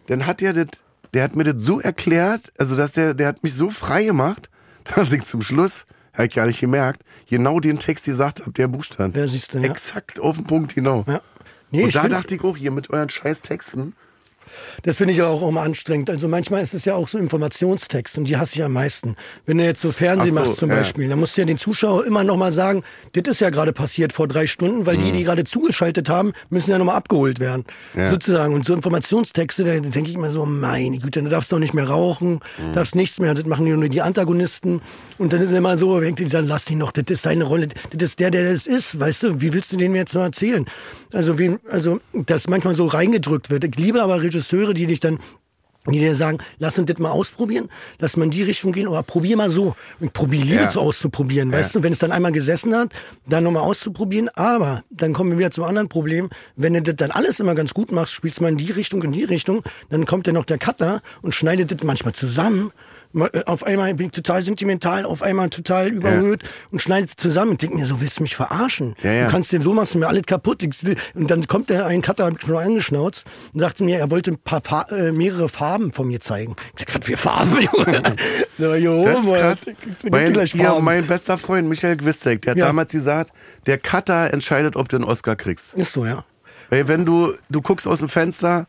dann 0.07 0.25
hat 0.25 0.41
der 0.41 0.53
das, 0.53 0.67
der 1.13 1.23
hat 1.23 1.35
mir 1.35 1.43
das 1.43 1.61
so 1.61 1.79
erklärt, 1.79 2.51
also 2.57 2.75
dass 2.75 2.93
der, 2.93 3.13
der 3.13 3.27
hat 3.27 3.43
mich 3.43 3.53
so 3.53 3.69
frei 3.69 4.03
gemacht, 4.05 4.49
dass 4.95 5.11
ich 5.11 5.23
zum 5.23 5.41
Schluss, 5.41 5.85
habe 6.13 6.27
ich 6.27 6.33
gar 6.35 6.45
nicht 6.45 6.59
gemerkt, 6.59 7.03
genau 7.29 7.59
den 7.59 7.79
Text 7.79 8.05
gesagt 8.05 8.41
habe, 8.41 8.51
der 8.51 8.65
im 8.65 8.71
Buch 8.71 8.83
stand. 8.83 9.15
Ja, 9.15 9.27
siehst 9.27 9.53
du, 9.53 9.59
ja. 9.59 9.65
Exakt 9.69 10.19
auf 10.19 10.35
den 10.37 10.45
Punkt, 10.45 10.75
genau. 10.75 11.03
ja. 11.07 11.21
Nee, 11.71 11.81
und 11.83 11.87
ich 11.89 11.95
da 11.95 12.07
dachte 12.07 12.35
ich 12.35 12.43
auch, 12.43 12.55
hier 12.55 12.71
mit 12.71 12.89
euren 12.91 13.09
scheiß 13.09 13.41
Texten, 13.41 13.95
Das 14.83 14.97
finde 14.97 15.13
ich 15.13 15.21
auch 15.21 15.47
immer 15.47 15.61
anstrengend. 15.61 16.09
Also 16.09 16.27
manchmal 16.27 16.61
ist 16.63 16.73
es 16.73 16.85
ja 16.85 16.95
auch 16.95 17.07
so 17.07 17.17
Informationstext 17.17 18.17
und 18.17 18.25
die 18.29 18.37
hasse 18.37 18.55
ich 18.55 18.63
am 18.63 18.73
meisten. 18.73 19.15
Wenn 19.45 19.57
du 19.57 19.63
jetzt 19.63 19.81
so 19.81 19.91
Fernsehen 19.91 20.33
so, 20.33 20.39
machst 20.41 20.57
zum 20.57 20.69
ja. 20.69 20.75
Beispiel, 20.77 21.07
dann 21.09 21.19
musst 21.19 21.35
du 21.37 21.41
ja 21.41 21.45
den 21.47 21.57
Zuschauer 21.57 22.05
immer 22.05 22.23
noch 22.23 22.37
mal 22.37 22.51
sagen, 22.51 22.83
das 23.13 23.23
ist 23.27 23.41
ja 23.41 23.49
gerade 23.49 23.73
passiert 23.73 24.13
vor 24.13 24.27
drei 24.27 24.47
Stunden, 24.47 24.85
weil 24.85 24.97
die, 24.97 25.05
Mhm. 25.05 25.13
die 25.13 25.23
gerade 25.23 25.43
zugeschaltet 25.43 26.09
haben, 26.09 26.33
müssen 26.49 26.71
ja 26.71 26.77
noch 26.77 26.85
mal 26.85 26.95
abgeholt 26.95 27.39
werden. 27.39 27.65
Ja. 27.95 28.09
Sozusagen. 28.09 28.53
Und 28.53 28.65
so 28.65 28.73
Informationstexte, 28.73 29.63
da 29.63 29.79
denke 29.79 30.09
ich 30.09 30.15
immer 30.15 30.31
so, 30.31 30.45
meine 30.45 30.99
Güte, 30.99 31.21
du 31.21 31.29
darfst 31.29 31.51
doch 31.51 31.59
nicht 31.59 31.73
mehr 31.73 31.87
rauchen, 31.89 32.39
Mhm. 32.57 32.73
darfst 32.73 32.95
nichts 32.95 33.19
mehr, 33.19 33.33
das 33.33 33.45
machen 33.45 33.65
die 33.65 33.71
nur 33.71 33.87
die 33.89 34.01
Antagonisten. 34.01 34.81
Und 35.17 35.33
dann 35.33 35.41
ist 35.41 35.51
es 35.51 35.57
immer 35.57 35.77
so, 35.77 36.01
wenn 36.01 36.15
die 36.15 36.27
sagen, 36.27 36.47
lass 36.47 36.69
ihn 36.69 36.77
noch, 36.77 36.91
das 36.91 37.05
ist 37.09 37.25
deine 37.25 37.43
Rolle, 37.45 37.67
das 37.91 38.09
ist 38.09 38.19
der, 38.19 38.31
der 38.31 38.51
das 38.51 38.67
ist, 38.67 38.99
weißt 38.99 39.23
du, 39.23 39.41
wie 39.41 39.53
willst 39.53 39.71
du 39.71 39.77
den 39.77 39.91
mir 39.91 39.99
jetzt 39.99 40.13
noch 40.13 40.23
erzählen? 40.23 40.65
Also, 41.15 41.39
wie, 41.39 41.57
also, 41.69 41.99
dass 42.13 42.47
manchmal 42.47 42.75
so 42.75 42.85
reingedrückt 42.85 43.49
wird. 43.49 43.63
Ich 43.63 43.75
liebe 43.77 44.01
aber 44.01 44.21
Regisseure, 44.21 44.73
die 44.73 44.85
dich 44.85 44.99
dann 44.99 45.19
die 45.87 45.99
dir 45.99 46.15
sagen, 46.15 46.39
lass 46.57 46.79
uns 46.79 46.87
das 46.91 46.97
mal 46.97 47.11
ausprobieren, 47.11 47.69
lass 47.99 48.17
mal 48.17 48.23
in 48.25 48.31
die 48.31 48.41
Richtung 48.41 48.71
gehen 48.71 48.87
oder 48.87 49.03
probier 49.03 49.37
mal 49.37 49.51
so. 49.51 49.75
Und 49.99 50.13
probier 50.13 50.43
Liebe 50.43 50.63
Ja. 50.63 50.67
zu 50.67 50.79
auszuprobieren, 50.79 51.51
weißt 51.51 51.75
du, 51.75 51.83
wenn 51.83 51.91
es 51.93 51.99
dann 51.99 52.11
einmal 52.11 52.31
gesessen 52.31 52.75
hat, 52.75 52.91
dann 53.27 53.43
nochmal 53.43 53.61
auszuprobieren, 53.61 54.29
aber 54.33 54.83
dann 54.89 55.13
kommen 55.13 55.29
wir 55.31 55.37
wieder 55.37 55.51
zum 55.51 55.63
anderen 55.63 55.87
Problem, 55.87 56.29
wenn 56.55 56.73
du 56.73 56.81
das 56.81 56.95
dann 56.95 57.11
alles 57.11 57.39
immer 57.39 57.53
ganz 57.53 57.73
gut 57.75 57.91
machst, 57.91 58.13
spielst 58.13 58.41
mal 58.41 58.49
in 58.51 58.57
die 58.57 58.71
Richtung, 58.71 59.03
in 59.03 59.11
die 59.11 59.25
Richtung, 59.25 59.61
dann 59.91 60.07
kommt 60.07 60.25
ja 60.25 60.33
noch 60.33 60.45
der 60.45 60.57
Cutter 60.57 61.01
und 61.21 61.35
schneidet 61.35 61.71
das 61.71 61.83
manchmal 61.83 62.13
zusammen. 62.13 62.71
Äh, 63.15 63.43
Auf 63.45 63.63
einmal 63.63 63.93
bin 63.95 64.07
ich 64.07 64.11
total 64.11 64.41
sentimental, 64.41 65.05
auf 65.05 65.21
einmal 65.21 65.49
total 65.49 65.87
überhöht 65.89 66.43
und 66.71 66.81
schneidet 66.81 67.09
es 67.09 67.15
zusammen 67.15 67.51
und 67.51 67.61
denke 67.61 67.77
mir 67.77 67.85
so, 67.85 68.01
willst 68.01 68.19
du 68.19 68.23
mich 68.23 68.35
verarschen? 68.35 68.95
Ja, 69.03 69.11
ja. 69.11 69.25
Du 69.25 69.31
kannst 69.31 69.51
den 69.53 69.61
so 69.61 69.73
machst 69.73 69.93
du 69.93 69.99
mir 69.99 70.07
alles 70.07 70.23
kaputt. 70.23 70.63
Und 71.13 71.31
dann 71.31 71.47
kommt 71.47 71.69
der 71.69 71.85
ein 71.85 72.01
Cutter 72.01 72.25
hat 72.25 72.41
schon 72.41 72.57
angeschnauzt 72.57 73.25
und 73.53 73.59
sagte 73.61 73.83
mir, 73.83 73.99
er 73.99 74.11
wollte 74.11 74.31
ein 74.31 74.37
paar 74.37 74.61
Fa 74.61 74.81
äh, 74.89 75.11
mehrere 75.11 75.47
Farben 75.49 75.93
von 75.93 76.07
mir 76.07 76.19
zeigen. 76.19 76.55
Ich 76.73 76.79
sag, 76.87 76.95
was 76.99 77.05
für 77.05 77.17
Farben, 77.17 77.57
Junge? 77.61 78.01
so, 78.57 78.75
jo, 78.75 79.05
Das 79.05 79.19
ist 79.23 79.29
krass. 79.31 79.75
Mein, 80.11 80.33
gleich 80.33 80.51
Farben. 80.53 80.83
mein 80.83 81.07
bester 81.07 81.37
Freund 81.37 81.69
Michael 81.69 81.97
Gwistek, 81.97 82.41
der 82.41 82.51
hat 82.51 82.57
Ja. 82.57 82.67
damals 82.67 82.91
gesagt, 82.91 83.31
der 83.65 83.77
Cutter 83.77 84.33
entscheidet, 84.33 84.75
ob 84.75 84.89
du 84.89 84.97
einen 84.97 85.05
Oscar 85.05 85.35
kriegst. 85.35 85.73
Ist 85.75 85.93
so, 85.93 86.05
ja. 86.05 86.25
Weil 86.69 86.87
wenn 86.87 87.05
du, 87.05 87.33
du 87.49 87.61
guckst 87.61 87.87
aus 87.87 87.99
dem 87.99 88.09
Fenster, 88.09 88.65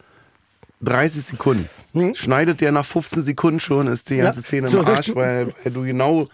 30 0.83 1.23
Sekunden, 1.25 1.69
schneidet 2.15 2.61
der 2.61 2.73
nach 2.73 2.85
15 2.85 3.23
Sekunden 3.23 3.61
schon, 3.61 3.87
ist 3.87 4.11
die 4.11 4.17
ganze 4.19 4.41
Hm? 4.41 4.43
Ja, 4.43 4.47
Szene 4.47 4.69
so, 4.69 4.81
im 4.81 4.87
Arsch, 4.87 5.15
weil, 5.15 5.53
weil 5.63 5.73
du 5.73 5.83
genau, 5.83 6.29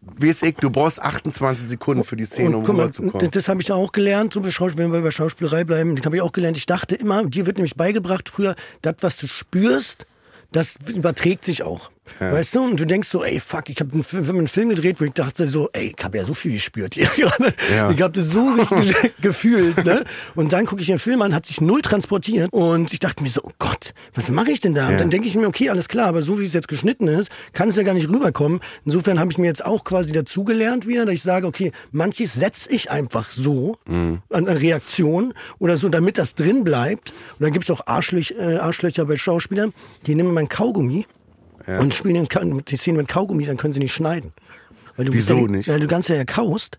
weiß 0.00 0.42
ich, 0.42 0.56
du 0.56 0.70
brauchst 0.70 1.00
28 1.00 1.68
Sekunden 1.68 2.04
für 2.04 2.16
die 2.16 2.24
Szene, 2.24 2.56
um 2.56 2.62
mal, 2.62 2.72
rüberzukommen. 2.72 3.30
das, 3.30 3.48
habe 3.48 3.60
ich 3.60 3.70
auch 3.70 3.92
gelernt, 3.92 4.32
so 4.32 4.40
bei 4.40 4.50
Schauspiel, 4.50 4.84
wenn 4.84 4.92
wir 4.92 5.02
bei 5.02 5.10
Schauspielerei 5.10 5.64
bleiben, 5.64 5.96
das 5.96 6.04
habe 6.04 6.16
ich 6.16 6.22
auch 6.22 6.32
gelernt. 6.32 6.56
Ich 6.56 6.66
dachte 6.66 6.94
immer, 6.94 7.24
dir 7.26 7.46
wird 7.46 7.58
nämlich 7.58 7.76
beigebracht 7.76 8.28
früher, 8.28 8.54
das, 8.80 8.96
was 9.00 9.18
du 9.18 9.28
spürst, 9.28 10.06
das 10.50 10.76
überträgt 10.86 11.44
sich 11.44 11.62
auch. 11.62 11.90
Weißt 12.20 12.54
du? 12.54 12.62
Und 12.62 12.78
du 12.80 12.84
denkst 12.86 13.08
so, 13.08 13.24
ey, 13.24 13.40
fuck, 13.40 13.68
ich 13.68 13.78
habe 13.80 13.92
einen, 13.92 14.02
Film- 14.02 14.28
einen 14.28 14.48
Film 14.48 14.68
gedreht, 14.68 15.00
wo 15.00 15.04
ich 15.04 15.12
dachte 15.12 15.48
so, 15.48 15.68
ey, 15.72 15.94
ich 15.96 16.04
habe 16.04 16.18
ja 16.18 16.24
so 16.24 16.34
viel 16.34 16.52
gespürt 16.52 16.94
hier 16.94 17.06
gerade. 17.16 17.52
Ja. 17.74 17.90
Ich 17.90 18.00
habe 18.02 18.12
das 18.12 18.28
so 18.30 18.48
richtig 18.58 19.14
gefühlt. 19.20 19.84
Ne? 19.84 20.04
Und 20.34 20.52
dann 20.52 20.66
gucke 20.66 20.80
ich 20.80 20.86
den 20.86 20.98
Film 20.98 21.22
an, 21.22 21.34
hat 21.34 21.46
sich 21.46 21.60
null 21.60 21.82
transportiert. 21.82 22.52
Und 22.52 22.92
ich 22.92 23.00
dachte 23.00 23.22
mir 23.22 23.30
so, 23.30 23.40
oh 23.44 23.50
Gott, 23.58 23.94
was 24.14 24.28
mache 24.30 24.50
ich 24.50 24.60
denn 24.60 24.74
da? 24.74 24.82
Ja. 24.86 24.88
Und 24.90 25.00
dann 25.00 25.10
denke 25.10 25.26
ich 25.28 25.34
mir, 25.34 25.46
okay, 25.46 25.68
alles 25.70 25.88
klar, 25.88 26.06
aber 26.08 26.22
so 26.22 26.38
wie 26.40 26.44
es 26.44 26.52
jetzt 26.52 26.68
geschnitten 26.68 27.08
ist, 27.08 27.30
kann 27.52 27.68
es 27.68 27.76
ja 27.76 27.82
gar 27.82 27.94
nicht 27.94 28.08
rüberkommen. 28.08 28.60
Insofern 28.84 29.18
habe 29.18 29.30
ich 29.32 29.38
mir 29.38 29.46
jetzt 29.46 29.64
auch 29.64 29.84
quasi 29.84 30.12
dazugelernt 30.12 30.86
wieder, 30.86 31.04
dass 31.04 31.14
ich 31.14 31.22
sage, 31.22 31.46
okay, 31.46 31.72
manches 31.90 32.34
setze 32.34 32.70
ich 32.70 32.90
einfach 32.90 33.30
so 33.30 33.76
Mhm. 33.86 34.20
an, 34.30 34.48
an 34.48 34.56
Reaktionen 34.56 35.34
oder 35.58 35.76
so, 35.76 35.88
damit 35.88 36.18
das 36.18 36.34
drin 36.34 36.64
bleibt. 36.64 37.10
Und 37.38 37.42
dann 37.44 37.52
gibt 37.52 37.64
es 37.64 37.70
auch 37.70 37.86
Arschlöch, 37.86 38.34
äh, 38.38 38.56
Arschlöcher 38.56 39.04
bei 39.06 39.16
Schauspielern, 39.16 39.72
die 40.06 40.14
nehmen 40.14 40.32
mein 40.34 40.48
Kaugummi 40.48 41.06
und 41.66 41.94
spielen 41.94 42.26
die 42.68 42.76
Szene 42.76 42.98
mit 42.98 43.08
Kaugummi, 43.08 43.44
dann 43.44 43.56
können 43.56 43.72
sie 43.72 43.80
nicht 43.80 43.92
schneiden. 43.92 44.32
Weil 44.96 45.06
du 45.06 45.12
Wieso 45.12 45.38
ja, 45.38 45.46
nicht? 45.48 45.68
Weil 45.68 45.80
du 45.80 45.86
ganz 45.86 46.08
ja 46.08 46.24
kaust. 46.24 46.78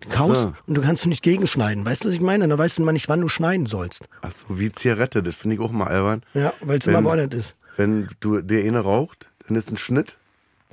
Du 0.00 0.08
kaust 0.08 0.42
so. 0.42 0.52
und 0.66 0.74
du 0.76 0.82
kannst 0.82 1.04
du 1.04 1.08
nicht 1.08 1.22
gegenschneiden. 1.22 1.84
Weißt 1.86 2.04
du, 2.04 2.08
was 2.08 2.14
ich 2.14 2.20
meine? 2.20 2.46
Dann 2.46 2.58
weißt 2.58 2.78
du 2.78 2.82
immer 2.82 2.92
nicht, 2.92 3.08
wann 3.08 3.20
du 3.20 3.28
schneiden 3.28 3.66
sollst. 3.66 4.08
Ach 4.22 4.30
so, 4.30 4.44
wie 4.58 4.70
Zigarette, 4.70 5.22
das 5.22 5.34
finde 5.34 5.56
ich 5.56 5.62
auch 5.62 5.70
mal 5.72 5.86
albern. 5.88 6.22
Ja, 6.34 6.52
weil 6.60 6.78
es 6.78 6.86
immer 6.86 7.02
woanders 7.04 7.34
ist. 7.38 7.56
Wenn 7.76 8.08
du 8.20 8.40
der 8.42 8.64
eine 8.64 8.80
raucht, 8.80 9.30
dann 9.46 9.56
ist 9.56 9.70
ein 9.70 9.76
Schnitt, 9.76 10.18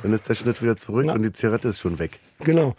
dann 0.01 0.13
ist 0.13 0.27
der 0.29 0.35
Schnitt 0.35 0.61
wieder 0.61 0.75
zurück 0.75 1.05
Ja. 1.05 1.13
und 1.13 1.23
die 1.23 1.31
Zigarette 1.31 1.67
ist 1.69 1.79
schon 1.79 1.99
weg. 1.99 2.19
Genau. 2.39 2.75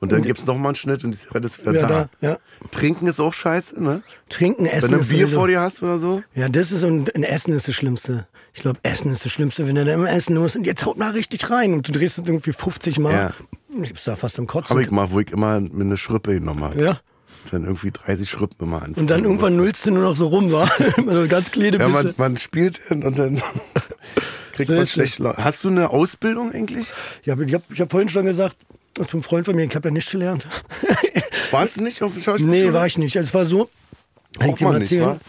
Und 0.00 0.12
dann 0.12 0.22
gibt's 0.22 0.44
noch 0.44 0.56
mal 0.58 0.70
einen 0.70 0.76
Schnitt 0.76 1.04
und 1.04 1.12
die 1.12 1.18
Zigarette 1.18 1.46
ist 1.46 1.60
wieder 1.60 1.72
Ja, 1.72 1.86
da. 1.86 2.08
da, 2.20 2.28
ja. 2.28 2.38
Trinken 2.72 3.06
ist 3.06 3.20
auch 3.20 3.32
scheiße, 3.32 3.82
ne? 3.82 4.02
Trinken, 4.28 4.66
Essen 4.66 4.82
Wenn 4.82 4.90
du 4.90 4.96
ein 4.96 5.00
ist 5.00 5.08
Bier 5.10 5.28
vor 5.28 5.48
dir 5.48 5.60
hast 5.60 5.82
oder 5.82 5.98
so. 5.98 6.22
Ja, 6.34 6.48
das 6.48 6.72
ist 6.72 6.84
und 6.84 7.14
ein 7.14 7.22
Essen 7.22 7.54
ist 7.54 7.68
das 7.68 7.74
Schlimmste. 7.74 8.26
Ich 8.54 8.60
glaube, 8.60 8.78
Essen 8.84 9.10
ist 9.12 9.24
das 9.24 9.32
Schlimmste, 9.32 9.66
wenn 9.66 9.74
du 9.74 9.84
dann 9.84 9.94
immer 9.94 10.10
essen 10.10 10.36
musst 10.36 10.54
und 10.56 10.64
jetzt 10.64 10.86
haut 10.86 10.96
mal 10.96 11.10
richtig 11.10 11.50
rein 11.50 11.72
und 11.74 11.88
du 11.88 11.92
drehst 11.92 12.18
es 12.18 12.26
irgendwie 12.26 12.52
50 12.52 12.98
Mal. 13.00 13.12
Ja. 13.12 13.32
Ich 13.82 13.92
bist 13.92 14.06
da 14.06 14.14
fast 14.16 14.38
am 14.38 14.46
Kotzen. 14.46 14.70
Habe 14.70 14.82
ich 14.84 14.90
mal, 14.92 15.10
wo 15.10 15.18
ich 15.20 15.32
immer 15.32 15.60
mir 15.60 15.82
eine 15.82 15.96
Schrippe 15.96 16.34
genommen 16.34 16.62
habe. 16.64 16.82
ja. 16.82 17.00
Dann 17.50 17.64
irgendwie 17.64 17.90
30 17.90 18.30
Schrippen 18.30 18.66
immer 18.66 18.80
an. 18.82 18.94
Und 18.94 19.10
dann 19.10 19.22
irgendwann 19.24 19.54
nullst 19.54 19.84
du 19.84 19.90
nur 19.90 20.02
noch 20.02 20.16
so 20.16 20.28
rum, 20.28 20.50
war. 20.50 20.66
so 20.96 21.28
ganz 21.28 21.50
kleine 21.50 21.76
Ja, 21.76 21.88
man, 21.88 22.14
man 22.16 22.36
spielt 22.38 22.78
hin 22.88 23.02
und 23.04 23.18
dann 23.18 23.36
kriegt 24.54 24.68
Sehr 24.68 24.78
man 24.78 24.86
schlecht 24.86 25.18
Laune. 25.18 25.36
Hast 25.44 25.62
du 25.62 25.68
eine 25.68 25.90
Ausbildung 25.90 26.52
eigentlich? 26.52 26.86
Ich 27.22 27.28
habe 27.30 27.44
ich 27.44 27.52
hab, 27.52 27.62
hab 27.78 27.90
vorhin 27.90 28.08
schon 28.08 28.24
gesagt, 28.24 28.56
zum 29.08 29.22
Freund 29.22 29.44
von 29.44 29.56
mir, 29.56 29.64
ich 29.64 29.74
habe 29.76 29.88
ja 29.88 29.92
nichts 29.92 30.10
gelernt. 30.12 30.46
Warst 31.50 31.76
du 31.76 31.82
nicht 31.82 32.00
auf 32.02 32.14
der 32.14 32.22
Schauspielschule? 32.22 32.66
nee, 32.68 32.72
war 32.72 32.86
ich 32.86 32.96
nicht. 32.96 33.16
Also 33.18 33.28
Es 33.28 33.34
war 33.34 33.44
so, 33.44 33.68
kann 34.38 34.48
ich 34.50 34.54
dir 34.56 34.64
mal 34.64 34.78
nicht, 34.78 34.92
erzählen. 34.92 35.06
wa? 35.08 35.20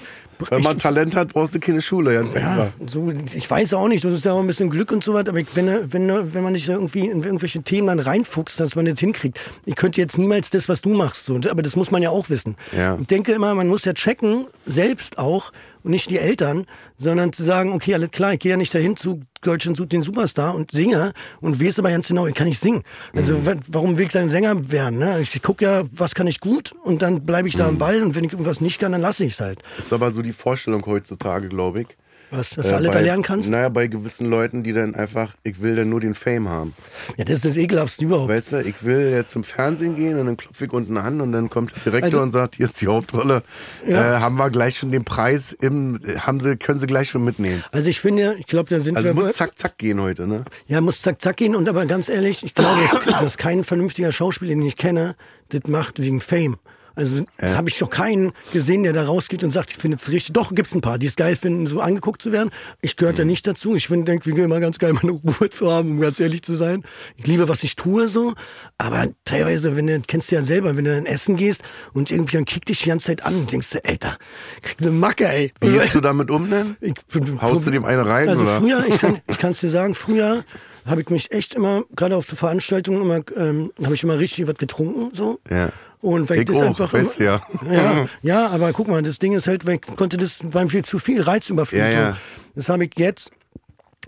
Wenn 0.49 0.61
man 0.61 0.77
Talent 0.77 1.15
hat, 1.15 1.29
brauchst 1.33 1.55
du 1.55 1.59
keine 1.59 1.81
Schule, 1.81 2.13
ganz 2.13 2.35
einfach. 2.35 2.57
Ja, 2.57 2.71
so, 2.87 3.11
ich 3.33 3.49
weiß 3.49 3.73
auch 3.73 3.87
nicht, 3.87 4.03
das 4.03 4.13
ist 4.13 4.25
ja 4.25 4.33
auch 4.33 4.39
ein 4.39 4.47
bisschen 4.47 4.69
Glück 4.69 4.91
und 4.91 5.03
so 5.03 5.13
was, 5.13 5.27
aber 5.27 5.39
ich, 5.39 5.47
wenn, 5.55 5.67
wenn, 5.91 6.33
wenn 6.33 6.43
man 6.43 6.53
nicht 6.53 6.67
irgendwie 6.67 7.07
in 7.07 7.23
irgendwelche 7.23 7.61
Themen 7.61 7.87
dann 7.87 7.99
reinfuchst, 7.99 8.59
dass 8.59 8.75
man 8.75 8.85
das 8.85 8.99
hinkriegt. 8.99 9.39
Ich 9.65 9.75
könnte 9.75 10.01
jetzt 10.01 10.17
niemals 10.17 10.49
das, 10.49 10.69
was 10.69 10.81
du 10.81 10.89
machst, 10.89 11.25
so, 11.25 11.35
aber 11.49 11.61
das 11.61 11.75
muss 11.75 11.91
man 11.91 12.01
ja 12.01 12.09
auch 12.09 12.29
wissen. 12.29 12.55
Ja. 12.75 12.97
Ich 12.99 13.07
denke 13.07 13.31
immer, 13.31 13.53
man 13.55 13.67
muss 13.67 13.85
ja 13.85 13.93
checken, 13.93 14.45
selbst 14.65 15.17
auch, 15.17 15.51
und 15.85 15.91
nicht 15.91 16.09
die 16.09 16.17
Eltern, 16.17 16.65
sondern 16.97 17.31
zu 17.31 17.43
sagen, 17.43 17.71
okay, 17.71 17.93
alles 17.93 18.11
klar, 18.11 18.33
ich 18.33 18.39
gehe 18.39 18.51
ja 18.51 18.57
nicht 18.57 18.73
dahin 18.73 18.97
zu 18.97 19.21
Deutschland 19.41 19.77
sucht 19.77 19.91
den 19.91 20.01
Superstar 20.01 20.55
und 20.55 20.71
singe 20.71 21.13
und 21.39 21.61
weiß 21.63 21.77
aber 21.77 21.91
ganz 21.91 22.07
genau, 22.07 22.25
ich 22.25 22.33
kann 22.33 22.47
nicht 22.47 22.59
singen. 22.59 22.81
Also 23.13 23.35
Mhm. 23.35 23.45
wa- 23.45 23.55
warum 23.67 23.95
will 23.97 24.03
ich 24.05 24.09
dann 24.11 24.27
Sänger 24.27 24.71
werden? 24.71 24.97
Ne? 24.97 25.19
Ich 25.21 25.39
gucke 25.43 25.63
ja, 25.63 25.83
was 25.91 26.15
kann 26.15 26.25
ich 26.25 26.39
gut 26.39 26.73
und 26.83 27.03
dann 27.03 27.23
bleibe 27.23 27.47
ich 27.47 27.55
da 27.55 27.65
Mhm. 27.65 27.69
am 27.69 27.77
Ball 27.77 28.01
und 28.01 28.15
wenn 28.15 28.23
ich 28.23 28.31
irgendwas 28.33 28.59
nicht 28.59 28.79
kann, 28.79 28.91
dann 28.91 29.01
lasse 29.01 29.23
ich 29.23 29.33
es 29.33 29.39
halt. 29.41 29.61
Das 29.77 29.85
ist 29.85 29.93
aber 29.93 30.09
so 30.09 30.23
die 30.23 30.33
Vorstellung 30.33 30.83
heutzutage, 30.87 31.47
glaube 31.47 31.81
ich. 31.81 31.87
Was, 32.31 32.51
dass 32.51 32.67
du 32.67 32.73
Äh, 32.73 32.75
alles 32.77 32.87
bei- 32.91 32.93
da 32.95 32.99
lernen 33.01 33.23
kannst? 33.23 33.49
Naja, 33.49 33.69
bei 33.69 33.87
gewissen 33.87 34.27
Leuten, 34.29 34.63
die 34.63 34.73
dann 34.73 34.95
einfach, 34.95 35.35
ich 35.43 35.61
will 35.61 35.75
dann 35.75 35.89
nur 35.89 35.99
den 36.01 36.15
Fame 36.15 36.49
haben. 36.49 36.73
Ja, 37.17 37.25
das 37.25 37.37
ist 37.37 37.45
das 37.45 37.57
Ekelhaftste 37.57 38.05
überhaupt. 38.05 38.29
Weißt 38.29 38.53
du, 38.53 38.61
ich 38.61 38.83
will 38.83 39.11
jetzt 39.11 39.31
zum 39.31 39.43
Fernsehen 39.43 39.95
gehen 39.95 40.17
und 40.19 40.25
dann 40.25 40.37
klopfe 40.37 40.65
ich 40.65 40.73
unten 40.73 40.97
an 40.97 41.21
und 41.21 41.31
dann 41.31 41.49
kommt 41.49 41.73
der 41.75 41.83
Direktor 41.91 42.05
Also- 42.07 42.21
und 42.21 42.31
sagt, 42.31 42.55
hier 42.55 42.65
ist 42.65 42.81
die 42.81 42.87
Hauptrolle. 42.87 43.43
Ja. 43.87 44.17
Äh, 44.17 44.19
haben 44.19 44.35
wir 44.35 44.49
gleich 44.49 44.77
schon 44.77 44.91
den 44.91 45.05
Preis 45.05 45.51
im, 45.61 45.99
haben 46.17 46.39
sie, 46.39 46.57
können 46.57 46.79
sie 46.79 46.87
gleich 46.87 47.09
schon 47.09 47.23
mitnehmen. 47.23 47.63
Also 47.71 47.89
ich 47.89 47.99
finde, 48.01 48.35
ich 48.39 48.47
glaube, 48.47 48.69
da 48.69 48.79
sind 48.79 48.97
Also 48.97 49.09
wir. 49.09 49.13
muss 49.13 49.33
zack, 49.33 49.57
zack 49.57 49.77
gehen 49.77 50.01
heute, 50.01 50.27
ne? 50.27 50.43
ja, 50.67 50.81
muss 50.81 51.01
zack, 51.01 51.21
zack 51.21 51.37
gehen. 51.37 51.55
Und 51.55 51.69
aber 51.69 51.85
ganz 51.85 52.09
ehrlich, 52.09 52.43
ich 52.43 52.53
glaube, 52.55 52.79
dass, 53.05 53.19
dass 53.21 53.37
kein 53.37 53.63
vernünftiger 53.63 54.11
Schauspieler, 54.11 54.49
den 54.49 54.61
ich 54.63 54.77
kenne, 54.77 55.15
das 55.49 55.61
macht 55.67 55.99
wegen 56.01 56.21
Fame. 56.21 56.57
Also 56.95 57.25
da 57.37 57.55
habe 57.55 57.69
ich 57.69 57.77
doch 57.77 57.89
keinen 57.89 58.31
gesehen, 58.53 58.83
der 58.83 58.93
da 58.93 59.05
rausgeht 59.05 59.43
und 59.43 59.51
sagt, 59.51 59.71
ich 59.71 59.77
finde 59.77 59.97
es 59.97 60.09
richtig. 60.09 60.33
Doch, 60.33 60.53
gibt's 60.53 60.73
ein 60.73 60.81
paar, 60.81 60.97
die 60.97 61.07
es 61.07 61.15
geil 61.15 61.35
finden, 61.35 61.67
so 61.67 61.81
angeguckt 61.81 62.21
zu 62.21 62.31
werden. 62.31 62.49
Ich 62.81 62.95
gehöre 62.95 63.13
da 63.13 63.25
nicht 63.25 63.45
dazu. 63.47 63.75
Ich 63.75 63.87
finde, 63.87 64.05
denke, 64.05 64.25
wie 64.25 64.39
immer 64.39 64.59
ganz 64.59 64.79
geil, 64.79 64.93
meine 64.93 65.11
Ruhe 65.11 65.49
zu 65.49 65.71
haben, 65.71 65.91
um 65.91 65.99
ganz 65.99 66.19
ehrlich 66.19 66.41
zu 66.43 66.55
sein. 66.55 66.83
Ich 67.17 67.27
liebe, 67.27 67.47
was 67.49 67.63
ich 67.63 67.75
tue 67.75 68.07
so. 68.07 68.33
Aber 68.77 69.07
teilweise, 69.25 69.75
wenn 69.75 69.87
du, 69.87 70.01
kennst 70.01 70.31
du 70.31 70.35
ja 70.35 70.43
selber, 70.43 70.77
wenn 70.77 70.85
du 70.85 70.95
dann 70.95 71.05
essen 71.05 71.35
gehst 71.35 71.63
und 71.93 72.11
irgendwie 72.11 72.37
dann 72.37 72.45
kickt 72.45 72.69
dich 72.69 72.81
die 72.81 72.89
ganze 72.89 73.07
Zeit 73.07 73.25
an 73.25 73.35
und 73.35 73.51
denkst 73.51 73.69
du, 73.71 73.79
da 73.99 74.17
krieg 74.61 74.77
eine 74.81 74.91
Macke, 74.91 75.27
ey. 75.27 75.51
Wie 75.61 75.71
gehst 75.71 75.95
du 75.95 76.01
damit 76.01 76.29
um 76.31 76.49
denn? 76.49 76.75
Ich, 76.81 76.93
Haust 77.41 77.65
du 77.65 77.71
dem 77.71 77.85
eine 77.85 78.05
rein, 78.05 78.29
Also 78.29 78.43
oder? 78.43 78.59
früher, 78.59 78.85
ich 78.87 78.99
kann 78.99 79.19
ich 79.27 79.37
kann's 79.37 79.59
dir 79.59 79.69
sagen, 79.69 79.95
früher 79.95 80.43
habe 80.85 81.01
ich 81.01 81.09
mich 81.09 81.31
echt 81.31 81.55
immer, 81.55 81.83
gerade 81.95 82.15
auf 82.15 82.25
so 82.25 82.35
Veranstaltungen 82.35 83.01
immer, 83.01 83.21
ähm, 83.35 83.71
habe 83.83 83.95
ich 83.95 84.03
immer 84.03 84.19
richtig 84.19 84.47
was 84.47 84.55
getrunken, 84.55 85.09
so. 85.13 85.39
Ja. 85.49 85.69
Und 86.01 86.29
weil 86.29 86.39
ich, 86.39 86.45
das 86.45 86.57
auch, 86.57 86.67
einfach 86.67 86.93
weißt 86.93 87.19
du 87.19 87.23
ja. 87.23 87.41
ja, 87.71 88.07
ja, 88.21 88.47
aber 88.49 88.71
guck 88.73 88.87
mal, 88.87 89.01
das 89.01 89.17
Ding 89.17 89.33
ist 89.33 89.47
halt, 89.47 89.65
weil 89.65 89.75
ich 89.75 89.95
konnte 89.95 90.17
das 90.17 90.43
mir 90.43 90.69
viel 90.69 90.85
zu 90.85 90.99
viel 90.99 91.21
Reizüberflutung. 91.21 91.91
Ja, 91.91 92.09
ja. 92.09 92.17
Das 92.53 92.69
habe 92.69 92.85
ich 92.85 92.91
jetzt 92.97 93.31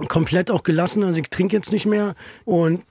komplett 0.08 0.52
auch 0.52 0.62
gelassen. 0.62 1.04
Also 1.04 1.20
ich 1.20 1.30
trinke 1.30 1.56
jetzt 1.56 1.72
nicht 1.72 1.88
mehr 1.88 2.14
und 2.46 2.84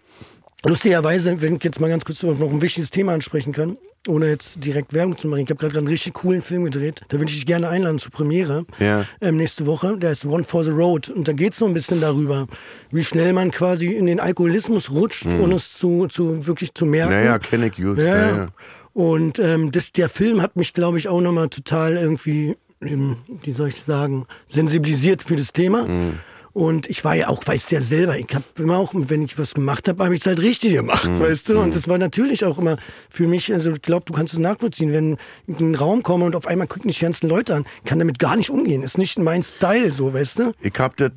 Lustigerweise, 0.65 1.41
wenn 1.43 1.57
ich 1.57 1.65
jetzt 1.65 1.81
mal 1.81 1.89
ganz 1.89 2.05
kurz 2.05 2.23
noch 2.23 2.41
ein 2.41 2.61
wichtiges 2.61 2.91
Thema 2.91 3.13
ansprechen 3.13 3.53
kann, 3.53 3.77
ohne 4.09 4.27
jetzt 4.29 4.65
direkt 4.65 4.93
Werbung 4.95 5.17
zu 5.19 5.29
machen. 5.29 5.41
Ich 5.41 5.51
habe 5.51 5.59
gerade 5.59 5.79
einen 5.79 5.89
richtig 5.89 6.15
coolen 6.15 6.43
Film 6.43 6.65
gedreht. 6.65 7.01
Da 7.09 7.19
will 7.21 7.27
ich 7.29 7.47
gerne 7.47 7.69
einladen 7.69 7.99
zur 7.99 8.11
Premiere 8.13 8.65
Ja. 8.79 9.05
ähm, 9.21 9.37
nächste 9.37 9.67
Woche. 9.67 9.97
Der 9.99 10.13
ist 10.13 10.25
One 10.27 10.45
for 10.45 10.65
the 10.65 10.71
Road. 10.71 11.09
Und 11.09 11.29
da 11.29 11.33
geht 11.33 11.53
es 11.53 11.59
so 11.59 11.67
ein 11.67 11.75
bisschen 11.75 12.01
darüber, 12.01 12.47
wie 12.91 13.05
schnell 13.05 13.33
man 13.33 13.51
quasi 13.51 13.87
in 13.89 14.07
den 14.07 14.21
Alkoholismus 14.21 14.91
rutscht, 14.91 15.27
ohne 15.27 15.55
es 15.57 15.75
zu, 15.75 16.07
zu 16.09 16.47
wirklich 16.47 16.75
zu 16.75 16.87
merken. 16.87 17.13
Naja, 17.13 17.39
kenne 17.39 17.67
ich 17.67 17.77
gut. 17.77 17.99
Ja, 17.99 18.05
Ja, 18.05 18.17
ja. 18.17 18.37
ja. 18.37 18.49
Und 18.93 19.39
ähm, 19.39 19.73
das, 19.73 19.93
der 19.93 20.09
Film 20.09 20.41
hat 20.41 20.57
mich, 20.57 20.73
glaube 20.73 20.97
ich, 20.99 21.09
auch 21.09 21.21
nochmal 21.21 21.49
total 21.51 21.97
irgendwie, 21.99 22.57
ähm, 22.81 23.17
wie 23.43 23.53
soll 23.53 23.69
ich 23.69 23.83
sagen, 23.83 24.27
sensibilisiert 24.47 25.23
für 25.23 25.37
das 25.37 25.53
Thema. 25.53 25.87
Mhm. 25.87 26.15
Und 26.57 26.89
ich 26.89 27.05
war 27.05 27.15
ja 27.15 27.29
auch, 27.29 27.47
weißt 27.47 27.71
ja 27.73 27.83
selber, 27.83 28.17
ich 28.17 28.35
habe 28.35 28.43
immer 28.59 28.79
auch, 28.79 28.93
wenn 28.95 29.23
ich 29.27 29.39
was 29.39 29.53
gemacht 29.53 29.89
habe, 29.89 30.03
habe 30.03 30.15
ich 30.15 30.23
es 30.23 30.27
halt 30.27 30.41
richtig 30.41 30.73
gemacht, 30.73 31.07
Mhm. 31.07 31.19
weißt 31.21 31.51
du? 31.51 31.61
Und 31.61 31.75
das 31.75 31.87
war 31.87 31.99
natürlich 31.99 32.47
auch 32.47 32.57
immer 32.57 32.79
für 33.11 33.27
mich, 33.29 33.53
also 33.53 33.73
ich 33.73 33.83
glaube, 33.83 34.07
du 34.07 34.15
kannst 34.15 34.33
es 34.33 34.39
nachvollziehen, 34.39 34.91
wenn 34.91 35.19
ich 35.47 35.61
in 35.61 35.67
einen 35.67 35.75
Raum 35.75 36.03
komme 36.03 36.25
und 36.25 36.35
auf 36.35 36.47
einmal 36.47 36.67
gucken 36.67 36.91
die 36.91 36.99
ganzen 36.99 37.29
Leute 37.29 37.55
an, 37.57 37.67
kann 37.85 37.99
damit 37.99 38.19
gar 38.19 38.37
nicht 38.37 38.49
umgehen, 38.49 38.83
ist 38.83 38.97
nicht 38.97 39.19
mein 39.19 39.43
Style, 39.43 39.93
so, 39.93 40.15
weißt 40.15 40.39
du? 40.39 40.53
Ich 40.63 40.73
hab 40.79 40.97
das, 40.97 41.11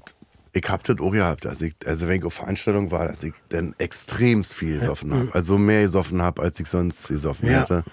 ich 0.51 0.67
hab 0.67 0.83
das 0.83 0.97
auch 0.99 1.11
gehabt, 1.11 1.45
dass 1.45 1.61
ich, 1.61 1.73
also 1.85 2.09
wenn 2.09 2.19
ich 2.19 2.25
auf 2.25 2.33
Veranstaltung 2.33 2.91
war, 2.91 3.07
dass 3.07 3.23
ich 3.23 3.33
dann 3.47 3.73
extremst 3.77 4.53
viel 4.53 4.77
gesoffen 4.77 5.13
habe. 5.13 5.29
Also 5.33 5.57
mehr 5.57 5.83
gesoffen 5.83 6.21
habe, 6.21 6.41
als 6.41 6.59
ich 6.59 6.67
sonst 6.67 7.07
gesoffen 7.07 7.49
Ja. 7.49 7.61
hätte. 7.61 7.85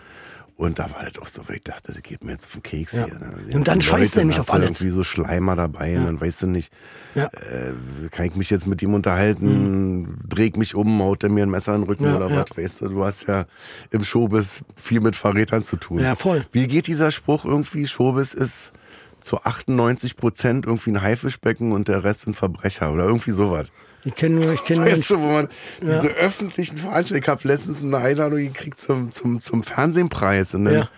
Und 0.59 0.79
da 0.79 0.90
war 0.90 1.05
das 1.05 1.21
auch 1.23 1.27
so, 1.27 1.47
weil 1.49 1.57
ich 1.57 1.64
dachte, 1.64 1.92
das 1.92 2.03
geht 2.03 2.25
mir 2.25 2.33
jetzt 2.33 2.47
auf 2.47 2.53
den 2.53 2.62
Keks 2.62 2.92
Ja. 2.92 3.05
hier. 3.05 3.19
Ne? 3.19 3.35
Und 3.55 3.69
dann 3.69 3.83
scheißt 3.83 4.16
nämlich 4.16 4.40
auf 4.40 4.51
alles. 4.51 4.69
irgendwie 4.69 4.88
so 4.88 5.05
Schleimer 5.05 5.55
dabei 5.55 5.99
und 5.99 6.07
dann 6.07 6.21
weißt 6.21 6.42
du 6.42 6.47
nicht, 6.47 6.73
Ja. 7.14 7.27
äh, 7.27 8.09
kann 8.11 8.25
ich 8.27 8.37
mich 8.37 8.49
jetzt 8.49 8.66
mit 8.66 8.81
ihm 8.81 8.95
unterhalten, 8.95 10.19
dreh 10.27 10.47
ich 10.47 10.57
mich 10.57 10.75
um, 10.75 11.01
haut 11.03 11.23
er 11.25 11.29
mir 11.31 11.42
ein 11.45 11.51
Messer 11.51 11.75
in 11.75 11.83
den 11.83 11.88
Rücken 11.88 12.05
Mhm. 12.05 12.11
Ja, 12.11 12.16
oder 12.16 12.31
ja. 12.31 12.45
was, 12.49 12.57
weißt 12.57 12.81
du, 12.83 12.88
du 12.88 13.05
hast 13.05 13.27
ja 13.27 13.45
im 13.90 14.03
Showbiz 14.05 14.64
viel 14.77 15.01
mit 15.01 15.14
Verrätern 15.14 15.62
zu 15.62 15.77
tun. 15.77 15.99
Ja, 16.01 16.14
voll. 16.14 16.45
Wie 16.53 16.66
geht 16.69 16.87
dieser 16.87 17.11
Spruch 17.11 17.45
irgendwie, 17.45 17.87
Showbiz 17.87 18.33
ist 18.33 18.73
zu 19.21 19.42
98 19.42 20.16
Prozent 20.16 20.64
irgendwie 20.66 20.90
ein 20.90 21.03
Haifischbecken 21.03 21.73
und 21.73 21.88
der 21.88 22.03
Rest 22.05 22.23
sind 22.23 22.35
Verbrecher 22.37 22.92
oder 22.92 23.05
irgendwie 23.05 23.33
sowas. 23.33 23.69
Ich 24.07 24.14
kenne 24.14 24.37
nur, 24.37 24.53
ich 24.55 24.62
kenne 24.64 24.81
nur, 24.85 24.90
Weißt 24.92 25.11
du, 25.11 25.21
wo 25.21 25.27
man 25.27 25.49
diese 25.83 26.09
öffentlichen 26.14 26.79
Veranstaltungen, 26.79 27.23
ich 27.23 27.29
habe 27.29 27.49
letztens 27.49 27.83
eine 27.83 27.99
Einladung 27.99 28.38
gekriegt 28.38 28.81
zum, 28.81 29.11
zum, 29.11 29.40
zum 29.40 29.62
Fernsehpreis 29.64 30.55
und 30.55 30.64
dann 30.66 30.75
Ja. 30.75 30.88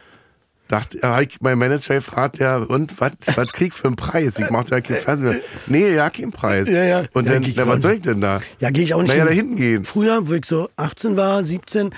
dachte 0.68 0.98
ja, 1.02 1.20
ich- 1.22 1.40
mein 1.40 1.56
Manager 1.58 1.94
gefragt, 1.94 2.38
ja, 2.38 2.58
und 2.58 3.00
was 3.00 3.12
was 3.34 3.52
krieg 3.54 3.68
ich 3.68 3.74
für 3.74 3.86
einen 3.86 3.96
Preis? 3.96 4.38
Ich 4.38 4.50
mache 4.50 4.66
ja 4.72 4.80
keinen 4.82 4.96
Fernsehen. 4.96 5.40
Nee, 5.66 5.94
ja, 5.94 6.10
keinen 6.10 6.32
Preis. 6.32 6.68
Ja, 6.68 6.84
ja. 6.84 7.04
Und 7.14 7.26
Ja, 7.28 7.40
dann, 7.40 7.52
na, 7.56 7.66
was 7.66 7.80
soll 7.82 7.92
ich 7.94 8.02
denn 8.02 8.20
da? 8.20 8.40
Ja, 8.60 8.68
gehe 8.70 8.84
ich 8.84 8.92
auch 8.92 9.00
nicht 9.00 9.08
Naja, 9.10 9.24
da 9.24 9.30
hinten 9.30 9.56
gehen. 9.56 9.84
Früher, 9.86 10.28
wo 10.28 10.34
ich 10.34 10.44
so 10.44 10.68
18 10.76 11.16
war, 11.16 11.42
17, 11.42 11.90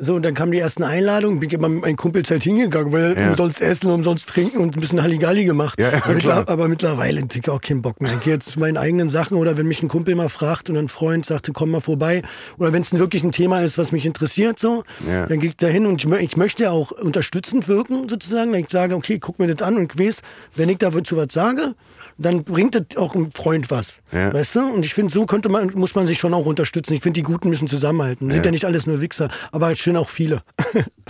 so, 0.00 0.14
und 0.14 0.22
dann 0.22 0.34
kamen 0.34 0.52
die 0.52 0.58
ersten 0.58 0.84
Einladungen, 0.84 1.40
bin 1.40 1.48
ich 1.48 1.54
immer 1.54 1.68
mit 1.68 1.82
meinen 1.82 1.96
Kumpels 1.96 2.30
halt 2.30 2.42
hingegangen, 2.44 2.92
weil 2.92 3.16
Ja. 3.18 3.30
umsonst 3.30 3.60
essen, 3.60 3.90
umsonst 3.90 4.28
trinken 4.28 4.58
und 4.58 4.76
ein 4.76 4.80
bisschen 4.80 5.02
Halligalli 5.02 5.44
gemacht. 5.44 5.78
Ja, 5.80 5.90
ja, 5.90 6.02
aber, 6.04 6.48
aber 6.48 6.68
mittlerweile 6.68 7.20
hätte 7.20 7.38
ich 7.38 7.48
auch 7.50 7.60
keinen 7.60 7.82
Bock 7.82 8.00
mehr. 8.00 8.14
Ich 8.14 8.20
gehe 8.20 8.32
jetzt 8.34 8.50
zu 8.50 8.60
meinen 8.60 8.76
eigenen 8.76 9.08
Sachen 9.08 9.36
oder 9.36 9.58
wenn 9.58 9.66
mich 9.66 9.82
ein 9.82 9.88
Kumpel 9.88 10.14
mal 10.14 10.28
fragt 10.28 10.70
und 10.70 10.76
ein 10.76 10.88
Freund 10.88 11.26
sagte, 11.26 11.52
komm 11.52 11.70
mal 11.72 11.80
vorbei. 11.80 12.22
Oder 12.58 12.72
wenn 12.72 12.82
es 12.82 12.92
wirklich 12.92 13.24
ein 13.24 13.32
Thema 13.32 13.60
ist, 13.60 13.76
was 13.78 13.92
mich 13.92 14.06
interessiert, 14.06 14.58
so, 14.58 14.84
dann 15.06 15.38
gehe 15.40 15.50
ich 15.50 15.56
da 15.56 15.66
hin 15.66 15.84
und 15.86 16.04
ich, 16.04 16.10
ich 16.22 16.36
möchte 16.36 16.70
auch 16.70 16.90
unterstützend 16.92 17.66
wirken, 17.68 18.08
sozusagen. 18.08 18.54
Ich 18.54 18.70
sage, 18.70 18.94
okay, 18.94 19.18
guck 19.18 19.38
mir 19.38 19.52
das 19.52 19.66
an 19.66 19.76
und 19.76 19.92
ich 19.92 19.98
weiß, 19.98 20.22
wenn 20.54 20.68
ich 20.68 20.78
dazu 20.78 21.16
was 21.16 21.26
sage, 21.32 21.74
dann 22.18 22.44
bringt 22.44 22.74
das 22.74 22.96
auch 22.96 23.14
einem 23.14 23.30
Freund 23.32 23.70
was. 23.70 24.00
Weißt 24.10 24.56
du? 24.56 24.60
Und 24.72 24.84
ich 24.84 24.94
finde, 24.94 25.12
so 25.12 25.26
könnte 25.26 25.48
man, 25.48 25.70
muss 25.74 25.94
man 25.94 26.06
sich 26.06 26.18
schon 26.18 26.34
auch 26.34 26.46
unterstützen. 26.46 26.94
Ich 26.94 27.02
finde, 27.02 27.18
die 27.20 27.24
Guten 27.24 27.48
müssen 27.50 27.68
zusammenhalten. 27.68 28.30
Sind 28.30 28.44
ja 28.44 28.50
nicht 28.50 28.64
alles 28.64 28.86
nur 28.86 29.00
Wichser, 29.00 29.28
aber 29.52 29.74
schön 29.88 29.96
auch 29.96 30.08
viele. 30.08 30.42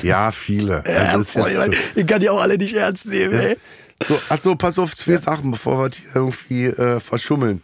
Ja, 0.02 0.30
viele. 0.30 0.84
Ja, 0.86 1.12
Also 1.12 1.24
voll, 1.24 1.54
Mann. 1.54 1.72
so- 1.72 1.78
ich 2.00 2.06
kann 2.06 2.20
die 2.20 2.30
auch 2.30 2.40
alle 2.40 2.56
nicht 2.56 2.74
ernst 2.74 3.06
nehmen, 3.06 3.34
ey. 3.38 3.56
So, 4.06 4.18
ach 4.28 4.38
so, 4.40 4.54
pass 4.54 4.78
auf, 4.78 4.94
zwei 4.96 5.16
Sachen, 5.16 5.50
bevor 5.50 5.78
wir 5.82 5.88
die 5.88 6.02
irgendwie 6.14 6.66
äh, 6.66 7.00
verschummeln. 7.00 7.62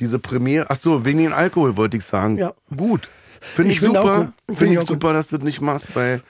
Diese 0.00 0.18
Premiere, 0.18 0.66
ach 0.68 0.76
so, 0.76 1.04
wegen 1.04 1.18
den 1.20 1.32
Alkohol 1.32 1.76
wollte 1.76 1.96
ich 1.96 2.04
sagen. 2.04 2.36
Ja. 2.38 2.52
Gut. 2.76 3.08
Finde 3.40 3.70
ich, 3.70 3.76
Ich 3.80 3.86
super. 3.86 4.02
Finde 4.02 4.32
Finde 4.58 4.64
ich 4.64 4.70
ich 4.72 4.78
auch 4.78 4.82
gut. 4.82 4.88
super, 4.88 5.12
dass 5.12 5.28
du 5.28 5.36
das 5.38 5.44
nicht 5.44 5.60
machst, 5.60 5.94
weil 5.94 6.20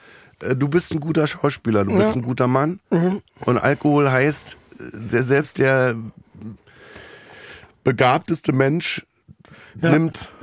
äh, 0.43 0.55
du 0.55 0.67
bist 0.67 0.91
ein 0.91 0.99
guter 0.99 1.25
Schauspieler, 1.25 1.83
du 1.85 1.95
bist 1.97 2.09
Ja. 2.09 2.15
Mhm. 2.17 2.21
ein 2.21 2.25
guter 2.25 2.47
Mann. 2.47 2.79
Und 3.45 3.57
Alkohol 3.57 4.11
heißt, 4.11 4.57
äh, 4.79 5.07
se- 5.07 5.23
selbst 5.23 5.57
der 5.57 5.95
begabteste 7.83 8.51
Mensch 8.51 9.05
Ja. 9.81 9.91
nimmt 9.91 10.33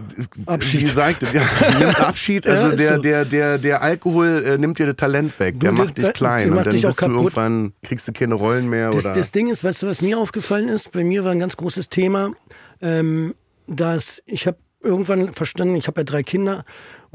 Abschied. 0.46 0.82
Wie 0.82 0.86
sagt 0.86 1.22
er, 1.22 1.34
ja, 1.34 1.42
nimmt 1.78 2.00
Abschied. 2.00 2.44
Ja, 2.46 2.52
Also 2.52 2.68
ist 2.68 2.78
der, 2.80 2.96
so. 2.96 3.02
der, 3.02 3.24
der, 3.24 3.58
der 3.58 3.82
Alkohol 3.82 4.44
äh, 4.46 4.58
nimmt 4.58 4.78
dir 4.78 4.86
das 4.86 4.96
Talent 4.96 5.38
weg. 5.38 5.60
Der 5.60 5.72
Du, 5.72 5.82
macht 5.82 5.98
dich 5.98 6.12
klein. 6.12 6.48
macht 6.50 6.58
und 6.58 6.66
dann 6.66 6.72
dich 6.74 6.82
bist 6.82 7.00
du 7.02 7.06
irgendwann, 7.06 7.72
kriegst 7.82 8.08
du 8.08 8.12
keine 8.12 8.34
Rollen 8.34 8.68
mehr. 8.68 8.90
Das, 8.90 9.04
oder 9.06 9.14
das 9.14 9.32
Ding 9.32 9.48
ist, 9.48 9.64
weißt 9.64 9.82
du, 9.82 9.86
was 9.86 10.02
mir 10.02 10.18
aufgefallen 10.18 10.68
ist? 10.68 10.92
Bei 10.92 11.04
mir 11.04 11.24
war 11.24 11.32
ein 11.32 11.38
ganz 11.40 11.56
großes 11.56 11.88
Thema, 11.88 12.32
ähm, 12.80 13.34
dass 13.66 14.22
ich 14.26 14.46
habe 14.46 14.58
irgendwann 14.82 15.32
verstanden, 15.32 15.74
ich 15.76 15.88
habe 15.88 16.00
ja 16.00 16.04
drei 16.04 16.22
Kinder 16.22 16.64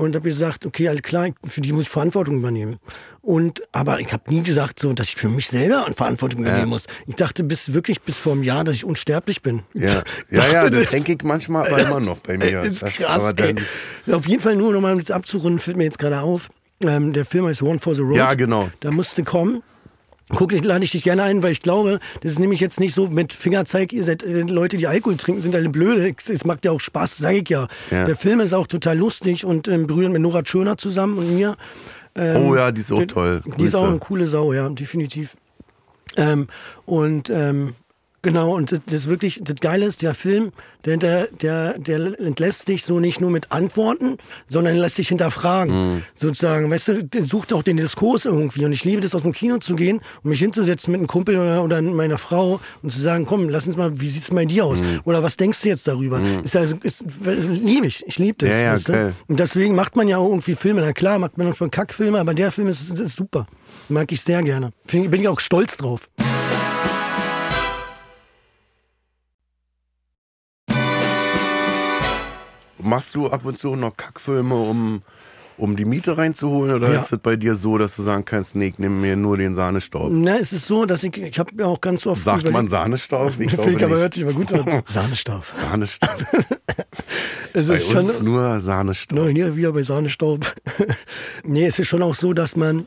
und 0.01 0.15
habe 0.15 0.27
gesagt, 0.27 0.65
okay, 0.65 0.89
alles 0.89 1.03
klar, 1.03 1.29
für 1.45 1.61
die 1.61 1.71
muss 1.73 1.83
ich 1.83 1.89
Verantwortung 1.89 2.37
übernehmen. 2.37 2.77
Und 3.21 3.61
aber 3.71 3.99
ich 3.99 4.11
habe 4.11 4.33
nie 4.33 4.41
gesagt, 4.41 4.79
so, 4.79 4.93
dass 4.93 5.09
ich 5.09 5.15
für 5.15 5.29
mich 5.29 5.47
selber 5.47 5.85
Verantwortung 5.95 6.41
übernehmen 6.41 6.69
muss. 6.69 6.85
Ich 7.05 7.15
dachte 7.15 7.43
bis 7.43 7.73
wirklich 7.73 8.01
bis 8.01 8.17
vor 8.17 8.33
einem 8.33 8.43
Jahr, 8.43 8.63
dass 8.63 8.75
ich 8.75 8.83
unsterblich 8.83 9.41
bin. 9.43 9.61
Ja, 9.73 10.01
ja, 10.31 10.47
ja, 10.47 10.69
das 10.69 10.89
denke 10.89 11.13
ich 11.13 11.23
manchmal 11.23 11.67
aber 11.67 11.79
immer 11.79 11.99
noch 11.99 12.17
bei 12.19 12.37
mir. 12.37 12.61
ist 12.63 12.81
Das- 12.81 12.95
krass, 12.95 13.07
aber 13.09 13.33
dann, 13.33 13.57
ey. 14.07 14.13
Auf 14.13 14.27
jeden 14.27 14.41
Fall 14.41 14.55
nur 14.55 14.73
nochmal 14.73 14.95
mit 14.95 15.11
abzurunden, 15.11 15.59
fällt 15.59 15.77
mir 15.77 15.83
jetzt 15.83 15.99
gerade 15.99 16.21
auf. 16.21 16.47
Ähm, 16.83 17.13
der 17.13 17.25
Film 17.25 17.45
heißt 17.45 17.61
One 17.61 17.77
for 17.77 17.93
the 17.93 18.01
Road. 18.01 18.15
Ja, 18.17 18.33
genau. 18.33 18.69
Da 18.79 18.89
musste 18.91 19.23
kommen. 19.23 19.61
Guck, 20.35 20.53
ich 20.53 20.63
lade 20.63 20.83
ich 20.83 20.91
dich 20.91 21.03
gerne 21.03 21.23
ein, 21.23 21.43
weil 21.43 21.51
ich 21.51 21.61
glaube, 21.61 21.99
das 22.21 22.31
ist 22.33 22.39
nämlich 22.39 22.59
jetzt 22.59 22.79
nicht 22.79 22.93
so 22.93 23.07
mit 23.07 23.33
Fingerzeig, 23.33 23.93
ihr 23.93 24.03
seid 24.03 24.23
äh, 24.23 24.41
Leute, 24.41 24.77
die 24.77 24.87
Alkohol 24.87 25.17
trinken, 25.17 25.41
sind 25.41 25.53
alle 25.55 25.69
blöde. 25.69 26.13
Es 26.27 26.45
macht 26.45 26.65
ja 26.65 26.71
auch 26.71 26.79
Spaß, 26.79 27.17
sage 27.17 27.37
ich 27.37 27.49
ja. 27.49 27.67
Ja. 27.91 28.05
Der 28.05 28.15
Film 28.15 28.39
ist 28.39 28.53
auch 28.53 28.67
total 28.67 28.97
lustig 28.97 29.45
und 29.45 29.67
ähm, 29.67 29.87
berührend 29.87 30.13
mit 30.13 30.21
Nora 30.21 30.41
Tschöner 30.41 30.77
zusammen 30.77 31.17
und 31.17 31.35
mir. 31.35 31.55
Ähm, 32.15 32.45
oh 32.45 32.55
ja, 32.55 32.71
die 32.71 32.81
ist 32.81 32.91
auch 32.91 32.99
die- 32.99 33.07
toll. 33.07 33.41
Die 33.57 33.63
ist 33.63 33.75
auch 33.75 33.87
eine 33.87 33.99
coole 33.99 34.25
Sau, 34.27 34.53
ja, 34.53 34.67
definitiv. 34.69 35.35
Ähm, 36.17 36.47
und 36.85 37.29
ähm, 37.29 37.73
genau, 38.21 38.55
und 38.55 38.71
das, 38.71 38.79
das 38.85 39.07
wirklich, 39.07 39.41
das 39.43 39.55
Geile 39.59 39.85
ist, 39.85 40.01
der 40.01 40.13
Film, 40.13 40.51
der, 40.85 40.97
der, 40.97 41.27
der, 41.27 41.77
der 41.77 42.19
entlässt 42.19 42.67
dich 42.67 42.83
so 42.83 42.99
nicht 42.99 43.21
nur 43.21 43.31
mit 43.31 43.51
Antworten, 43.51 44.17
sondern 44.47 44.77
lässt 44.77 44.97
dich 44.97 45.09
hinterfragen. 45.09 45.95
Mhm. 45.95 46.03
Sozusagen, 46.15 46.69
weißt 46.69 46.87
du, 46.89 47.03
der 47.03 47.23
sucht 47.23 47.53
auch 47.53 47.63
den 47.63 47.77
Diskurs 47.77 48.25
irgendwie. 48.25 48.65
Und 48.65 48.73
ich 48.73 48.83
liebe 48.83 49.01
das, 49.01 49.13
aus 49.15 49.21
dem 49.21 49.31
Kino 49.31 49.57
zu 49.57 49.75
gehen 49.75 50.01
und 50.23 50.29
mich 50.29 50.39
hinzusetzen 50.39 50.91
mit 50.91 50.99
einem 50.99 51.07
Kumpel 51.07 51.37
oder, 51.37 51.63
oder 51.63 51.81
meiner 51.81 52.17
Frau 52.17 52.59
und 52.81 52.91
zu 52.91 52.99
sagen, 52.99 53.25
komm, 53.25 53.49
lass 53.49 53.67
uns 53.67 53.77
mal, 53.77 53.99
wie 53.99 54.07
sieht's 54.07 54.29
bei 54.31 54.45
dir 54.45 54.65
aus? 54.65 54.81
Mhm. 54.81 55.01
Oder 55.05 55.23
was 55.23 55.37
denkst 55.37 55.61
du 55.61 55.69
jetzt 55.69 55.87
darüber? 55.87 56.21
Ist 56.43 56.55
also, 56.55 56.75
ist, 56.81 57.05
liebe 57.25 57.87
ich, 57.87 58.03
ich 58.07 58.17
liebe 58.17 58.45
das. 58.45 58.57
Ja, 58.57 58.63
ja, 58.63 58.73
weißt 58.73 58.87
du? 58.87 58.91
geil. 58.93 59.13
Und 59.27 59.39
deswegen 59.39 59.75
macht 59.75 59.95
man 59.95 60.07
ja 60.07 60.17
auch 60.17 60.29
irgendwie 60.29 60.55
Filme. 60.55 60.81
Na 60.81 60.93
klar, 60.93 61.19
macht 61.19 61.37
man 61.37 61.47
manchmal 61.47 61.69
Kackfilme, 61.69 62.19
aber 62.19 62.33
der 62.33 62.51
Film 62.51 62.67
ist, 62.67 62.81
ist, 62.81 62.99
ist 62.99 63.15
super. 63.15 63.47
Mag 63.89 64.11
ich 64.11 64.21
sehr 64.21 64.41
gerne. 64.43 64.71
Bin 64.87 65.13
ich 65.13 65.27
auch 65.27 65.39
stolz 65.39 65.77
drauf. 65.77 66.09
Machst 72.81 73.15
du 73.15 73.27
ab 73.29 73.45
und 73.45 73.57
zu 73.57 73.75
noch 73.75 73.95
Kackfilme, 73.95 74.55
um, 74.55 75.01
um 75.57 75.75
die 75.75 75.85
Miete 75.85 76.17
reinzuholen? 76.17 76.73
Oder 76.75 76.91
Ja. 76.93 77.01
ist 77.01 77.11
das 77.11 77.19
bei 77.19 77.35
dir 77.35 77.55
so, 77.55 77.77
dass 77.77 77.95
du 77.95 78.03
sagen 78.03 78.25
kannst, 78.25 78.55
nee, 78.55 78.67
ich 78.67 78.79
nehme 78.79 78.95
mir 78.95 79.15
nur 79.15 79.37
den 79.37 79.55
Sahnestaub? 79.55 80.09
Na, 80.11 80.37
es 80.37 80.51
ist 80.53 80.65
so, 80.67 80.85
dass 80.85 81.03
ich, 81.03 81.15
ich 81.17 81.37
habe 81.39 81.51
ja 81.57 81.65
auch 81.65 81.79
ganz 81.81 82.05
oft 82.07 82.23
Sagt 82.23 82.49
man 82.51 82.67
Sahnestaub? 82.67 83.33
Ich 83.39 83.47
glaube 83.55 83.63
Fake, 83.71 83.83
aber 83.83 83.89
nicht. 83.93 84.01
hört 84.01 84.13
sich 84.13 84.23
mal 84.25 84.33
gut 84.33 84.51
an. 84.53 84.81
Sahnestaub. 84.87 85.43
Sahnestaub. 85.53 86.09
Es 87.53 87.67
Bei 87.67 87.75
ist 87.75 87.91
schon, 87.91 88.05
uns 88.05 88.21
nur 88.21 88.59
Sahnestaub. 88.61 89.17
No, 89.19 89.27
hier 89.27 89.55
wieder 89.57 89.73
bei 89.73 89.83
Sahnestaub. 89.83 90.45
nee, 91.43 91.65
es 91.65 91.79
ist 91.79 91.87
schon 91.87 92.01
auch 92.01 92.15
so, 92.15 92.31
dass 92.33 92.55
man 92.55 92.85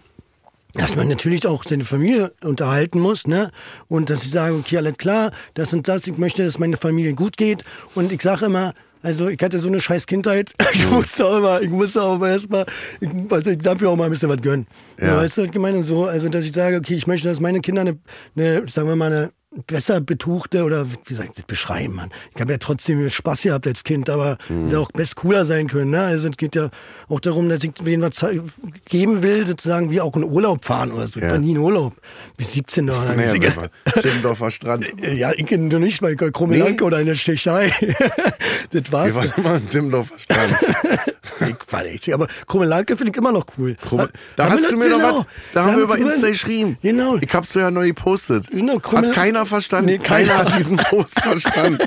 dass 0.73 0.97
man 0.97 1.07
natürlich 1.07 1.47
auch 1.47 1.63
seine 1.63 1.85
Familie 1.85 2.33
unterhalten 2.43 2.99
muss, 2.99 3.27
ne? 3.29 3.51
Und 3.89 4.11
dass 4.11 4.25
ich 4.25 4.31
sage, 4.33 4.55
okay, 4.57 4.79
alles 4.79 4.97
klar, 4.97 5.31
das 5.55 5.73
und 5.73 5.87
das, 5.87 6.07
ich 6.09 6.17
möchte, 6.19 6.45
dass 6.45 6.59
meine 6.59 6.77
Familie 6.77 7.15
gut 7.15 7.37
geht. 7.37 7.65
Und 7.95 8.11
ich 8.11 8.23
sage 8.23 8.47
immer, 8.47 8.73
also 9.05 9.29
ich 9.29 9.41
hatte 9.43 9.59
so 9.59 9.69
eine 9.69 9.81
scheiß 9.81 10.07
Kindheit. 10.07 10.53
Ich 10.75 10.91
musste 10.91 11.25
auch 11.27 11.37
immer, 11.39 11.61
ich 11.63 11.71
musste 11.71 12.03
auch 12.03 12.17
immer 12.17 12.31
erstmal, 12.31 12.65
ich, 13.01 13.09
also 13.31 13.51
ich 13.51 13.59
darf 13.59 13.81
mir 13.81 13.89
auch 13.89 13.97
mal 13.97 14.07
ein 14.07 14.11
bisschen 14.11 14.29
was 14.29 14.43
gönnen. 14.43 14.67
Ja. 14.99 15.07
Ja. 15.07 15.17
Weißt 15.19 15.39
du, 15.39 15.43
was 15.43 15.51
ich 15.51 15.61
meine? 15.61 15.83
So, 15.83 16.07
also 16.07 16.29
dass 16.29 16.45
ich 16.45 16.53
sage, 16.53 16.77
okay, 16.77 16.95
ich 16.95 17.07
möchte, 17.07 17.29
dass 17.29 17.39
meine 17.39 17.61
Kinder 17.61 17.83
eine, 17.83 17.99
eine 18.35 18.67
sagen 18.67 18.89
wir 18.89 18.97
mal, 18.97 19.13
eine 19.13 19.31
besser 19.67 20.01
betuchte 20.01 20.65
oder 20.65 20.87
wie 21.07 21.15
soll 21.15 21.27
ich 21.27 21.33
das 21.33 21.45
beschreiben, 21.45 21.95
Mann? 21.95 22.11
Ich 22.35 22.41
habe 22.41 22.53
ja 22.53 22.59
trotzdem 22.59 23.09
Spaß 23.09 23.43
gehabt 23.43 23.67
als 23.67 23.85
Kind, 23.85 24.11
aber 24.11 24.37
Mhm. 24.49 24.67
hätte 24.67 24.81
auch 24.81 24.91
best 24.93 25.17
cooler 25.17 25.45
sein 25.45 25.69
können. 25.69 25.91
Ne? 25.93 26.01
Also 26.01 26.29
es 26.29 26.37
geht 26.37 26.55
ja 26.57 26.71
auch 27.09 27.21
darum, 27.21 27.49
dass 27.49 27.63
ich 27.65 27.73
denen 27.73 28.03
was 28.03 28.25
geben 28.87 29.23
will, 29.23 29.47
sozusagen 29.47 29.91
wie 29.91 30.01
auch 30.01 30.17
in 30.17 30.25
Urlaub 30.25 30.65
fahren 30.65 30.91
oder 30.93 31.07
so. 31.07 31.19
Ich 31.21 31.25
Ja. 31.25 31.33
war 31.33 31.39
nie 31.39 31.53
in 31.53 31.59
Urlaub. 31.59 31.95
Bis 32.37 32.53
17 32.53 32.87
da. 32.87 33.05
Naja, 33.15 33.33
aber 33.57 33.71
Timmendorfer 34.01 34.51
Strand. 34.51 34.87
Ja, 35.15 35.33
ich 35.37 35.47
kenne 35.47 35.79
nicht 35.79 36.03
mal 36.03 36.17
Krummelanke 36.17 36.83
Nee. 36.83 36.87
oder 36.87 37.01
in 37.01 37.07
der 37.07 37.15
Tschechei. 37.15 37.71
das 38.73 38.93
war's. 38.93 39.09
Wir 39.09 39.15
waren 39.17 39.33
immer 39.37 39.57
im 39.57 39.71
Timmendorfer 39.71 40.19
Strand. 40.19 40.53
Echt. 41.49 42.13
Aber 42.13 42.27
Krummelanke 42.47 42.97
finde 42.97 43.13
ich 43.13 43.17
immer 43.19 43.33
noch 43.33 43.47
cool. 43.59 43.77
Krumme- 43.81 44.09
Da 44.37 44.45
Haben 44.45 44.53
hast 44.53 44.63
wir 44.63 44.71
du 44.71 44.77
das- 44.79 44.89
mir 44.89 44.97
genau. 44.97 45.17
was, 45.19 45.27
da 45.53 45.65
haben 45.65 45.77
wir 45.77 45.85
über 45.85 45.99
Insta 45.99 46.29
geschrieben. 46.29 46.79
Genau. 46.83 47.17
Ich 47.17 47.33
hab's 47.35 47.51
dir 47.53 47.61
ja 47.61 47.71
neu 47.71 47.89
gepostet. 47.89 48.49
Genau, 48.51 48.79
Krumme- 48.79 49.09
Hat 49.09 49.15
keiner 49.15 49.47
verstanden. 49.47 49.87
Nee, 49.87 49.99
keiner 49.99 50.29
keiner. 50.35 50.51
hat 50.51 50.59
diesen 50.59 50.77
Post 50.77 51.21
verstanden. 51.21 51.79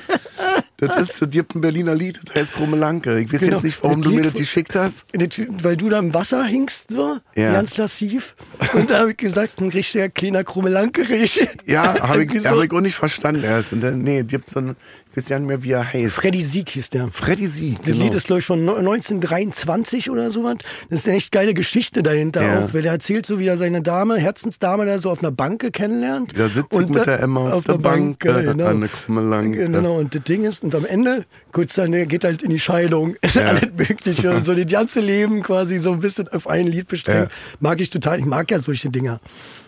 Das 0.80 0.96
ist, 1.20 1.32
gibt 1.32 1.56
ein 1.56 1.62
Berliner 1.62 1.96
Lied, 1.96 2.20
das 2.24 2.36
heißt 2.36 2.54
Krummelanke. 2.54 3.20
Ich 3.20 3.34
weiß 3.34 3.40
Genau. 3.40 3.56
jetzt 3.56 3.64
nicht, 3.64 3.82
warum 3.84 4.02
Das 4.04 4.12
du 4.12 4.16
mir 4.16 4.24
das 4.24 4.34
geschickt 4.34 4.76
hast. 4.76 5.06
Das- 5.12 5.30
Weil 5.64 5.76
du 5.76 5.90
da 5.90 5.98
im 5.98 6.14
Wasser 6.14 6.44
hingst, 6.44 6.92
so, 6.92 7.18
Ja. 7.36 7.52
ganz 7.54 7.78
lassiv. 7.78 8.36
Und 8.74 8.92
da 8.92 9.00
habe 9.00 9.12
ich 9.12 9.18
gesagt, 9.18 9.60
ein 9.60 9.70
richtiger 9.70 10.10
kleiner 10.10 10.44
Krummelanke 10.44 11.10
riech. 11.10 11.48
Ja, 11.66 12.00
habe 12.08 12.24
ich, 12.32 12.46
hab 12.46 12.62
ich 12.64 12.72
auch 12.72 12.82
nicht 12.82 12.94
verstanden 12.96 13.44
erst. 13.44 13.74
Und 13.74 13.82
dann, 13.82 14.04
nee, 14.04 14.22
gibt 14.22 14.50
so 14.50 14.60
ich 14.60 15.07
weiß 15.18 15.30
ja 15.30 15.40
nicht 15.40 15.48
mehr, 15.48 15.64
wie 15.64 15.72
er 15.72 15.92
heißt. 15.94 16.14
Freddy 16.14 16.42
Sieg 16.42 16.70
hieß 16.70 16.92
der. 16.92 17.10
Freddy 17.12 17.48
Sieg. 17.48 17.78
Das 17.80 17.94
genau. 17.94 18.04
Lied 18.04 18.14
ist, 18.14 18.28
glaube 18.28 18.40
ich, 18.40 18.46
von 18.46 18.60
1923 18.60 20.12
oder 20.12 20.30
sowas. 20.30 20.58
Das 20.90 21.00
ist 21.00 21.08
eine 21.08 21.18
echt 21.18 21.32
geile 21.32 21.54
Geschichte 21.56 22.04
dahinter 22.04 22.42
Ja. 22.42 22.66
auch, 22.66 22.74
weil 22.74 22.86
er 22.86 22.94
erzählt 22.94 23.26
so, 23.26 23.40
wie 23.40 23.48
er 23.48 23.58
seine 23.58 23.82
Dame, 23.82 24.18
Herzensdame, 24.18 24.86
da 24.86 25.00
so 25.00 25.10
auf 25.10 25.20
einer 25.20 25.32
Bank 25.32 25.74
kennenlernt. 25.74 26.38
Da 26.38 26.48
sitzt 26.48 26.72
ich 26.72 26.88
mit 26.88 27.06
der 27.06 27.20
Emma 27.20 27.52
auf 27.52 27.66
der 27.66 27.80
Bank, 27.80 28.24
ja, 28.24 28.40
äh, 28.40 28.44
genau. 28.44 28.68
an 28.68 28.82
der 28.82 28.90
Krummelanke. 28.90 29.58
Genau, 29.58 29.98
und 29.98 30.14
das 30.14 30.24
Ding 30.24 30.44
ist, 30.44 30.64
und 30.64 30.76
am 30.76 30.86
Ende, 30.86 31.26
kurz 31.52 31.74
dann, 31.74 31.94
er 31.94 32.06
geht 32.06 32.24
halt 32.24 32.44
in 32.44 32.52
die 32.52 32.60
Scheidung, 32.60 33.16
alles 33.36 33.72
Mögliche, 33.76 34.32
und 34.32 34.46
so 34.46 34.54
das 34.54 34.72
ganze 34.72 35.00
Leben 35.00 35.42
quasi 35.42 35.80
so 35.80 35.92
ein 35.92 36.00
bisschen 36.00 36.28
auf 36.28 36.48
ein 36.48 36.68
Lied 36.68 36.88
beschränkt. 36.88 37.32
Mag 37.60 37.82
ich 37.82 37.90
total, 37.90 38.20
ich 38.20 38.26
mag 38.26 38.52
ja 38.52 38.60
solche 38.60 38.90
Dinger. 38.90 39.20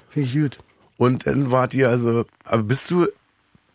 Finde 0.09 0.27
ich 0.27 0.35
gut. 0.35 0.59
Und 0.97 1.25
dann 1.25 1.49
wart 1.49 1.73
ihr 1.73 1.89
also, 1.89 2.25
aber 2.43 2.63
bist 2.63 2.91
du, 2.91 3.07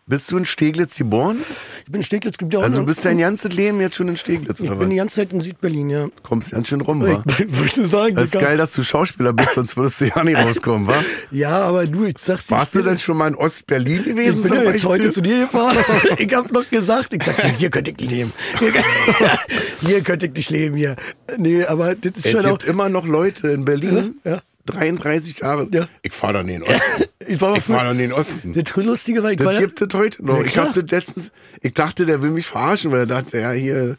bist 0.07 0.31
du 0.31 0.37
in 0.37 0.45
Steglitz 0.45 0.97
geboren? 0.97 1.39
Ich 1.87 1.93
bin 1.93 2.01
in 2.01 2.03
Steglitz 2.03 2.37
geboren. 2.37 2.65
Also 2.65 2.81
du 2.81 2.87
bist 2.87 3.05
dein 3.05 3.19
ganzes 3.19 3.53
Leben 3.53 3.81
jetzt 3.81 3.97
schon 3.97 4.09
in 4.09 4.17
Steglitz, 4.19 4.61
Ich 4.61 4.69
oder 4.71 4.79
bin 4.79 4.91
die 4.91 4.97
ganze 4.97 5.17
Zeit 5.17 5.33
in 5.33 5.41
Südberlin, 5.41 5.89
ja. 5.89 6.09
Kommst 6.23 6.51
ganz 6.51 6.69
schön 6.69 6.83
rum, 6.83 7.03
wa? 7.03 7.25
Ich, 7.27 7.39
würdest 7.49 7.77
du 7.79 7.87
sagen, 7.87 8.15
Das 8.15 8.27
ist 8.27 8.33
geil, 8.41 8.57
dass 8.59 8.73
du 8.73 8.83
Schauspieler 8.83 9.33
bist, 9.33 9.55
sonst 9.55 9.77
würdest 9.77 10.01
du 10.01 10.07
ja 10.07 10.23
nicht 10.25 10.37
rauskommen, 10.39 10.87
wa? 10.87 10.95
Ja, 11.31 11.63
aber 11.65 11.87
du, 11.87 12.05
ich 12.05 12.19
sag's 12.19 12.47
dir. 12.49 12.57
Warst 12.57 12.75
ich 12.75 12.83
du 12.83 12.89
denn 12.89 12.99
schon 12.99 13.17
mal 13.17 13.29
in 13.29 13.35
Ostberlin 13.35 14.05
gewesen? 14.05 14.43
Ich 14.43 14.49
bin 14.49 14.53
ja 14.55 14.63
jetzt 14.65 14.73
Beispiel? 14.73 14.91
heute 14.91 15.11
zu 15.11 15.23
dir 15.23 15.41
gefahren. 15.41 15.77
ich 16.19 16.35
hab's 16.35 16.53
noch 16.53 16.69
gesagt. 16.69 17.13
Ich 17.15 17.23
sag, 17.23 17.41
hier 17.57 17.71
könnte 17.71 17.91
ich 17.93 17.99
nicht 17.99 18.11
leben. 18.11 18.33
Hier, 19.87 20.03
könnte 20.03 20.27
ich 20.27 20.35
nicht 20.35 20.51
leben, 20.51 20.77
hier. 20.77 20.97
Nee, 21.37 21.65
aber 21.65 21.95
das 21.95 22.13
ist 22.17 22.27
Es 22.27 22.33
schon 22.33 22.45
auch. 22.47 22.51
gibt 22.59 22.65
immer 22.65 22.89
noch 22.89 23.07
Leute 23.07 23.49
in 23.49 23.65
Berlin, 23.65 24.15
Ja, 24.25 24.33
ja. 24.33 24.41
33 24.67 25.39
Jahre. 25.41 25.69
Ja. 25.71 25.87
Ich 26.03 26.13
fahr 26.13 26.33
doch 26.33 26.43
nicht 26.43 26.57
in 26.57 26.63
den 26.63 26.71
Osten. 26.75 27.05
Ich 27.27 27.41
war, 27.41 27.57
Ich 27.57 27.65
fahr 27.65 27.85
doch 27.85 27.93
nicht 27.95 28.05
in 28.05 28.11
den 28.11 28.13
Osten. 28.13 28.53
Das 28.53 28.77
Lustige 28.77 29.23
war, 29.23 29.33
ich 29.33 29.39
war 29.39 29.47
Das 29.47 29.55
ja- 29.55 29.61
gibt 29.63 29.81
es 29.81 29.99
heute 29.99 30.25
noch. 30.27 30.39
Ja, 30.41 30.45
ich 30.45 30.53
klar. 30.53 30.67
hab 30.69 30.75
das 30.75 30.91
letztens, 30.91 31.33
ich 31.63 31.73
dachte, 31.73 32.05
der 32.05 32.21
will 32.21 32.31
mich 32.31 32.45
verarschen, 32.47 32.91
weil 32.93 33.01
er 33.01 33.07
dachte, 33.07 33.39
ja, 33.41 33.51
hier 33.53 33.97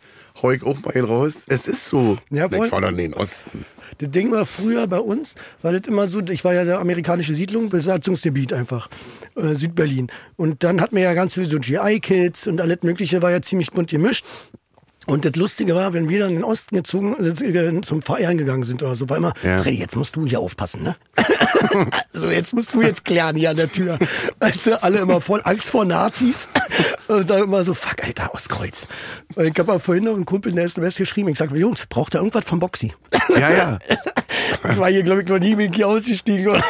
ich 0.53 0.63
auch 0.63 0.77
mal 0.83 0.95
ihn 0.95 1.05
raus. 1.05 1.37
Es 1.47 1.65
ist 1.65 1.87
so. 1.87 2.17
Ja, 2.29 2.45
ich 2.45 2.55
voll. 2.55 2.67
fahr 2.67 2.81
doch 2.81 2.91
nicht 2.91 3.05
in 3.05 3.11
den 3.13 3.19
Osten. 3.19 3.65
Das 3.97 4.11
Ding 4.11 4.31
war 4.31 4.45
früher 4.45 4.85
bei 4.85 4.99
uns, 4.99 5.33
war 5.63 5.71
das 5.71 5.87
immer 5.87 6.07
so, 6.07 6.21
ich 6.29 6.43
war 6.43 6.53
ja 6.53 6.65
der 6.65 6.79
amerikanische 6.79 7.33
Siedlung, 7.33 7.69
Besatzungsgebiet 7.69 8.53
einfach, 8.53 8.87
äh, 9.37 9.55
Südberlin. 9.55 10.07
Und 10.35 10.63
dann 10.63 10.81
hatten 10.81 10.95
wir 10.97 11.03
ja 11.03 11.13
ganz 11.15 11.33
viel 11.33 11.45
so 11.45 11.57
GI-Kids 11.57 12.45
und 12.47 12.61
alles 12.61 12.79
Mögliche 12.83 13.23
war 13.23 13.31
ja 13.31 13.41
ziemlich 13.41 13.71
bunt 13.71 13.89
gemischt. 13.89 14.23
Und 15.07 15.25
das 15.25 15.35
Lustige 15.35 15.75
war, 15.75 15.93
wenn 15.93 16.09
wir 16.09 16.19
dann 16.19 16.29
in 16.31 16.35
den 16.37 16.43
Osten 16.43 16.75
gezogen, 16.75 17.15
äh, 17.23 17.81
zum 17.81 18.01
Feiern 18.01 18.37
gegangen 18.37 18.63
sind 18.63 18.81
oder 18.81 18.95
so, 18.95 19.07
war 19.09 19.17
immer, 19.17 19.33
Ja. 19.43 19.61
Freddy, 19.61 19.77
jetzt 19.77 19.95
musst 19.95 20.15
du 20.15 20.25
hier 20.25 20.39
aufpassen, 20.39 20.83
ne? 20.83 20.95
so, 22.13 22.29
jetzt 22.29 22.53
musst 22.53 22.73
du 22.73 22.81
jetzt 22.81 23.05
klären 23.05 23.35
hier 23.35 23.51
an 23.51 23.57
der 23.57 23.71
Tür. 23.71 23.99
Also 24.39 24.75
alle 24.77 24.99
immer 24.99 25.21
voll 25.21 25.41
Angst 25.43 25.69
vor 25.69 25.85
Nazis. 25.85 26.49
Und 27.07 27.29
dann 27.29 27.43
immer 27.43 27.63
so, 27.63 27.73
fuck, 27.73 28.03
Alter, 28.03 28.33
Ostkreuz. 28.33 28.87
Und 29.35 29.45
ich 29.45 29.59
habe 29.59 29.71
mal 29.71 29.79
vorhin 29.79 30.05
noch 30.05 30.15
einen 30.15 30.25
Kumpel 30.25 30.49
in 30.51 30.55
der 30.55 30.65
SMS 30.65 30.95
geschrieben, 30.97 31.29
ich 31.29 31.37
sag, 31.37 31.51
Jungs, 31.51 31.85
braucht 31.85 32.15
ihr 32.15 32.19
irgendwas 32.19 32.45
vom 32.45 32.59
Boxy? 32.59 32.93
Ja, 33.39 33.49
ja. 33.51 33.79
Ich 34.71 34.77
war 34.77 34.89
hier, 34.89 35.03
glaube 35.03 35.21
ich, 35.21 35.27
noch 35.27 35.39
nie 35.39 35.55
mit 35.55 35.75
hier 35.75 35.87
ausgestiegen. 35.87 36.47
Oder? 36.47 36.63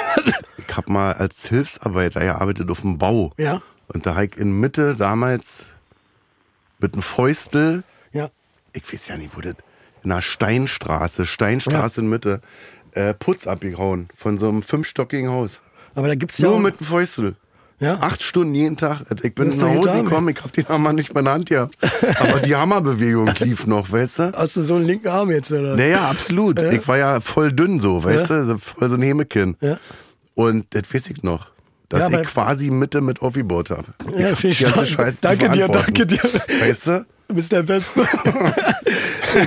Ich 0.58 0.76
hab 0.76 0.90
mal 0.90 1.14
als 1.14 1.48
Hilfsarbeiter 1.48 2.20
gearbeitet 2.20 2.70
auf 2.70 2.82
dem 2.82 2.98
Bau. 2.98 3.32
Ja. 3.38 3.62
Und 3.88 4.06
da 4.06 4.16
hab 4.16 4.24
ich 4.24 4.38
in 4.38 4.60
Mitte 4.60 4.96
damals 4.96 5.68
mit 6.80 6.94
einem 6.94 7.02
Fäustel. 7.02 7.84
Ich 8.76 8.92
weiß 8.92 9.08
ja 9.08 9.18
nicht, 9.18 9.36
wo 9.36 9.42
das, 9.42 9.56
in 10.04 10.12
einer 10.12 10.22
Steinstraße, 10.22 11.26
Steinstraße 11.26 12.02
in 12.02 12.10
Mitte, 12.10 12.42
äh, 12.92 13.14
Putz 13.14 13.48
abgehauen 13.48 14.08
von 14.16 14.38
so 14.38 14.48
einem 14.50 14.62
fünfstockigen 14.64 15.30
Haus. 15.30 15.62
Aber 15.96 16.08
da 16.08 16.16
gibt's 16.16 16.38
ja. 16.38 16.48
Nur 16.48 16.58
auch- 16.58 16.62
mit 16.62 16.80
einem 16.80 16.88
Fäustel. 16.88 17.36
Ja. 17.78 17.96
Acht 18.00 18.24
Stunden 18.24 18.56
jeden 18.56 18.78
Tag. 18.78 19.02
Ich 19.22 19.36
bin 19.36 19.50
nach 19.50 19.68
Hause 19.68 20.04
gekommen, 20.04 20.30
ich 20.30 20.42
hab 20.42 20.54
den 20.54 20.66
Hammer 20.70 20.94
nicht 20.94 21.14
mehr 21.14 21.20
in 21.20 21.26
der 21.26 21.34
Hand 21.34 21.50
gehabt. 21.50 21.76
Aber 22.22 22.40
die 22.40 22.56
Hammerbewegung 22.56 23.30
lief 23.40 23.68
noch, 23.68 23.92
weißt 23.92 24.20
du? 24.20 24.32
Hast 24.34 24.56
du 24.56 24.64
so 24.64 24.76
einen 24.76 24.86
linken 24.86 25.10
Arm 25.10 25.30
jetzt, 25.30 25.52
oder? 25.52 25.76
Naja, 25.76 26.10
absolut. 26.10 26.58
Ich 26.62 26.88
war 26.88 26.98
ja 26.98 27.20
voll 27.20 27.52
dünn 27.52 27.82
so, 27.82 28.02
weißt 28.02 28.30
Ja. 28.30 28.38
du? 28.38 28.46
So 28.46 28.58
Voll 28.60 28.88
so 28.90 28.96
ein 28.96 29.02
Hämekinn. 29.02 29.58
Ja. 29.60 29.78
Und 30.36 30.68
das 30.74 30.84
weiß 30.94 31.08
ich 31.10 31.22
noch. 31.24 31.48
Dass 31.90 32.10
Ja, 32.10 32.22
ich 32.22 32.28
quasi 32.28 32.72
Mitte 32.72 33.02
mit 33.02 33.22
aufgebaut 33.22 33.70
habe. 33.72 33.94
Ja, 34.18 34.32
ich 34.32 34.60
ganze. 34.60 34.86
Scheiße 34.86 35.16
zu 35.18 35.22
Danke 35.24 35.50
dir, 35.50 35.68
danke 35.68 36.06
dir. 36.08 36.20
Weißt 36.62 36.88
du? 36.88 37.06
Du 37.28 37.36
bist 37.36 37.52
der 37.52 37.64
Beste. 37.64 38.06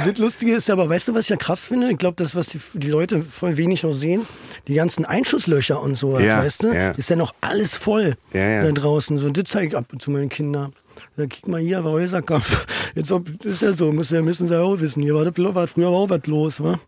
Das 0.04 0.18
Lustige 0.18 0.52
ist 0.52 0.68
aber, 0.68 0.86
weißt 0.90 1.08
du, 1.08 1.14
was 1.14 1.22
ich 1.24 1.28
ja 1.30 1.36
krass 1.36 1.68
finde? 1.68 1.90
Ich 1.90 1.96
glaube, 1.96 2.14
das, 2.16 2.34
was 2.34 2.48
die, 2.48 2.60
die 2.74 2.90
Leute 2.90 3.22
voll 3.22 3.56
wenig 3.56 3.84
noch 3.84 3.94
sehen, 3.94 4.26
die 4.66 4.74
ganzen 4.74 5.06
Einschusslöcher 5.06 5.80
und 5.80 5.94
so, 5.94 6.18
Ja, 6.20 6.36
weißt 6.44 6.64
du? 6.64 6.74
ja. 6.74 6.90
Ist 6.90 7.08
ja 7.08 7.16
noch 7.16 7.34
alles 7.40 7.74
voll 7.74 8.14
Ja, 8.34 8.64
da 8.64 8.72
draußen. 8.72 9.16
So, 9.16 9.28
und 9.28 9.38
das 9.38 9.44
zeige 9.50 9.68
ich 9.68 9.76
ab 9.76 9.86
und 9.90 10.02
zu 10.02 10.10
meinen 10.10 10.28
Kindern. 10.28 10.74
Sag, 11.16 11.30
guck 11.30 11.48
mal 11.48 11.60
hier, 11.62 11.82
war 11.84 11.92
Häuserkampf. 11.92 12.66
Jetzt 12.94 13.10
ist 13.44 13.62
ja 13.62 13.72
so, 13.72 13.90
müssen, 13.90 14.14
ja- 14.16 14.20
müssen 14.22 14.46
ja 14.48 14.60
auch 14.60 14.78
wissen. 14.78 15.02
Hier 15.02 15.14
war, 15.14 15.24
das, 15.24 15.42
war 15.54 15.66
früher 15.66 15.88
auch 15.88 16.10
was 16.10 16.26
los, 16.26 16.62
wa? 16.62 16.78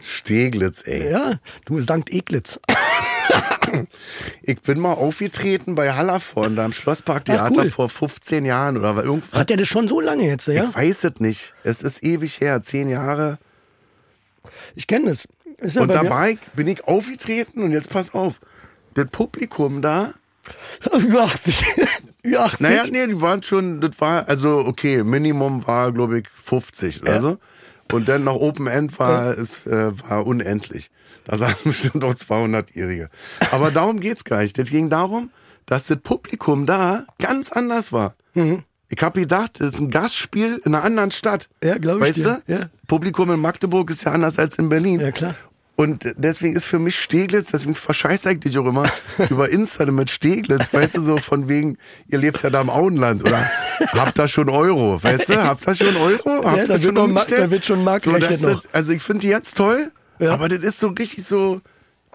Steglitz, 0.00 0.82
ey. 0.86 1.12
Ja, 1.12 1.38
du 1.66 1.80
Sankt 1.80 2.10
Eglitz. 2.12 2.58
Ich 4.42 4.60
bin 4.62 4.78
mal 4.80 4.92
aufgetreten 4.92 5.74
bei 5.74 5.92
Hallervorn, 5.94 6.56
da 6.56 6.64
im 6.66 6.72
Schlossparktheater 6.72 7.50
cool. 7.56 7.70
vor 7.70 7.88
15 7.88 8.44
Jahren 8.44 8.76
oder 8.76 9.02
irgendwas. 9.04 9.32
Hat 9.38 9.50
der 9.50 9.56
das 9.56 9.68
schon 9.68 9.88
so 9.88 10.00
lange 10.00 10.24
jetzt, 10.26 10.46
ja? 10.48 10.64
Ich 10.64 10.74
weiß 10.74 11.04
es 11.04 11.20
nicht. 11.20 11.54
Es 11.64 11.82
ist 11.82 12.02
ewig 12.02 12.40
her, 12.40 12.62
zehn 12.62 12.88
Jahre. 12.88 13.38
Ich 14.74 14.86
kenne 14.86 15.06
das. 15.06 15.26
Ja 15.62 15.82
Und 15.82 15.88
bei 15.88 15.94
da 15.94 16.02
mir- 16.02 16.10
war 16.10 16.28
ich, 16.30 16.38
bin 16.54 16.66
ich 16.68 16.84
aufgetreten 16.84 17.62
und 17.62 17.72
jetzt 17.72 17.90
pass 17.90 18.12
auf. 18.14 18.40
Das 18.94 19.06
Publikum 19.10 19.82
da, 19.82 20.14
Über 20.98 21.22
80. 21.22 21.64
Über 22.22 22.40
80. 22.44 22.60
naja, 22.60 22.84
nee, 22.90 23.06
die 23.08 23.20
waren 23.20 23.42
schon, 23.42 23.80
das 23.80 23.92
war, 23.98 24.28
also 24.28 24.58
okay, 24.58 25.02
Minimum 25.02 25.66
war, 25.66 25.92
glaube 25.92 26.20
ich, 26.20 26.28
50 26.34 27.02
oder 27.02 27.14
Ja. 27.14 27.20
so. 27.20 27.38
Und 27.92 28.08
dann 28.08 28.24
noch 28.24 28.36
Open 28.36 28.66
End 28.66 28.98
war, 28.98 29.36
es 29.38 29.64
äh, 29.66 29.90
war 30.08 30.26
unendlich. 30.26 30.90
Da 31.26 31.36
saßen 31.36 31.58
bestimmt 31.64 32.04
auch 32.04 32.14
200-Jährige. 32.14 33.10
Aber 33.50 33.70
darum 33.70 34.00
geht's 34.00 34.24
gar 34.24 34.40
nicht. 34.40 34.58
Das 34.58 34.70
ging 34.70 34.88
darum, 34.88 35.30
dass 35.66 35.86
das 35.86 35.98
Publikum 35.98 36.66
da 36.66 37.06
ganz 37.18 37.52
anders 37.52 37.92
war. 37.92 38.14
Mhm. 38.34 38.62
Ich 38.88 39.02
habe 39.02 39.20
gedacht, 39.20 39.60
das 39.60 39.74
ist 39.74 39.80
ein 39.80 39.90
Gastspiel 39.90 40.60
in 40.64 40.74
einer 40.74 40.84
anderen 40.84 41.10
Stadt. 41.10 41.48
Ja, 41.62 41.76
glaub 41.78 41.96
ich 41.96 42.02
weißt 42.02 42.18
dir. 42.18 42.42
du? 42.46 42.52
Ja. 42.52 42.60
Publikum 42.86 43.30
in 43.32 43.40
Magdeburg 43.40 43.90
ist 43.90 44.04
ja 44.04 44.12
anders 44.12 44.38
als 44.38 44.58
in 44.58 44.68
Berlin. 44.68 45.00
Ja, 45.00 45.10
klar. 45.10 45.34
Und 45.74 46.14
deswegen 46.16 46.56
ist 46.56 46.64
für 46.64 46.78
mich 46.78 46.98
Steglitz, 46.98 47.50
deswegen 47.52 47.74
verscheiße 47.74 48.32
ich 48.32 48.40
dich 48.40 48.56
auch 48.58 48.64
immer 48.64 48.90
über 49.30 49.50
Insta 49.50 49.84
mit 49.86 50.08
Steglitz, 50.08 50.72
weißt 50.72 50.96
du, 50.96 51.00
so 51.02 51.16
von 51.18 51.48
wegen, 51.48 51.76
ihr 52.08 52.18
lebt 52.18 52.42
ja 52.42 52.48
da 52.48 52.62
im 52.62 52.70
Auenland 52.70 53.22
oder 53.22 53.38
habt 53.92 54.18
da 54.18 54.26
schon 54.26 54.48
Euro, 54.48 55.02
weißt 55.02 55.28
du, 55.28 55.44
habt 55.44 55.66
da 55.66 55.74
schon 55.74 55.94
Euro? 55.96 56.46
Habt 56.46 56.56
da 56.56 56.62
ihr 56.62 56.68
wird 56.68 56.82
schon 56.82 56.94
noch 56.94 57.24
da 57.26 57.50
wird 57.50 57.66
schon 57.66 57.78
so, 57.78 57.84
marktgerechnet 57.84 58.42
das 58.42 58.68
Also 58.72 58.92
ich 58.92 59.02
finde 59.02 59.20
die 59.20 59.28
jetzt 59.28 59.58
toll, 59.58 59.92
Ja. 60.18 60.32
aber 60.32 60.48
das 60.48 60.60
ist 60.60 60.78
so 60.78 60.88
richtig 60.88 61.24
so, 61.24 61.60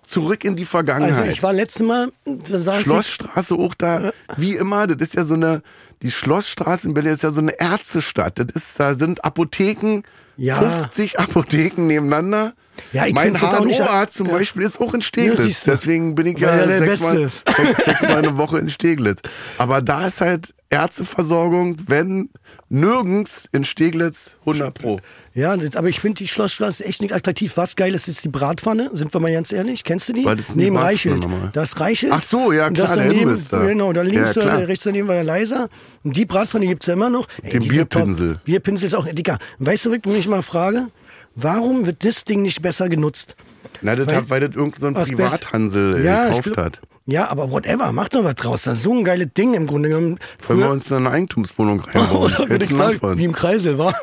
zurück 0.05 0.43
in 0.43 0.55
die 0.55 0.65
Vergangenheit. 0.65 1.17
Also 1.17 1.23
ich 1.31 1.43
war 1.43 1.53
letztes 1.53 1.85
Mal, 1.85 2.11
da 2.25 2.59
saß 2.59 2.79
ich, 2.79 2.83
Schlossstraße 2.85 3.55
auch 3.55 3.73
da, 3.75 4.11
wie 4.37 4.55
immer, 4.55 4.87
das 4.87 5.09
ist 5.09 5.15
ja 5.15 5.23
so 5.23 5.35
eine, 5.35 5.61
die 6.01 6.11
Schlossstraße 6.11 6.87
in 6.87 6.93
Berlin 6.93 7.13
ist 7.13 7.23
ja 7.23 7.31
so 7.31 7.41
eine 7.41 7.51
Ärztestadt. 7.59 8.39
Das 8.39 8.47
ist, 8.55 8.79
da 8.79 8.93
sind 8.95 9.23
Apotheken, 9.23 10.01
Ja. 10.37 10.55
50 10.55 11.19
Apotheken 11.19 11.85
nebeneinander. 11.87 12.53
Ja, 12.93 13.05
ich 13.05 13.13
mein 13.13 13.35
HNO-Arzt 13.35 14.17
zum 14.17 14.27
Ja. 14.27 14.33
Beispiel 14.33 14.63
ist 14.63 14.79
auch 14.81 14.93
in 14.95 15.01
Ja, 15.01 15.05
Steglitz. 15.05 15.63
du. 15.63 15.71
Deswegen 15.71 16.15
bin 16.15 16.25
ich 16.27 16.39
ja 16.39 16.65
der 16.65 16.79
sechsmal, 16.79 17.17
sechs, 17.19 17.43
sechsmal 17.85 18.17
eine 18.17 18.37
Woche 18.37 18.57
in 18.57 18.69
Steglitz. 18.69 19.21
Aber 19.59 19.81
da 19.81 20.07
ist 20.07 20.21
halt 20.21 20.53
Ärzteversorgung, 20.71 21.75
wenn 21.87 22.29
nirgends 22.69 23.47
in 23.51 23.63
Steglitz 23.65 24.31
100 24.41 24.73
Pro. 24.73 24.99
ja, 25.33 25.55
das, 25.57 25.75
aber 25.75 25.89
ich 25.89 25.99
finde 25.99 26.19
die 26.19 26.27
Schlossstraße 26.27 26.85
echt 26.85 27.01
nicht 27.01 27.13
attraktiv. 27.13 27.57
Was 27.57 27.75
geil 27.75 27.93
ist, 27.93 28.07
ist 28.07 28.23
die 28.23 28.29
Bratpfanne, 28.29 28.89
sind 28.93 29.13
wir 29.13 29.19
mal 29.21 29.31
ganz 29.33 29.51
ehrlich. 29.51 29.83
Kennst 29.83 30.09
du 30.09 30.13
die? 30.13 30.23
Ist 30.23 30.49
denn 30.51 30.57
die 30.57 30.63
Neben 30.65 30.77
Reichelt. 30.77 31.27
Das 31.53 31.79
Reichelt. 31.79 32.13
Ach 32.13 32.21
so, 32.21 32.51
ja, 32.51 32.69
klar, 32.69 32.87
das 32.87 32.95
daneben, 32.95 33.21
Imbiss 33.23 33.47
da. 33.49 33.65
Genau, 33.65 33.93
da 33.93 34.01
links, 34.01 34.35
Ja, 34.35 34.41
klar. 34.43 34.61
äh, 34.61 34.63
rechts 34.65 34.83
daneben 34.85 35.07
war 35.07 35.15
der 35.15 35.23
Leiser. 35.25 35.69
Und 36.03 36.15
die 36.15 36.25
Bratpfanne 36.25 36.65
gibt's 36.65 36.87
ja 36.87 36.93
immer 36.93 37.09
noch. 37.09 37.27
Ey, 37.43 37.51
Den 37.51 37.61
sind 37.63 37.89
top. 37.89 37.89
Bierpinsel. 38.03 38.39
Bierpinsel 38.43 38.87
ist 38.87 38.95
auch, 38.95 39.05
Digga, 39.07 39.37
weißt 39.59 39.85
du, 39.85 39.91
wenn 39.91 40.01
ich 40.15 40.27
mal 40.27 40.41
frage, 40.41 40.87
warum 41.35 41.85
wird 41.85 42.03
das 42.05 42.23
Ding 42.23 42.41
nicht 42.41 42.61
besser 42.61 42.89
genutzt? 42.89 43.35
Na, 43.81 43.95
das 43.95 44.07
Weil- 44.07 44.15
hat, 44.15 44.29
weil 44.29 44.39
das 44.47 44.55
irgendein 44.55 44.95
so. 44.95 45.01
Privathansel 45.03 45.97
äh, 46.01 46.05
Ja, 46.05 46.27
gekauft 46.29 46.43
glaub- 46.43 46.57
hat. 46.57 46.81
Ja, 47.11 47.27
aber 47.29 47.51
whatever, 47.51 47.91
mach 47.91 48.07
doch 48.09 48.23
was 48.23 48.35
draus. 48.35 48.63
Das 48.63 48.77
ist 48.77 48.83
so 48.83 48.93
ein 48.93 49.03
geiles 49.03 49.27
Ding 49.37 49.53
im 49.53 49.67
Grunde 49.67 49.89
genommen. 49.89 50.17
Wollen 50.47 50.59
wir 50.59 50.69
uns 50.69 50.89
in 50.89 50.97
eine 50.97 51.11
Eigentumswohnung 51.11 51.79
reinbauen? 51.93 52.33
Oder 52.33 52.49
würde 52.49 52.63
ich 52.65 52.73
sagen, 52.73 53.17
wie 53.17 53.25
im 53.25 53.33
Kreisel 53.33 53.77
war. 53.77 53.93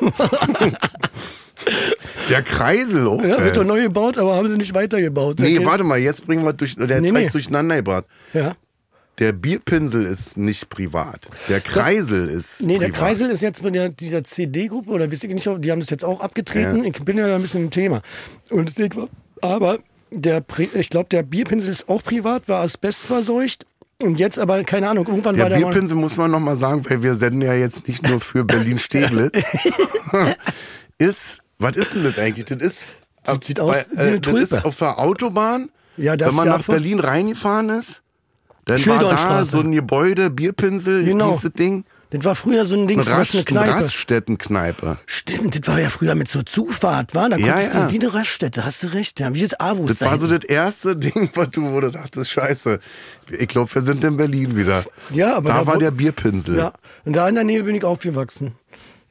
Der 2.29 2.41
Kreisel 2.43 3.07
auch. 3.07 3.23
Ja, 3.23 3.43
wird 3.43 3.57
doch 3.57 3.63
neu 3.63 3.81
gebaut, 3.81 4.17
aber 4.17 4.35
haben 4.35 4.47
sie 4.49 4.57
nicht 4.57 4.73
weitergebaut. 4.73 5.39
Nee, 5.39 5.57
Okay. 5.57 5.65
warte 5.65 5.83
mal, 5.83 5.97
jetzt 5.97 6.25
bringen 6.27 6.43
wir 6.45 6.53
durch, 6.53 6.75
der 6.75 6.85
Nee, 6.87 6.93
hat 6.95 7.01
nee. 7.01 7.11
nee. 7.11 7.27
durcheinander 7.29 7.75
gebracht. 7.77 8.05
Ja. 8.33 8.53
Der 9.17 9.33
Bierpinsel 9.33 10.05
ist 10.05 10.37
nicht 10.37 10.69
privat. 10.69 11.27
Der 11.49 11.59
Kreisel 11.59 12.29
ist 12.29 12.61
Nee, 12.61 12.77
der 12.77 12.87
privat. 12.89 12.99
Kreisel 12.99 13.29
ist 13.31 13.41
jetzt 13.41 13.63
bei 13.63 13.71
der, 13.71 13.89
dieser 13.89 14.23
CD-Gruppe, 14.23 14.91
oder 14.91 15.11
wisst 15.11 15.23
ihr 15.23 15.33
nicht, 15.33 15.45
die 15.57 15.71
haben 15.71 15.79
das 15.81 15.89
jetzt 15.89 16.05
auch 16.05 16.21
abgetreten. 16.21 16.85
Ich 16.85 17.03
bin 17.03 17.17
ja 17.17 17.27
da 17.27 17.35
ein 17.35 17.41
bisschen 17.41 17.63
im 17.65 17.71
Thema. 17.71 18.01
Und 18.51 18.77
ich, 18.79 18.91
aber 19.41 19.79
der, 20.11 20.43
ich 20.73 20.89
glaube, 20.89 21.09
der 21.09 21.23
Bierpinsel 21.23 21.69
ist 21.69 21.89
auch 21.89 22.03
privat, 22.03 22.47
war 22.47 22.61
asbestverseucht. 22.61 23.65
Und 24.01 24.17
jetzt 24.17 24.39
aber, 24.39 24.63
keine 24.63 24.89
Ahnung, 24.89 25.07
irgendwann 25.07 25.35
Der 25.35 25.43
war 25.43 25.49
der 25.49 25.57
Bierpinsel 25.57 25.97
muss 25.97 26.15
man 26.15 26.31
noch 26.31 26.39
mal 26.39 26.55
sagen, 26.55 26.85
weil 26.89 27.03
wir 27.03 27.15
senden 27.15 27.41
ja 27.41 27.53
jetzt 27.53 27.85
nicht 27.87 28.07
nur 28.07 28.19
für 28.21 28.45
Berlin-Steglitz. 28.45 29.43
ist, 30.97 31.39
was 31.57 31.75
ist 31.75 31.95
denn 31.95 32.03
das 32.03 32.17
eigentlich? 32.17 32.45
Das 32.45 32.61
ist, 32.61 32.83
Sieht- 33.25 33.43
sieht 33.43 33.59
aus 33.59 33.89
wie 33.91 33.97
eine 33.97 34.11
das 34.19 34.21
Tulpe. 34.21 34.39
ist 34.39 34.65
auf 34.65 34.77
der 34.77 34.97
Autobahn, 34.99 35.69
Ja, 35.97 36.15
das 36.15 36.29
wenn 36.29 36.35
man 36.35 36.47
nach 36.47 36.65
Berlin 36.65 36.99
reingefahren 36.99 37.69
ist. 37.69 38.01
Dann 38.65 38.83
war 38.85 38.99
da 38.99 39.45
so 39.45 39.59
ein 39.59 39.71
Gebäude, 39.71 40.29
Bierpinsel, 40.29 41.03
Genau. 41.03 41.37
das 41.41 41.51
Ding. 41.53 41.85
Das 42.11 42.23
war 42.25 42.35
früher 42.35 42.65
so 42.65 42.75
ein 42.75 42.87
Ding, 42.87 42.97
Eine, 42.97 43.05
das 43.05 43.11
war 43.11 43.19
Rast, 43.19 43.31
eine 43.35 43.39
eine 43.39 43.45
Kneipe. 43.67 43.83
Raststättenkneipe. 43.85 44.97
Stimmt, 45.05 45.59
das 45.59 45.67
war 45.67 45.79
ja 45.79 45.89
früher 45.89 46.15
mit 46.15 46.27
so 46.27 46.41
Zufahrt, 46.41 47.13
war? 47.15 47.29
Da 47.29 47.37
Ja, 47.37 47.53
konntest 47.53 47.73
ja. 47.75 47.85
du 47.87 47.93
wie 47.93 47.99
eine 47.99 48.13
Raststätte, 48.13 48.65
hast 48.65 48.81
du 48.83 48.87
recht. 48.87 49.19
Ja, 49.19 49.33
wie 49.33 49.41
das 49.41 49.59
Avus 49.59 49.89
Das 49.89 49.97
da 49.99 50.05
war 50.07 50.17
so 50.17 50.27
hinten. 50.27 50.41
das 50.41 50.49
erste 50.49 50.95
Ding, 50.95 51.29
was 51.35 51.49
du, 51.51 51.71
wo 51.71 51.79
du 51.81 51.91
dachtest, 51.91 52.31
scheiße, 52.31 52.79
ich 53.37 53.47
glaube, 53.47 53.73
wir 53.73 53.81
sind 53.81 54.03
in 54.03 54.17
Berlin 54.17 54.55
wieder. 54.55 54.83
Ja, 55.13 55.35
aber 55.35 55.49
da 55.49 55.59
da 55.59 55.67
war 55.67 55.75
wo- 55.75 55.79
der 55.79 55.91
Bierpinsel. 55.91 56.57
Ja, 56.57 56.73
und 57.05 57.15
da 57.15 57.29
in 57.29 57.35
der 57.35 57.43
Nähe 57.43 57.63
bin 57.63 57.75
ich 57.75 57.83
aufgewachsen. 57.83 58.53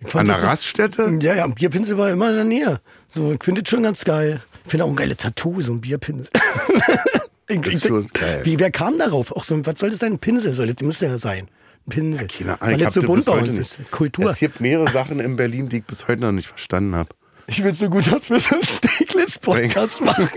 Ich 0.01 0.15
An 0.15 0.27
der 0.27 0.43
Raststätte? 0.43 1.19
Ja, 1.21 1.35
ja, 1.35 1.47
Bierpinsel 1.49 1.99
war 1.99 2.09
immer 2.11 2.29
in 2.31 2.35
der 2.37 2.45
Nähe. 2.45 2.81
So, 3.09 3.33
ich 3.33 3.43
finde 3.43 3.63
das 3.63 3.71
schon 3.71 3.83
ganz 3.83 4.05
geil. 4.05 4.41
Ich 4.65 4.71
finde 4.71 4.85
auch 4.85 4.91
ein 4.91 4.97
geiles 4.97 5.17
Tattoo, 5.17 5.61
so 5.61 5.73
ein 5.73 5.81
Bierpinsel. 5.81 6.29
ich, 7.49 7.67
ich- 7.67 7.83
schon 7.83 8.09
geil. 8.13 8.41
Wie, 8.45 8.59
wer 8.59 8.71
kam 8.71 8.99
darauf? 8.99 9.33
Auch 9.33 9.45
so, 9.45 9.65
was 9.67 9.79
soll 9.81 9.91
das 9.91 10.01
sein? 10.01 10.13
Ein 10.15 10.19
Pinsel 10.19 10.53
soll 10.55 10.73
das 10.73 10.85
müsste 10.87 11.07
ja 11.07 11.19
sein. 11.19 11.49
Pinsel. 11.89 12.27
Keine 12.29 12.61
Ahnung, 12.61 12.79
Weil 12.79 12.85
hab 12.87 12.93
so 12.93 13.03
bunt 13.03 13.25
bei 13.25 13.33
uns 13.33 13.57
nicht. 13.57 13.79
ist. 13.79 13.91
Kultur. 13.91 14.31
Es 14.31 14.39
gibt 14.39 14.61
mehrere 14.61 14.91
Sachen 14.91 15.21
in 15.21 15.37
Berlin, 15.37 15.69
die 15.69 15.79
ich 15.79 15.85
bis 15.85 16.09
heute 16.09 16.23
noch 16.23 16.33
nicht 16.33 16.49
verstanden 16.49 16.95
habe. 16.95 17.11
Ich 17.51 17.65
will 17.65 17.73
so 17.73 17.89
gut, 17.89 18.13
dass 18.13 18.29
wir 18.29 18.39
so 18.41 18.55
einen 18.57 18.63
Steglitz-Podcast 18.63 20.03
machen. 20.03 20.29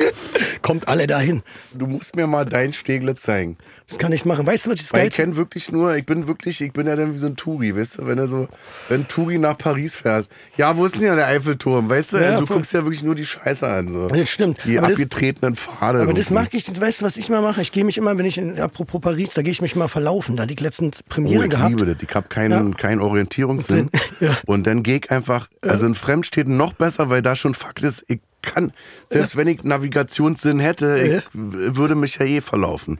Kommt 0.61 0.87
alle 0.87 1.07
dahin. 1.07 1.43
Du 1.73 1.85
musst 1.85 2.15
mir 2.15 2.25
mal 2.25 2.45
dein 2.45 2.71
Stegle 2.71 3.15
zeigen. 3.15 3.57
Das 3.91 3.99
kann 3.99 4.11
ich 4.13 4.25
machen. 4.25 4.47
Weißt 4.47 4.65
du, 4.65 4.69
was 4.71 4.75
ich 4.79 4.83
das 4.87 4.93
Weil 4.93 5.01
geil 5.01 5.07
ich 5.09 5.15
kenne 5.15 5.35
wirklich 5.35 5.71
nur, 5.71 5.95
ich 5.95 6.05
bin 6.05 6.25
wirklich, 6.27 6.61
ich 6.61 6.71
bin 6.73 6.87
ja 6.87 6.95
dann 6.95 7.13
wie 7.13 7.17
so 7.17 7.27
ein 7.27 7.35
Touri, 7.35 7.75
weißt 7.75 7.97
du, 7.99 8.07
wenn 8.07 8.17
er 8.17 8.27
so, 8.27 8.47
wenn 8.89 9.01
ein 9.01 9.07
Touri 9.07 9.37
nach 9.37 9.57
Paris 9.57 9.93
fährt. 9.95 10.29
Ja, 10.57 10.75
wo 10.77 10.85
ist 10.85 10.95
denn 10.95 11.03
ja 11.03 11.15
der 11.15 11.27
Eiffelturm, 11.27 11.89
weißt 11.89 12.13
du? 12.13 12.17
Ja, 12.17 12.23
also, 12.35 12.45
du 12.45 12.53
guckst 12.53 12.73
ja 12.73 12.83
wirklich 12.83 13.03
nur 13.03 13.15
die 13.15 13.25
Scheiße 13.25 13.67
an, 13.67 13.89
so. 13.89 14.07
Das 14.07 14.29
stimmt. 14.29 14.59
Die 14.65 14.77
Aber 14.77 14.87
das- 14.87 14.97
abgetretenen 14.97 15.55
Pfade. 15.55 16.01
Aber 16.01 16.13
das 16.13 16.29
mag 16.31 16.53
ich, 16.53 16.63
das 16.63 16.79
weißt 16.79 17.01
du, 17.01 17.05
was 17.05 17.17
ich 17.17 17.29
mal 17.29 17.41
mache? 17.41 17.61
Ich 17.61 17.71
gehe 17.71 17.83
mich 17.83 17.97
immer, 17.97 18.17
wenn 18.17 18.25
ich, 18.25 18.37
in, 18.37 18.59
apropos 18.59 19.01
Paris, 19.01 19.33
da 19.33 19.41
gehe 19.41 19.51
ich 19.51 19.61
mich 19.61 19.75
mal 19.75 19.87
verlaufen. 19.87 20.35
Da 20.37 20.43
hatte 20.43 20.53
ich 20.53 20.59
letztens 20.61 21.01
Oh, 21.01 21.05
Premiere 21.09 21.43
ich 21.43 21.49
gehabt. 21.49 21.69
liebe 21.69 21.85
das. 21.93 22.01
Ich 22.01 22.15
habe 22.15 22.27
keinen, 22.29 22.69
Ja. 22.71 22.75
keinen 22.77 23.01
Orientierungssinn. 23.01 23.89
Ja. 24.21 24.37
Und 24.45 24.67
dann 24.67 24.83
gehe 24.83 24.97
ich 24.97 25.09
einfach, 25.09 25.47
also 25.61 25.87
in 25.87 25.95
Fremdstädten 25.95 26.55
noch 26.55 26.73
besser, 26.73 27.09
weil 27.09 27.21
da 27.23 27.35
schon 27.35 27.55
Fakt 27.55 27.81
ist, 27.81 28.05
ich 28.07 28.19
kann, 28.41 28.71
selbst 29.07 29.35
wenn 29.35 29.47
ich 29.47 29.63
Navigationssinn 29.63 30.59
hätte, 30.59 30.97
ich 30.97 31.11
Ja. 31.11 31.21
würde 31.33 31.95
mich 31.95 32.15
ja 32.17 32.25
eh 32.25 32.41
verlaufen. 32.41 32.97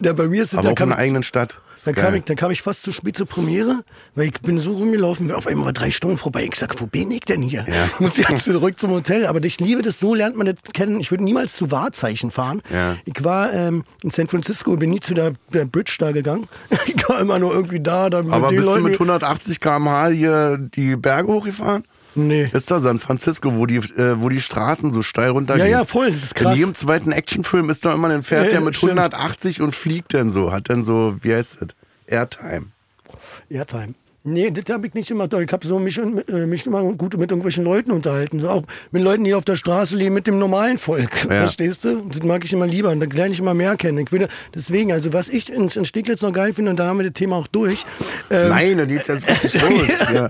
Ja, 0.00 0.12
bei 0.12 0.28
mir 0.28 0.42
ist 0.42 0.52
es, 0.52 0.58
Aber 0.58 0.68
da 0.68 0.74
auch 0.74 0.80
in 0.84 0.88
der 0.90 0.98
eigenen 0.98 1.22
Stadt. 1.22 1.60
Dann 1.84 1.94
kam, 1.94 2.14
ich, 2.14 2.24
dann 2.24 2.34
kam 2.36 2.50
ich 2.50 2.60
fast 2.62 2.82
zu 2.82 2.90
spät 2.92 3.16
zur 3.16 3.26
Premiere, 3.26 3.84
weil 4.16 4.26
ich 4.26 4.32
bin 4.42 4.58
so 4.58 4.72
rumgelaufen, 4.72 5.30
auf 5.30 5.46
einmal 5.46 5.66
war 5.66 5.72
drei 5.72 5.92
Stunden 5.92 6.16
vorbei. 6.18 6.44
Ich 6.44 6.56
sag, 6.56 6.80
wo 6.80 6.86
bin 6.86 7.10
ich 7.12 7.20
denn 7.20 7.40
hier? 7.40 7.64
Ja. 7.68 7.88
Muss 8.00 8.16
jetzt 8.16 8.42
zurück 8.44 8.78
zum 8.80 8.90
Hotel. 8.90 9.26
Aber 9.26 9.42
ich 9.44 9.60
liebe 9.60 9.82
das, 9.82 10.00
so 10.00 10.12
lernt 10.14 10.36
man 10.36 10.46
das 10.46 10.56
kennen. 10.74 10.98
Ich 10.98 11.12
würde 11.12 11.22
niemals 11.22 11.54
zu 11.54 11.70
Wahrzeichen 11.70 12.32
fahren. 12.32 12.62
Ja. 12.72 12.96
Ich 13.04 13.22
war 13.22 13.52
ähm, 13.52 13.84
in 14.02 14.10
San 14.10 14.26
Francisco, 14.26 14.76
bin 14.76 14.90
nie 14.90 14.98
zu 15.00 15.14
der, 15.14 15.34
der 15.52 15.66
Bridge 15.66 15.96
da 15.98 16.10
gegangen. 16.12 16.48
Ich 16.86 17.08
war 17.08 17.20
immer 17.20 17.38
nur 17.38 17.52
irgendwie 17.54 17.80
da. 17.80 18.10
da 18.10 18.22
mit 18.22 18.32
Aber 18.32 18.48
den 18.48 18.56
bist 18.56 18.68
du 18.68 18.72
Leuten- 18.72 18.84
mit 18.84 18.94
180 18.94 19.60
km/h 19.60 20.08
hier 20.08 20.58
die 20.58 20.96
Berge 20.96 21.32
hochgefahren? 21.32 21.84
Nee. 22.26 22.50
Ist 22.52 22.70
da 22.70 22.78
San 22.80 22.98
Francisco, 22.98 23.54
wo 23.56 23.66
die, 23.66 23.76
äh, 23.76 24.20
wo 24.20 24.28
die 24.28 24.40
Straßen 24.40 24.90
so 24.92 25.02
steil 25.02 25.30
runtergehen? 25.30 25.66
Ja, 25.70 25.78
ja, 25.78 25.84
voll, 25.84 26.10
das 26.10 26.22
ist 26.24 26.34
krass. 26.34 26.54
In 26.54 26.58
jedem 26.60 26.74
zweiten 26.74 27.12
Actionfilm 27.12 27.70
ist 27.70 27.84
da 27.84 27.94
immer, 27.94 28.08
dann 28.08 28.22
fährt 28.22 28.46
Ja, 28.46 28.50
der 28.50 28.60
mit 28.60 28.76
stimmt. 28.76 28.98
180 28.98 29.62
und 29.62 29.74
fliegt 29.74 30.12
dann 30.14 30.30
so, 30.30 30.52
hat 30.52 30.68
dann 30.68 30.82
so, 30.84 31.16
wie 31.22 31.34
heißt 31.34 31.58
das? 31.60 31.68
Airtime. 32.06 32.66
Airtime. 33.50 33.94
Nee, 34.28 34.50
das 34.50 34.74
habe 34.74 34.86
ich 34.86 34.94
nicht 34.94 35.10
immer. 35.10 35.24
Ich 35.32 35.52
habe 35.52 35.66
so 35.66 35.78
mich, 35.78 35.98
äh, 35.98 36.46
mich 36.46 36.66
immer 36.66 36.82
gut 36.92 37.16
mit 37.16 37.30
irgendwelchen 37.30 37.64
Leuten 37.64 37.90
unterhalten. 37.90 38.44
Auch 38.46 38.62
mit 38.90 39.02
Leuten, 39.02 39.24
die 39.24 39.34
auf 39.34 39.44
der 39.44 39.56
Straße 39.56 39.96
leben, 39.96 40.14
mit 40.14 40.26
dem 40.26 40.38
normalen 40.38 40.78
Volk. 40.78 41.10
Ja. 41.24 41.40
Verstehst 41.40 41.84
du? 41.84 42.02
Das 42.08 42.22
mag 42.22 42.44
ich 42.44 42.52
immer 42.52 42.66
lieber. 42.66 42.90
Und 42.90 43.00
dann 43.00 43.10
lerne 43.10 43.32
ich 43.32 43.40
immer 43.40 43.54
mehr 43.54 43.76
kennen. 43.76 43.98
Ich 43.98 44.12
würde, 44.12 44.28
deswegen, 44.54 44.92
also 44.92 45.12
was 45.12 45.28
ich 45.28 45.50
in, 45.50 45.68
in 45.68 45.84
Steglitz 45.84 46.22
noch 46.22 46.32
geil 46.32 46.52
finde, 46.52 46.70
und 46.70 46.78
dann 46.78 46.88
haben 46.88 46.98
wir 46.98 47.04
das 47.04 47.14
Thema 47.14 47.36
auch 47.36 47.46
durch. 47.46 47.84
ähm, 48.30 48.48
Nein, 48.50 48.78
dann 48.78 48.88
geht 48.88 49.08
das 49.08 49.26
richtig 49.26 49.60
los. 49.62 49.88
Ja. 50.12 50.28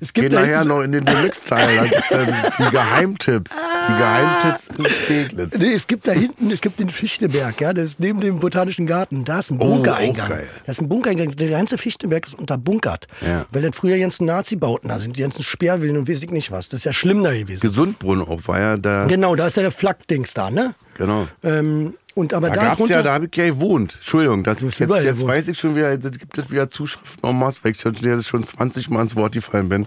Es 0.00 0.12
gibt 0.12 0.30
Geht 0.30 0.32
da 0.32 0.40
nachher 0.40 0.64
noch 0.64 0.82
in 0.82 0.92
den 0.92 1.04
Deluxe-Teil. 1.04 1.90
Dann 2.10 2.34
die 2.58 2.70
Geheimtipps. 2.70 3.50
Die 3.88 3.92
Geheimtipps 3.96 4.68
in 4.78 4.84
Steglitz. 4.86 5.58
Nee, 5.58 5.72
es 5.72 5.86
gibt 5.86 6.06
da 6.06 6.12
hinten, 6.12 6.50
es 6.50 6.60
gibt 6.60 6.80
den 6.80 6.90
Fichteberg, 6.90 7.60
ja, 7.60 7.72
das 7.72 7.84
ist 7.86 8.00
neben 8.00 8.20
dem 8.20 8.38
Botanischen 8.38 8.86
Garten. 8.86 9.24
Da 9.24 9.38
ist 9.40 9.50
ein 9.50 9.58
Bunkereingang. 9.58 10.28
Oh, 10.28 10.32
auch 10.32 10.36
geil. 10.36 10.48
Das 10.66 10.76
ist 10.76 10.82
ein 10.82 10.88
Bunkereingang. 10.88 11.34
Der 11.36 11.48
ganze 11.48 11.78
Fichteberg 11.78 12.26
ist 12.26 12.34
unterbunkert. 12.38 13.06
Ja. 13.20 13.37
Weil 13.50 13.62
dann 13.62 13.72
früher 13.72 13.94
die 13.94 14.00
ganzen 14.00 14.26
Nazi-Bauten 14.26 14.88
da 14.88 14.98
sind, 15.00 15.16
die 15.16 15.22
ganzen 15.22 15.42
Sperrwillen 15.42 15.96
und 15.96 16.08
weiß 16.08 16.22
ich 16.22 16.30
nicht 16.30 16.50
was. 16.50 16.68
Das 16.68 16.80
ist 16.80 16.84
ja 16.84 16.92
schlimm 16.92 17.22
da 17.22 17.32
gewesen. 17.32 17.60
Gesundbrunnen 17.60 18.26
auch, 18.26 18.46
war 18.46 18.60
ja 18.60 18.76
da. 18.76 19.06
Genau, 19.06 19.34
da 19.36 19.46
ist 19.46 19.56
ja 19.56 19.62
der 19.62 19.72
Flak-Dings 19.72 20.34
da, 20.34 20.50
ne? 20.50 20.74
Genau. 20.96 21.28
Ähm, 21.42 21.94
und 22.14 22.34
aber 22.34 22.48
Da 22.48 22.54
da 22.56 22.62
gab's 22.64 22.78
drunter, 22.78 22.94
ja, 22.94 23.02
da 23.02 23.12
habe 23.14 23.28
ich 23.30 23.36
ja 23.36 23.46
gewohnt. 23.46 23.94
Entschuldigung, 23.94 24.42
das 24.42 24.60
ist 24.60 24.80
jetzt, 24.80 24.90
jetzt 24.92 25.04
gewohnt. 25.04 25.30
weiß 25.30 25.46
ich 25.46 25.58
schon 25.58 25.76
wieder, 25.76 25.92
jetzt 25.92 26.18
gibt 26.18 26.36
es 26.36 26.50
wieder 26.50 26.68
Zuschriften 26.68 27.28
en 27.30 27.38
masse, 27.38 27.60
weil 27.62 27.70
ich 27.72 27.80
schon, 27.80 27.94
jetzt 27.94 28.26
schon 28.26 28.42
20 28.42 28.90
Mal 28.90 29.02
ins 29.02 29.14
Wort 29.14 29.34
gefallen 29.34 29.68
bin. 29.68 29.86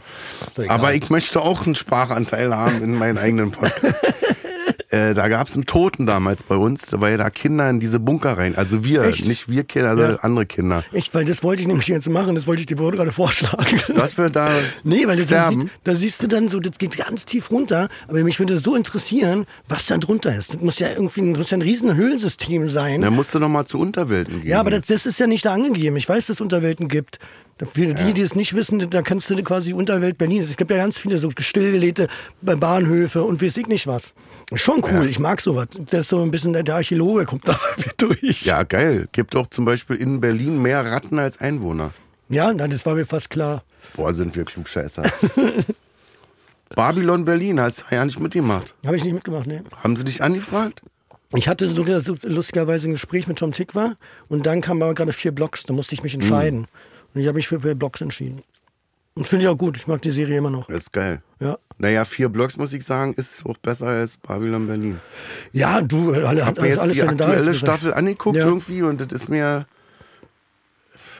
Aber 0.69 0.93
ich 0.93 1.09
möchte 1.09 1.41
auch 1.41 1.65
einen 1.65 1.75
Sprachanteil 1.75 2.55
haben 2.55 2.81
in 2.81 2.97
meinen 2.97 3.17
eigenen 3.17 3.51
Podcast. 3.51 3.95
äh, 4.89 5.13
da 5.13 5.27
gab 5.27 5.47
es 5.47 5.55
einen 5.55 5.65
Toten 5.65 6.05
damals 6.05 6.43
bei 6.43 6.55
uns, 6.55 6.87
weil 6.99 7.17
da 7.17 7.29
Kinder 7.29 7.69
in 7.69 7.79
diese 7.79 7.99
Bunker 7.99 8.37
rein, 8.37 8.55
also 8.55 8.83
wir, 8.83 9.03
Echt? 9.03 9.25
nicht 9.27 9.49
wir 9.49 9.63
Kinder, 9.63 9.89
also 9.91 10.03
Ja. 10.03 10.15
andere 10.21 10.45
Kinder. 10.45 10.83
Echt, 10.91 11.13
weil 11.13 11.25
das 11.25 11.43
wollte 11.43 11.61
ich 11.61 11.67
nämlich 11.67 11.87
jetzt 11.87 12.09
machen, 12.09 12.35
das 12.35 12.47
wollte 12.47 12.61
ich 12.61 12.65
dir 12.65 12.75
gerade 12.75 13.11
vorschlagen. 13.11 13.79
Was 13.95 14.17
wir 14.17 14.29
da 14.29 14.49
Nee, 14.83 15.05
weil 15.07 15.17
das, 15.17 15.27
da, 15.27 15.49
siehst, 15.49 15.67
da 15.83 15.95
siehst 15.95 16.23
du 16.23 16.27
dann 16.27 16.47
so, 16.47 16.59
das 16.59 16.77
geht 16.77 16.97
ganz 16.97 17.25
tief 17.25 17.51
runter, 17.51 17.87
aber 18.07 18.23
mich 18.23 18.39
würde 18.39 18.57
so 18.57 18.75
interessieren, 18.75 19.45
was 19.67 19.85
da 19.87 19.97
drunter 19.97 20.35
ist. 20.35 20.53
Das 20.53 20.61
muss 20.61 20.79
ja 20.79 20.89
irgendwie 20.89 21.21
ein, 21.21 21.31
muss 21.33 21.49
ja 21.51 21.57
ein 21.57 21.61
riesen 21.61 21.95
Höhlensystem 21.95 22.69
sein. 22.69 23.01
Da 23.01 23.11
musst 23.11 23.33
du 23.35 23.39
noch 23.39 23.49
mal 23.49 23.65
zu 23.65 23.79
Unterwelten 23.79 24.41
gehen. 24.41 24.49
Ja, 24.49 24.59
aber 24.59 24.71
das, 24.71 24.87
das 24.87 25.05
ist 25.05 25.19
ja 25.19 25.27
nicht 25.27 25.45
da 25.45 25.53
angegeben. 25.53 25.95
Ich 25.97 26.07
weiß, 26.07 26.27
dass 26.27 26.37
es 26.37 26.41
Unterwelten 26.41 26.87
gibt. 26.87 27.19
Für 27.65 27.93
die, 27.93 28.13
die 28.13 28.21
es 28.21 28.33
nicht 28.35 28.55
wissen, 28.55 28.89
da 28.89 29.01
kannst 29.01 29.29
du 29.29 29.35
quasi 29.43 29.73
Unterwelt 29.73 30.17
Berlin. 30.17 30.41
Es 30.41 30.57
gibt 30.57 30.71
ja 30.71 30.77
ganz 30.77 30.97
viele 30.97 31.19
so 31.19 31.29
stillgelegte 31.37 32.07
Bahnhöfe 32.41 33.23
und 33.23 33.41
weiß 33.41 33.57
ich 33.57 33.67
nicht 33.67 33.87
was. 33.87 34.13
Schon 34.53 34.83
cool, 34.91 35.07
ich 35.07 35.19
mag 35.19 35.41
sowas. 35.41 35.67
Das 35.89 36.01
ist 36.01 36.09
so 36.09 36.21
ein 36.21 36.31
bisschen 36.31 36.53
der 36.53 36.75
Archäologe 36.75 37.25
kommt 37.25 37.47
da 37.47 37.59
durch. 37.97 38.43
ja, 38.43 38.63
geil. 38.63 39.07
Gibt 39.11 39.35
doch 39.35 39.47
zum 39.47 39.65
Beispiel 39.65 39.95
in 39.97 40.19
Berlin 40.21 40.61
mehr 40.61 40.85
Ratten 40.85 41.19
als 41.19 41.39
Einwohner. 41.39 41.91
Ja, 42.29 42.51
nein, 42.53 42.71
das 42.71 42.85
war 42.85 42.95
mir 42.95 43.05
fast 43.05 43.29
klar. 43.29 43.63
Boah, 43.95 44.13
sind 44.13 44.35
wir 44.35 44.45
Klugscheißer. 44.45 45.03
Babylon 46.75 47.25
Berlin, 47.25 47.59
hast 47.59 47.85
du 47.89 47.95
ja 47.95 48.05
nicht 48.05 48.19
mitgemacht. 48.19 48.73
Habe 48.85 48.95
ich 48.95 49.03
nicht 49.03 49.13
mitgemacht, 49.13 49.45
ne? 49.47 49.63
Haben 49.83 49.95
sie 49.97 50.05
dich 50.05 50.23
angefragt? 50.23 50.81
Ich 51.35 51.47
hatte 51.47 51.67
sogar 51.67 51.99
so 52.01 52.15
lustigerweise 52.23 52.87
ein 52.89 52.93
Gespräch 52.93 53.27
mit 53.27 53.39
John 53.39 53.51
Tikva 53.51 53.95
und 54.29 54.45
dann 54.45 54.61
kamen 54.61 54.81
aber 54.81 54.93
gerade 54.93 55.13
vier 55.13 55.31
Blocks, 55.31 55.63
da 55.63 55.73
musste 55.73 55.95
ich 55.95 56.03
mich 56.03 56.13
entscheiden. 56.13 56.67
Und 57.13 57.21
ich 57.21 57.27
habe 57.27 57.35
mich 57.35 57.47
für 57.47 57.59
vier 57.59 57.75
Blocks 57.75 58.01
entschieden. 58.01 58.43
Und 59.13 59.27
finde 59.27 59.43
ich 59.45 59.49
auch 59.49 59.57
gut, 59.57 59.75
ich 59.75 59.87
mag 59.87 60.01
die 60.01 60.11
Serie 60.11 60.37
immer 60.37 60.49
noch. 60.49 60.67
Das 60.67 60.77
ist 60.83 60.93
geil. 60.93 61.21
Ja, 61.41 61.57
Naja, 61.77 62.05
vier 62.05 62.29
Blocks, 62.29 62.55
muss 62.55 62.71
ich 62.71 62.85
sagen, 62.85 63.13
ist 63.15 63.45
auch 63.45 63.57
besser 63.57 63.87
als 63.87 64.15
Babylon 64.17 64.67
Berlin. 64.67 64.99
ja 65.51 65.81
du, 65.81 66.13
alle, 66.13 66.45
hat 66.45 66.55
habe 66.57 66.61
mir 66.61 66.67
jetzt 66.69 66.79
alles 66.79 66.93
die 66.93 67.03
aktuelle. 67.03 67.53
Staffel 67.53 67.93
angeguckt 67.93 68.37
Ja. 68.37 68.45
irgendwie 68.45 68.83
und 68.83 69.01
das 69.01 69.11
ist 69.11 69.27
mir 69.27 69.65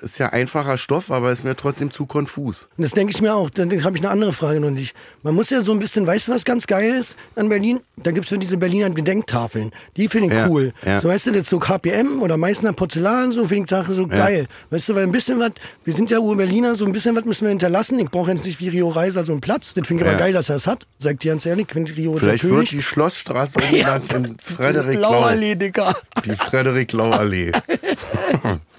ist 0.02 0.18
ja 0.20 0.30
einfacher 0.30 0.78
Stoff, 0.78 1.12
aber 1.12 1.32
ist 1.32 1.44
mir 1.44 1.56
trotzdem 1.56 1.92
zu 1.92 2.06
konfus. 2.06 2.68
Und 2.78 2.84
Das 2.84 2.92
denke 2.92 3.14
ich 3.14 3.22
mir 3.22 3.34
auch. 3.34 3.50
Dann 3.50 3.70
habe 3.84 3.96
ich 3.96 4.02
eine 4.02 4.10
andere 4.10 4.34
Frage 4.34 4.60
noch 4.60 4.70
nicht. 4.72 4.96
Man 5.24 5.36
muss 5.36 5.50
ja 5.50 5.62
so 5.62 5.72
ein 5.72 5.80
bisschen, 5.80 6.06
weißt 6.08 6.28
du, 6.28 6.32
was 6.34 6.44
ganz 6.46 6.68
geil 6.68 6.92
ist 6.94 7.18
an 7.36 7.50
Berlin? 7.50 7.80
Da 7.98 8.12
gibt 8.12 8.26
es 8.26 8.30
so 8.30 8.38
diese 8.38 8.58
Berliner 8.58 8.90
Gedenktafeln. 8.90 9.72
Die 9.98 10.08
finde 10.08 10.28
ich 10.28 10.34
Ja, 10.34 10.48
cool. 10.48 10.74
ja. 10.86 11.00
So 11.00 11.08
weißt 11.10 11.28
du, 11.28 11.32
jetzt 11.32 11.50
so 11.50 11.60
KPM 11.60 12.22
oder 12.22 12.38
Meißner 12.38 12.74
Porzellan, 12.74 13.32
so 13.32 13.46
finde 13.46 13.64
ich 13.66 13.70
Sache 13.70 13.94
so 13.94 14.08
geil. 14.08 14.48
Weißt 14.72 14.90
du, 14.90 14.96
weil 14.96 15.04
ein 15.04 15.12
bisschen 15.12 15.40
was, 15.40 15.52
wir 15.86 15.94
sind 15.94 16.10
ja 16.10 16.20
Ur-Berliner, 16.20 16.76
so 16.76 16.86
ein 16.86 16.92
bisschen 16.94 17.16
was 17.16 17.26
müssen 17.26 17.44
wir 17.44 17.50
hinterlassen. 17.50 18.00
Ich 18.00 18.10
brauche 18.10 18.32
jetzt 18.32 18.46
nicht 18.46 18.60
wie 18.60 18.70
Rio 18.70 18.90
Reiser 18.90 19.24
so 19.24 19.32
einen 19.32 19.42
Platz. 19.42 19.74
Das 19.74 19.88
finde 19.88 20.04
ich 20.04 20.08
Ja. 20.08 20.14
aber 20.16 20.20
geil, 20.20 20.34
dass 20.34 20.50
er 20.50 20.56
es 20.56 20.68
hat. 20.68 20.88
Sag 21.00 21.20
dir 21.20 21.32
ganz 21.32 21.46
ehrlich, 21.46 21.68
ich 21.68 21.74
finde 21.74 21.96
Rio 21.96 22.18
Vielleicht 22.18 22.44
wird 22.44 22.72
die 22.72 22.82
Schlossstraße 22.82 23.60
umbenannt 23.60 24.12
in 24.14 24.38
Frederik 24.40 25.00
Lau. 25.00 25.12
Lauerlee, 25.12 25.56
Digga. 25.56 25.94
Die 26.26 26.36
Frederik 26.36 26.92
Lau 26.94 27.12
Allee. 27.12 27.52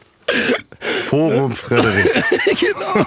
Forum 1.07 1.53
Frederik. 1.53 2.11
genau. 2.61 3.05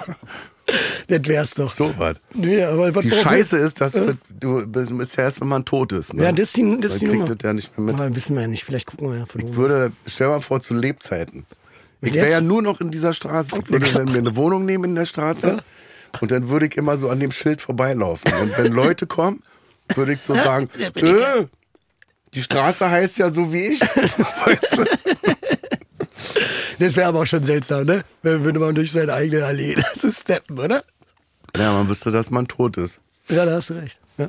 das 1.08 1.28
wär's 1.28 1.54
doch. 1.54 1.72
So 1.72 1.92
was. 1.98 2.16
Nee, 2.34 2.62
aber 2.62 2.94
was 2.94 3.02
Die 3.04 3.10
brauchen? 3.10 3.22
Scheiße 3.22 3.58
ist, 3.58 3.80
dass 3.80 3.92
du, 3.92 4.16
du 4.30 4.66
bist 4.66 5.16
ja 5.16 5.24
erst, 5.24 5.40
wenn 5.40 5.48
man 5.48 5.64
tot 5.64 5.92
ist. 5.92 6.14
Ne? 6.14 6.24
Ja, 6.24 6.32
das 6.32 6.48
ist 6.48 6.56
die, 6.56 6.80
das 6.80 6.94
ist 6.94 7.02
die 7.02 7.06
Nummer. 7.06 7.24
kriegt 7.26 7.42
das 7.42 7.46
ja 7.48 7.52
nicht 7.52 7.76
mehr 7.78 7.86
mit. 7.92 8.00
Aber 8.00 8.14
wissen 8.14 8.34
wir 8.34 8.42
ja 8.42 8.48
nicht. 8.48 8.64
Vielleicht 8.64 8.86
gucken 8.86 9.10
wir 9.10 9.18
ja 9.18 9.26
von 9.26 9.40
Ich 9.40 9.46
oben. 9.48 9.56
würde, 9.56 9.92
stell 10.06 10.28
mal 10.28 10.40
vor, 10.40 10.60
zu 10.60 10.74
Lebzeiten. 10.74 11.46
Ich 12.02 12.14
wäre 12.14 12.30
ja 12.30 12.40
nur 12.40 12.62
noch 12.62 12.80
in 12.80 12.90
dieser 12.90 13.12
Straße. 13.12 13.56
Ich 13.58 13.70
würde 13.70 14.04
mir 14.04 14.18
eine 14.18 14.36
Wohnung 14.36 14.64
nehmen 14.66 14.84
in 14.84 14.94
der 14.94 15.06
Straße 15.06 15.56
und 16.20 16.30
dann 16.30 16.48
würde 16.50 16.66
ich 16.66 16.76
immer 16.76 16.96
so 16.96 17.08
an 17.08 17.20
dem 17.20 17.32
Schild 17.32 17.60
vorbeilaufen. 17.60 18.32
Und 18.40 18.56
wenn 18.58 18.72
Leute 18.72 19.06
kommen, 19.06 19.42
würde 19.94 20.12
ich 20.12 20.20
so 20.20 20.34
sagen, 20.34 20.68
äh, 20.94 21.46
die 22.34 22.42
Straße 22.42 22.88
heißt 22.90 23.18
ja 23.18 23.30
so 23.30 23.52
wie 23.52 23.68
ich. 23.68 23.80
Weißt 24.44 24.76
du? 24.78 24.84
Das 26.78 26.96
wäre 26.96 27.08
aber 27.08 27.20
auch 27.20 27.26
schon 27.26 27.42
seltsam, 27.42 27.84
ne? 27.84 28.02
Wenn 28.22 28.44
würde 28.44 28.58
man 28.58 28.74
durch 28.74 28.92
seine 28.92 29.12
eigene 29.14 29.44
Allee 29.44 29.76
so 29.96 30.10
steppen, 30.10 30.58
oder? 30.58 30.84
Ja, 31.56 31.72
man 31.72 31.88
wüsste, 31.88 32.10
dass 32.10 32.30
man 32.30 32.46
tot 32.46 32.76
ist. 32.76 32.98
Ja, 33.28 33.44
da 33.44 33.56
hast 33.56 33.70
du 33.70 33.74
recht. 33.74 33.98
Ja. 34.18 34.28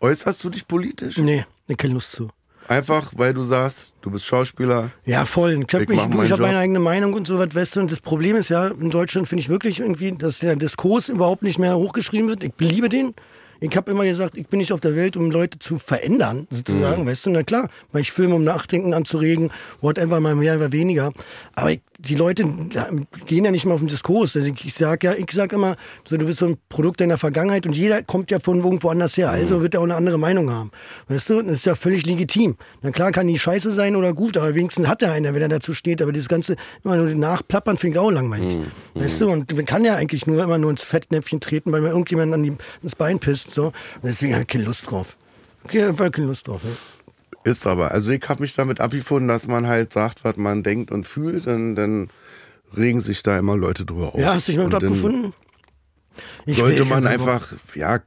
Äußerst 0.00 0.42
du 0.42 0.50
dich 0.50 0.66
politisch? 0.66 1.18
Nee, 1.18 1.44
ne, 1.68 1.76
keine 1.76 1.94
Lust 1.94 2.12
zu. 2.12 2.28
Einfach, 2.68 3.12
weil 3.16 3.34
du 3.34 3.42
sagst, 3.42 3.92
du 4.02 4.10
bist 4.10 4.24
Schauspieler. 4.24 4.90
Ja, 5.04 5.24
voll. 5.24 5.52
Ich, 5.52 5.74
hab 5.74 5.88
habe 5.88 6.24
Job. 6.24 6.40
meine 6.40 6.58
eigene 6.58 6.78
Meinung 6.78 7.12
und 7.12 7.26
so 7.26 7.38
was, 7.38 7.54
weißt 7.54 7.76
du. 7.76 7.80
Und 7.80 7.90
das 7.90 8.00
Problem 8.00 8.36
ist 8.36 8.50
ja, 8.50 8.68
in 8.68 8.90
Deutschland 8.90 9.28
finde 9.28 9.42
ich 9.42 9.48
wirklich 9.48 9.80
irgendwie, 9.80 10.12
dass 10.12 10.38
der 10.38 10.56
Diskurs 10.56 11.08
überhaupt 11.08 11.42
nicht 11.42 11.58
mehr 11.58 11.76
hochgeschrieben 11.76 12.28
wird. 12.28 12.44
Ich 12.44 12.52
liebe 12.58 12.88
den. 12.88 13.14
Ich 13.62 13.76
habe 13.76 13.92
immer 13.92 14.04
gesagt, 14.04 14.36
ich 14.36 14.48
bin 14.48 14.58
nicht 14.58 14.72
auf 14.72 14.80
der 14.80 14.96
Welt, 14.96 15.16
um 15.16 15.30
Leute 15.30 15.60
zu 15.60 15.78
verändern, 15.78 16.48
sozusagen, 16.50 17.06
weißt 17.06 17.26
du. 17.26 17.30
Na 17.30 17.44
klar, 17.44 17.68
weil 17.92 18.00
ich 18.00 18.10
filme, 18.10 18.34
um 18.34 18.42
Nachdenken 18.42 18.92
anzuregen, 18.92 19.50
whatever, 19.80 20.18
mal 20.18 20.34
mehr 20.34 20.56
oder 20.56 20.72
weniger. 20.72 21.12
Aber 21.54 21.70
ich, 21.70 21.80
die 22.00 22.16
Leute 22.16 22.44
gehen 23.26 23.44
ja 23.44 23.52
nicht 23.52 23.64
mehr 23.64 23.74
auf 23.74 23.80
den 23.80 23.88
Diskurs. 23.88 24.34
Also 24.34 24.48
ich, 24.48 24.66
ich 24.66 24.74
sag 24.74 25.04
ja, 25.04 25.12
ich 25.12 25.30
sag 25.30 25.52
immer, 25.52 25.76
so, 26.02 26.16
du 26.16 26.26
bist 26.26 26.40
so 26.40 26.46
ein 26.46 26.56
Produkt 26.68 27.00
deiner 27.00 27.18
Vergangenheit 27.18 27.64
und 27.64 27.76
jeder 27.76 28.02
kommt 28.02 28.32
ja 28.32 28.40
von 28.40 28.58
irgendwo 28.58 28.88
anders 28.88 29.16
her. 29.16 29.30
Also 29.30 29.62
wird 29.62 29.74
er 29.74 29.80
auch 29.80 29.84
eine 29.84 29.94
andere 29.94 30.18
Meinung 30.18 30.50
haben. 30.50 30.72
Weißt 31.06 31.30
du? 31.30 31.38
Und 31.38 31.46
das 31.46 31.58
ist 31.58 31.66
ja 31.66 31.76
völlig 31.76 32.04
legitim. 32.04 32.56
Na 32.82 32.90
klar 32.90 33.12
kann 33.12 33.28
die 33.28 33.38
scheiße 33.38 33.70
sein 33.70 33.94
oder 33.94 34.12
gut, 34.12 34.36
aber 34.36 34.56
wenigstens 34.56 34.88
hat 34.88 35.02
er 35.02 35.12
einer, 35.12 35.34
wenn 35.34 35.42
er 35.42 35.48
dazu 35.48 35.72
steht. 35.72 36.02
Aber 36.02 36.10
dieses 36.10 36.28
ganze 36.28 36.56
immer 36.82 36.96
nur 36.96 37.06
nachplappern 37.14 37.76
finde 37.76 37.96
ich 37.96 38.00
auch 38.00 38.10
langweilig. 38.10 38.56
Weißt 38.94 39.20
du? 39.20 39.30
Und 39.30 39.54
man 39.54 39.66
kann 39.66 39.84
ja 39.84 39.94
eigentlich 39.94 40.26
nur 40.26 40.42
immer 40.42 40.58
nur 40.58 40.72
ins 40.72 40.82
Fettnäpfchen 40.82 41.38
treten, 41.38 41.70
weil 41.70 41.80
man 41.80 41.92
irgendjemand 41.92 42.34
an 42.34 42.42
die, 42.42 42.56
ins 42.82 42.96
Bein 42.96 43.20
pisst. 43.20 43.51
So. 43.54 43.66
Und 43.66 43.74
deswegen 44.04 44.32
habe 44.34 44.42
ich 44.42 44.48
keine 44.48 44.64
Lust 44.64 44.90
drauf. 44.90 45.16
Ich 45.70 45.76
habe 45.80 45.88
einfach 45.90 46.10
keine 46.10 46.28
Lust 46.28 46.48
drauf. 46.48 46.60
Ja. 46.64 47.50
Ist 47.50 47.66
aber. 47.66 47.90
Also 47.90 48.10
ich 48.10 48.22
habe 48.28 48.40
mich 48.42 48.54
damit 48.54 48.80
abgefunden, 48.80 49.28
dass 49.28 49.46
man 49.46 49.66
halt 49.66 49.92
sagt, 49.92 50.22
was 50.24 50.36
man 50.36 50.62
denkt 50.62 50.90
und 50.92 51.06
fühlt. 51.06 51.46
Und 51.46 51.74
dann 51.76 52.10
regen 52.76 53.00
sich 53.00 53.22
da 53.22 53.38
immer 53.38 53.56
Leute 53.56 53.84
drüber 53.84 54.14
auf. 54.14 54.20
Ja, 54.20 54.34
hast 54.34 54.48
du 54.48 54.52
dich 54.52 54.58
damit 54.60 54.74
abgefunden? 54.74 55.32
Ich 56.46 56.56
Sollte 56.56 56.80
will- 56.80 56.86
man 56.86 57.06
einfach, 57.06 57.52
ja, 57.74 58.00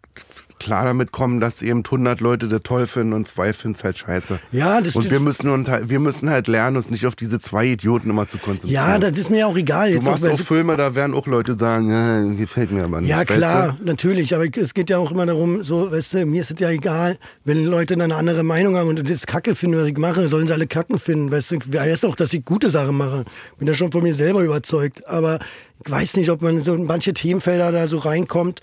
klar 0.60 0.86
damit 0.86 1.12
kommen, 1.12 1.40
dass 1.40 1.62
eben 1.62 1.84
100 1.84 2.22
Leute 2.22 2.48
das 2.48 2.62
toll 2.64 2.88
finden 2.88 3.14
und 3.14 3.28
zwei 3.28 3.54
finden 3.54 3.76
es 3.78 3.84
halt 3.84 3.98
scheiße. 3.98 4.40
Ja, 4.52 4.80
das 4.82 4.96
Und 4.96 5.04
stimmt. 5.04 5.12
wir 5.12 5.20
müssen, 5.20 5.50
und, 5.50 5.68
wir 5.90 6.00
müssen 6.00 6.30
halt 6.30 6.48
lernen, 6.48 6.78
uns 6.78 6.90
nicht 6.90 7.06
auf 7.06 7.16
diese 7.16 7.40
zwei 7.40 7.66
Idioten 7.66 8.10
immer 8.10 8.28
zu 8.28 8.38
konzentrieren. 8.38 8.74
Ja, 8.84 8.98
das 8.98 9.18
ist 9.18 9.30
mir 9.30 9.48
auch 9.48 9.58
egal. 9.58 9.90
du 9.90 9.96
Jetzt 9.96 10.06
machst 10.06 10.24
bei 10.24 10.32
auch 10.32 10.38
so- 10.38 10.44
Filme, 10.44 10.78
da 10.78 10.96
werden 10.96 11.14
auch 11.14 11.28
Leute 11.28 11.58
sagen, 11.58 11.90
ja, 11.92 12.22
gefällt 12.36 12.72
mir 12.72 12.84
aber 12.86 13.02
nicht. 13.02 13.10
Ja, 13.10 13.20
weißt 13.20 13.28
klar, 13.28 13.78
natürlich. 13.84 14.34
Aber 14.36 14.46
es 14.56 14.74
geht 14.74 14.90
ja 14.90 14.98
auch 14.98 15.12
immer 15.12 15.26
darum, 15.26 15.64
so, 15.64 15.92
weißt 15.92 16.14
du, 16.16 16.26
mir 16.26 16.42
ist 16.42 16.52
es 16.52 16.60
ja 16.60 16.70
egal, 16.70 17.18
wenn 17.44 17.66
Leute 17.66 17.96
dann 17.96 18.04
eine 18.12 18.16
andere 18.16 18.44
Meinung 18.44 18.76
haben 18.76 18.90
und 18.90 19.10
das 19.10 19.26
Kacke 19.28 19.56
finden, 19.56 19.78
was 19.80 19.88
ich 19.90 19.98
mache, 19.98 20.28
sollen 20.30 20.48
sie 20.48 20.54
alle 20.54 20.68
Kacken 20.68 21.00
finden. 21.00 21.32
Weißt 21.32 21.52
du, 21.52 21.56
ich 21.56 21.74
weiß 21.74 22.06
auch, 22.06 22.16
dass 22.16 22.34
ich 22.34 22.46
gute 22.46 22.70
Sachen 22.70 22.98
mache. 22.98 23.26
Bin 23.58 23.68
ja 23.68 23.74
schon 23.74 23.92
von 23.92 24.04
mir 24.04 24.16
selber 24.16 24.42
überzeugt. 24.44 25.08
Aber 25.08 25.40
ich 25.84 25.92
weiß 25.92 26.18
nicht, 26.18 26.30
ob 26.30 26.42
man 26.42 26.64
so 26.64 26.74
in 26.76 26.86
manche 26.86 27.14
Themenfelder 27.14 27.72
da 27.72 27.88
so 27.88 27.98
reinkommt. 27.98 28.62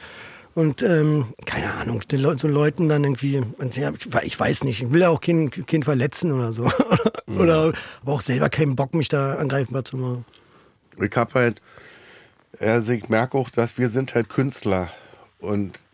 Und 0.54 0.82
ähm, 0.82 1.26
keine 1.46 1.72
Ahnung, 1.72 2.00
den 2.00 2.20
Leu 2.20 2.36
so 2.36 2.46
Leuten 2.46 2.88
dann 2.88 3.04
irgendwie, 3.04 3.40
ja, 3.74 3.90
ich, 3.98 4.12
we- 4.12 4.24
ich 4.24 4.38
weiß 4.38 4.64
nicht, 4.64 4.82
ich 4.82 4.92
will 4.92 5.00
ja 5.00 5.08
auch 5.08 5.20
keinen, 5.20 5.50
keinen 5.50 5.82
verletzen 5.82 6.30
oder 6.32 6.52
so. 6.52 6.70
oder 7.38 7.72
aber 8.02 8.12
auch 8.12 8.20
selber 8.20 8.50
keinen 8.50 8.76
Bock, 8.76 8.94
mich 8.94 9.08
da 9.08 9.36
angreifbar 9.36 9.84
zu 9.84 9.96
machen. 9.96 10.24
Ich 11.00 11.16
hab 11.16 11.32
halt, 11.34 11.62
also 12.60 12.92
ich 12.92 13.08
merke 13.08 13.38
auch, 13.38 13.48
dass 13.48 13.78
wir 13.78 13.88
sind 13.88 14.14
halt 14.14 14.28
Künstler 14.28 14.90
und 15.38 15.84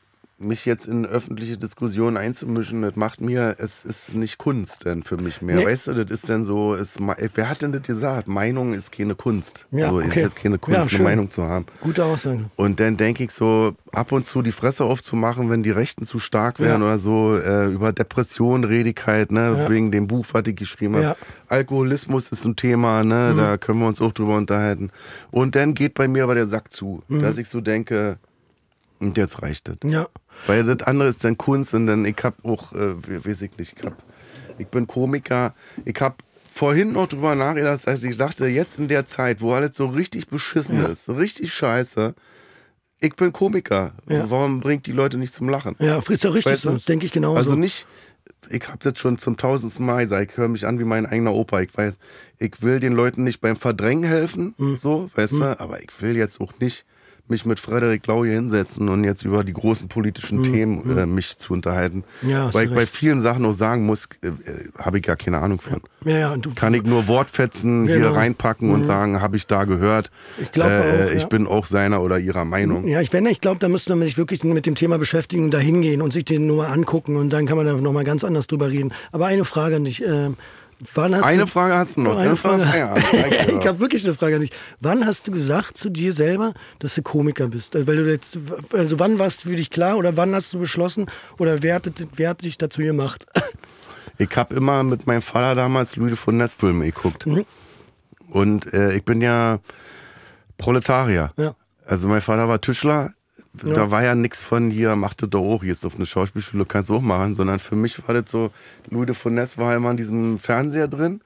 mich 0.40 0.66
jetzt 0.66 0.86
in 0.86 1.04
öffentliche 1.04 1.56
Diskussionen 1.56 2.16
einzumischen, 2.16 2.82
das 2.82 2.94
macht 2.94 3.20
mir, 3.20 3.56
es 3.58 3.84
ist 3.84 4.14
nicht 4.14 4.38
Kunst 4.38 4.84
denn 4.84 5.02
für 5.02 5.16
mich 5.16 5.42
mehr. 5.42 5.56
Nee. 5.56 5.66
Weißt 5.66 5.88
du, 5.88 5.94
das 6.04 6.10
ist 6.12 6.28
dann 6.28 6.44
so, 6.44 6.74
ist, 6.74 6.98
wer 7.34 7.48
hat 7.48 7.62
denn 7.62 7.72
das 7.72 7.82
gesagt? 7.82 8.28
Meinung 8.28 8.72
ist 8.72 8.92
keine 8.92 9.16
Kunst. 9.16 9.66
Ja, 9.72 9.90
so, 9.90 9.98
ist 9.98 10.06
okay. 10.06 10.20
jetzt 10.20 10.36
keine 10.36 10.58
Kunst, 10.58 10.76
Ja, 10.76 10.80
eine 10.82 10.90
schön. 10.90 11.02
Meinung 11.04 11.30
zu 11.32 11.44
haben. 11.44 11.66
Gute 11.80 12.04
Aussage. 12.04 12.44
Und 12.54 12.78
dann 12.78 12.96
denke 12.96 13.24
ich 13.24 13.32
so, 13.32 13.74
ab 13.90 14.12
und 14.12 14.26
zu 14.26 14.42
die 14.42 14.52
Fresse 14.52 14.84
aufzumachen, 14.84 15.50
wenn 15.50 15.64
die 15.64 15.72
Rechten 15.72 16.04
zu 16.04 16.20
stark 16.20 16.60
werden 16.60 16.82
Ja. 16.82 16.86
oder 16.88 16.98
so, 17.00 17.36
äh, 17.36 17.66
über 17.66 17.92
Depression 17.92 18.62
rede 18.62 18.90
ich 18.90 19.06
halt, 19.06 19.32
ne, 19.32 19.56
Ja. 19.58 19.68
wegen 19.68 19.90
dem 19.90 20.06
Buch, 20.06 20.24
was 20.30 20.44
ich 20.46 20.54
geschrieben 20.54 20.94
habe. 20.96 21.06
Mhm. 21.08 21.14
Alkoholismus 21.48 22.28
ist 22.30 22.44
ein 22.44 22.54
Thema, 22.54 23.02
ne, 23.02 23.34
da 23.36 23.56
können 23.58 23.80
wir 23.80 23.88
uns 23.88 24.00
auch 24.00 24.12
drüber 24.12 24.36
unterhalten. 24.36 24.90
Und 25.32 25.56
dann 25.56 25.74
geht 25.74 25.94
bei 25.94 26.06
mir 26.06 26.22
aber 26.22 26.36
der 26.36 26.46
Sack 26.46 26.72
zu, 26.72 27.02
Mhm. 27.08 27.22
dass 27.22 27.38
ich 27.38 27.48
so 27.48 27.60
denke, 27.60 28.18
und 29.00 29.16
jetzt 29.16 29.42
reicht 29.42 29.68
das. 29.68 29.76
Ja. 29.84 30.06
Weil 30.46 30.64
das 30.64 30.86
andere 30.86 31.08
ist 31.08 31.24
dann 31.24 31.36
Kunst 31.36 31.74
und 31.74 31.86
dann, 31.86 32.04
ich 32.04 32.16
hab 32.22 32.44
auch, 32.44 32.72
äh, 32.72 32.94
we- 33.06 33.24
weiß 33.24 33.42
ich 33.42 33.56
nicht, 33.58 33.74
ich, 33.78 33.84
hab, 33.84 33.96
ich 34.58 34.66
bin 34.68 34.86
Komiker, 34.86 35.54
ich 35.84 36.00
hab 36.00 36.22
vorhin 36.52 36.92
noch 36.92 37.06
drüber 37.08 37.34
nachgedacht, 37.34 37.86
dass 37.86 38.02
ich 38.02 38.16
dachte, 38.16 38.46
jetzt 38.46 38.78
in 38.78 38.88
der 38.88 39.06
Zeit, 39.06 39.40
wo 39.40 39.52
alles 39.52 39.76
so 39.76 39.86
richtig 39.86 40.28
beschissen 40.28 40.84
ist, 40.86 41.04
so 41.04 41.14
richtig 41.14 41.52
scheiße, 41.52 42.14
ich 43.00 43.14
bin 43.14 43.32
Komiker. 43.32 43.92
Ja. 44.08 44.28
Warum 44.30 44.60
bringt 44.60 44.86
die 44.86 44.92
Leute 44.92 45.18
nicht 45.18 45.32
zum 45.34 45.48
Lachen? 45.48 45.76
Ja, 45.78 45.98
ist 46.08 46.24
doch 46.24 46.34
richtig 46.34 46.52
Weißt 46.52 46.62
so. 46.62 46.72
du? 46.72 46.78
Denke 46.78 47.06
ich 47.06 47.12
genauso. 47.12 47.36
Also 47.36 47.54
nicht, 47.54 47.86
ich 48.50 48.66
habe 48.68 48.78
das 48.80 48.98
schon 48.98 49.18
zum 49.18 49.36
tausendsten 49.36 49.86
Mal 49.86 50.02
gesagt, 50.04 50.32
ich 50.32 50.36
höre 50.36 50.48
mich 50.48 50.66
an 50.66 50.78
wie 50.80 50.84
mein 50.84 51.06
eigener 51.06 51.32
Opa. 51.32 51.60
Ich 51.60 51.76
weiß, 51.76 51.98
ich 52.38 52.60
will 52.62 52.80
den 52.80 52.92
Leuten 52.94 53.22
nicht 53.22 53.40
beim 53.40 53.54
Verdrängen 53.56 54.04
helfen, 54.04 54.54
Hm. 54.58 54.76
so, 54.76 55.10
weißt 55.14 55.34
du, 55.34 55.60
aber 55.60 55.80
ich 55.82 55.90
will 56.00 56.16
jetzt 56.16 56.40
auch 56.40 56.52
nicht 56.58 56.84
mich 57.30 57.44
mit 57.46 57.60
Frederik 57.60 58.06
Lau 58.06 58.24
hier 58.24 58.34
hinsetzen 58.34 58.88
und 58.88 59.04
jetzt 59.04 59.24
über 59.24 59.44
die 59.44 59.52
großen 59.52 59.88
politischen 59.88 60.42
Themen 60.42 60.96
äh, 60.96 61.06
mich 61.06 61.38
zu 61.38 61.52
unterhalten. 61.52 62.04
Ja, 62.22 62.52
Weil 62.52 62.66
ich 62.66 62.70
bei 62.74 62.80
recht. 62.80 62.94
vielen 62.96 63.20
Sachen 63.20 63.44
auch 63.44 63.52
sagen 63.52 63.86
muss, 63.86 64.08
äh, 64.22 64.28
äh, 64.28 64.32
habe 64.78 64.98
ich 64.98 65.04
gar 65.04 65.16
keine 65.16 65.38
Ahnung 65.38 65.60
von. 65.60 65.80
Ja, 66.04 66.18
ja, 66.18 66.36
du, 66.36 66.50
Kann 66.54 66.74
ich 66.74 66.84
nur 66.84 67.06
Wortfetzen 67.08 67.86
hier 67.86 67.96
Genau. 67.98 68.12
reinpacken 68.12 68.70
und 68.70 68.84
sagen, 68.84 69.20
habe 69.20 69.36
ich 69.36 69.46
da 69.46 69.64
gehört. 69.64 70.10
Ich 70.40 70.52
glaub 70.52 70.68
äh, 70.70 70.78
auch, 70.80 71.12
ich 71.14 71.22
ja. 71.22 71.28
bin 71.28 71.46
auch 71.46 71.66
seiner 71.66 72.02
oder 72.02 72.18
ihrer 72.18 72.44
Meinung. 72.44 72.86
Ja, 72.86 73.00
ich, 73.00 73.12
wenn, 73.12 73.26
ich 73.26 73.40
glaube, 73.40 73.58
da 73.58 73.68
müsste 73.68 73.94
man 73.94 74.06
sich 74.06 74.16
wirklich 74.16 74.42
mit 74.44 74.66
dem 74.66 74.74
Thema 74.74 74.98
beschäftigen 74.98 75.44
und 75.44 75.52
da 75.52 75.58
hingehen 75.58 76.02
und 76.02 76.12
sich 76.12 76.24
den 76.24 76.46
nur 76.46 76.68
angucken 76.68 77.16
und 77.16 77.30
dann 77.32 77.46
kann 77.46 77.56
man 77.56 77.66
da 77.66 77.74
nochmal 77.74 78.04
ganz 78.04 78.24
anders 78.24 78.46
drüber 78.46 78.70
reden. 78.70 78.92
Aber 79.12 79.26
eine 79.26 79.44
Frage 79.44 79.76
an 79.76 79.84
dich. 79.84 80.02
Wann 80.94 81.14
hast 81.14 81.24
Eine 81.24 81.42
du, 81.42 81.46
Frage 81.48 81.74
hast 81.74 81.96
du 81.96 82.02
noch, 82.02 82.16
Eine 82.18 82.30
wir 82.30 82.36
Frage. 82.36 82.62
Feierabend. 82.62 83.04
Danke. 83.12 83.58
ich 83.60 83.66
habe 83.66 83.80
wirklich 83.80 84.04
eine 84.04 84.14
Frage 84.14 84.36
an 84.36 84.42
dich. 84.42 84.50
Wann 84.80 85.04
hast 85.04 85.26
du 85.26 85.32
gesagt 85.32 85.76
zu 85.76 85.90
dir 85.90 86.12
selber, 86.12 86.54
dass 86.78 86.94
du 86.94 87.02
Komiker 87.02 87.48
bist? 87.48 87.74
Also, 87.74 87.86
weil 87.88 87.96
du 87.96 88.08
jetzt, 88.10 88.38
also 88.72 88.98
wann 89.00 89.18
warst 89.18 89.44
du 89.44 89.48
für 89.48 89.56
dich 89.56 89.70
klar 89.70 89.96
oder 89.96 90.16
wann 90.16 90.34
hast 90.34 90.52
du 90.52 90.58
beschlossen 90.60 91.06
oder 91.38 91.62
wer 91.62 91.74
hat, 91.76 91.90
wer 92.14 92.30
hat 92.30 92.42
dich 92.42 92.58
dazu 92.58 92.82
gemacht? 92.82 93.26
Ich 94.20 94.36
habe 94.36 94.52
immer 94.56 94.82
mit 94.82 95.06
meinem 95.06 95.22
Vater 95.22 95.54
damals 95.54 95.94
Louis 95.94 96.18
von 96.18 96.36
Ness 96.36 96.52
Filme 96.54 96.86
geguckt. 96.86 97.24
Mhm. 97.24 97.44
Und 98.30 98.72
äh, 98.72 98.96
ich 98.96 99.04
bin 99.04 99.20
ja 99.20 99.60
Proletarier. 100.56 101.32
Ja. 101.36 101.54
Also 101.86 102.08
mein 102.08 102.20
Vater 102.20 102.48
war 102.48 102.60
Tischler, 102.60 103.12
da 103.54 103.90
war 103.90 104.04
ja 104.04 104.14
nix 104.14 104.42
von 104.42 104.70
hier, 104.70 104.94
mach 104.96 105.14
das 105.14 105.30
doch 105.30 105.40
auch, 105.42 105.62
hier 105.62 105.72
ist 105.72 105.84
auf 105.84 105.96
eine 105.96 106.06
Schauspielschule, 106.06 106.64
kannst 106.66 106.90
du 106.90 106.96
auch 106.96 107.00
machen, 107.00 107.34
sondern 107.34 107.58
für 107.58 107.76
mich 107.76 108.06
war 108.06 108.14
das 108.14 108.30
so, 108.30 108.50
Louis 108.90 109.06
de 109.06 109.14
Funès 109.14 109.58
war 109.58 109.74
immer 109.74 109.90
in 109.90 109.96
diesem 109.96 110.38
Fernseher 110.38 110.88
drin, 110.88 111.20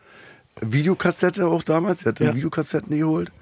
Videokassette 0.60 1.46
auch 1.46 1.62
damals, 1.62 2.04
er 2.04 2.10
hat 2.10 2.20
Ja. 2.20 2.34
Videokassetten 2.34 2.96
geholt 2.96 3.32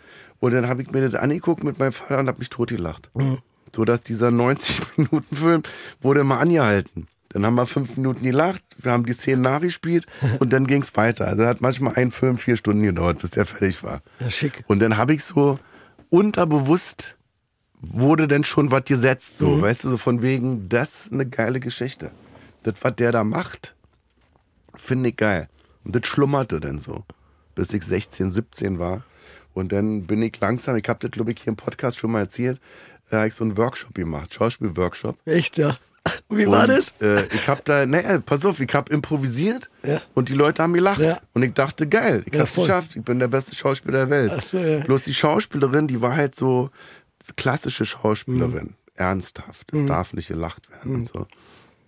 und 0.41 0.53
dann 0.53 0.69
habe 0.69 0.83
ich 0.83 0.91
mir 0.91 1.03
das 1.03 1.15
angeguckt 1.15 1.63
mit 1.65 1.79
meinem 1.79 1.93
Vater 1.93 2.19
und 2.21 2.29
habe 2.29 2.39
mich 2.39 2.51
totgelacht. 2.51 3.11
Mhm. 3.15 3.39
So 3.75 3.85
dass 3.85 4.03
dieser 4.03 4.29
90-Minuten-Film 4.29 5.63
wurde 6.01 6.21
immer 6.21 6.41
angehalten. 6.41 7.07
Dann 7.29 7.47
haben 7.47 7.55
wir 7.55 7.67
fünf 7.67 7.97
Minuten 7.97 8.25
gelacht, 8.25 8.63
wir 8.79 8.91
haben 8.91 9.07
die 9.07 9.13
Szenen 9.13 9.43
nachgespielt 9.43 10.07
und 10.41 10.53
dann 10.53 10.67
ging 10.67 10.83
es 10.83 10.97
weiter. 10.97 11.29
Also 11.29 11.47
hat 11.47 11.61
manchmal 11.61 11.95
ein 11.95 12.11
Film 12.11 12.39
vier 12.39 12.57
Stunden 12.57 12.83
gedauert, 12.83 13.21
bis 13.21 13.31
der 13.31 13.47
fertig 13.47 13.85
war. 13.85 14.03
Ja, 14.19 14.31
schick. 14.31 14.65
Und 14.67 14.81
dann 14.81 14.97
habe 14.97 15.15
ich 15.15 15.23
so 15.23 15.59
unterbewusst 16.09 17.17
wurde 17.81 18.29
denn 18.29 18.45
schon 18.45 18.71
was 18.71 18.85
gesetzt, 18.85 19.39
so, 19.39 19.49
Mhm. 19.49 19.63
weißt 19.63 19.85
du, 19.85 19.91
so 19.91 19.97
von 19.97 20.23
wegen, 20.23 20.69
das 20.69 21.07
ist 21.07 21.13
eine 21.13 21.27
geile 21.27 21.61
Geschichte. 21.61 22.11
Das, 22.63 22.75
was 22.83 22.95
der 22.97 23.13
da 23.13 23.25
macht, 23.25 23.75
finde 24.75 25.11
ich 25.11 25.17
geil. 25.17 25.49
Und 25.85 25.97
das 25.97 26.07
schlummerte 26.07 26.61
dann 26.61 26.79
so, 26.79 27.05
bis 27.55 27.73
ich 27.73 27.83
16, 27.85 28.31
17 28.31 28.79
war. 28.79 29.03
Und 29.55 29.73
dann 29.73 30.03
bin 30.07 30.23
ich 30.23 30.39
langsam, 30.41 30.77
ich 30.77 30.89
habe 30.89 30.99
das, 31.01 31.11
glaube 31.11 31.33
ich, 31.33 31.39
hier 31.39 31.49
im 31.49 31.57
Podcast 31.57 31.99
schon 31.99 32.13
mal 32.13 32.21
erzählt, 32.21 32.61
da 33.09 33.19
habe 33.19 33.29
ich 33.29 33.35
so 33.35 33.45
einen 33.45 33.57
Workshop 33.57 33.95
gemacht, 33.95 34.33
Schauspielworkshop. 34.35 35.17
Echt, 35.25 35.57
ja. 35.59 35.77
Wie 36.31 36.47
war 36.47 36.63
Und, 36.63 36.69
das? 36.71 36.95
Äh, 37.01 37.27
ich 37.35 37.49
habe 37.49 37.61
da, 37.65 37.85
naja, 37.85 38.21
pass 38.21 38.45
auf, 38.47 38.61
ich 38.61 38.73
habe 38.75 38.93
improvisiert 38.93 39.69
Ja. 39.83 40.01
und 40.15 40.29
die 40.29 40.35
Leute 40.35 40.63
haben 40.63 40.73
gelacht. 40.73 41.01
Ja. 41.01 41.19
Und 41.35 41.43
ich 41.43 41.53
dachte, 41.53 41.87
geil, 41.89 42.23
ich 42.27 42.33
Ja, 42.35 42.41
hab's 42.41 42.53
voll. 42.53 42.67
geschafft, 42.67 42.95
ich 42.97 43.03
bin 43.03 43.19
der 43.19 43.29
beste 43.29 43.55
Schauspieler 43.57 44.07
der 44.07 44.11
Welt. 44.11 44.45
So, 44.45 44.59
ja. 44.59 44.79
Bloß 44.81 45.03
die 45.03 45.13
Schauspielerin, 45.15 45.89
die 45.89 46.01
war 46.01 46.15
halt 46.15 46.35
so 46.37 46.71
klassische 47.37 47.85
Schauspielerin, 47.85 48.67
Mhm. 48.67 48.75
ernsthaft, 48.95 49.73
es 49.73 49.87
darf 49.87 50.13
nicht 50.13 50.29
gelacht 50.29 50.71
werden 50.71 50.95
und 50.97 51.07
so. 51.07 51.27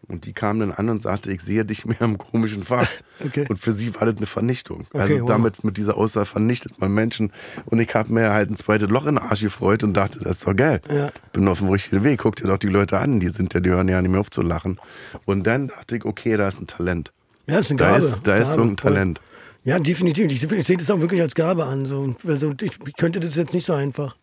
Und 0.09 0.25
die 0.27 0.33
kam 0.33 0.59
dann 0.59 0.73
an 0.73 0.89
und 0.91 0.99
sagte, 0.99 1.31
ich 1.33 1.41
sehe 1.43 1.65
dich 1.65 1.87
mehr 1.87 2.01
im 2.01 2.19
komischen 2.19 2.65
Fach. 2.65 2.89
Okay. 3.25 3.47
Und 3.49 3.57
für 3.57 3.71
sie 3.71 3.95
war 3.95 4.05
das 4.07 4.17
eine 4.17 4.27
Vernichtung. 4.27 4.81
Okay, 4.93 5.01
also 5.01 5.21
wow. 5.21 5.29
damit, 5.29 5.63
mit 5.63 5.77
dieser 5.77 5.97
Aussage 5.97 6.27
vernichtet 6.27 6.81
man 6.81 6.93
Menschen. 6.93 7.31
Und 7.67 7.79
ich 7.79 7.95
habe 7.95 8.13
mir 8.13 8.33
halt 8.33 8.51
ein 8.51 8.57
zweites 8.57 8.89
Loch 8.91 9.07
in 9.07 9.15
den 9.15 9.19
Arsch 9.25 9.43
gefreut 9.43 9.85
und 9.85 9.95
dachte, 9.95 10.19
das 10.19 10.39
ist 10.39 10.47
doch 10.49 10.57
geil. 10.57 10.81
Ja. 10.93 11.13
Bin 11.33 11.47
auf 11.47 11.61
dem 11.61 11.69
richtigen 11.69 12.03
Weg. 12.03 12.19
Guck 12.19 12.35
dir 12.35 12.49
doch 12.49 12.59
die 12.59 12.67
Leute 12.67 12.99
an, 12.99 13.21
die 13.21 13.29
sind 13.29 13.55
ja, 13.55 13.61
die 13.61 13.71
hören 13.71 13.87
ja 13.87 14.03
nicht 14.03 14.11
mehr 14.11 14.19
auf 14.19 14.29
zu 14.29 14.43
lachen. 14.43 14.81
Und 15.25 15.47
dann 15.47 15.69
dachte 15.69 15.99
ich, 15.99 16.05
okay, 16.05 16.37
da 16.37 16.49
ist 16.49 16.61
ein 16.61 16.67
Talent. 16.67 17.13
Ja, 17.47 17.61
ist 17.61 17.71
eine 17.71 17.79
Da 17.79 17.93
Gabe. 17.93 17.99
ist, 18.05 18.27
da 18.27 18.35
ist 18.35 18.49
Gabe, 18.49 18.61
irgendein 18.63 18.79
voll. 18.83 18.93
Talent. 18.93 19.21
Ja, 19.63 19.79
definitiv. 19.79 20.33
Ich, 20.33 20.67
sehe 20.67 20.77
das 20.77 20.91
auch 20.91 21.01
wirklich 21.01 21.21
als 21.21 21.37
Gabe 21.37 21.65
an. 21.65 21.87
So. 21.87 22.17
Also, 22.27 22.53
ich 22.61 22.97
könnte 22.97 23.21
das 23.21 23.37
jetzt 23.37 23.55
nicht 23.55 23.67
so 23.67 23.75
einfach. 23.75 24.17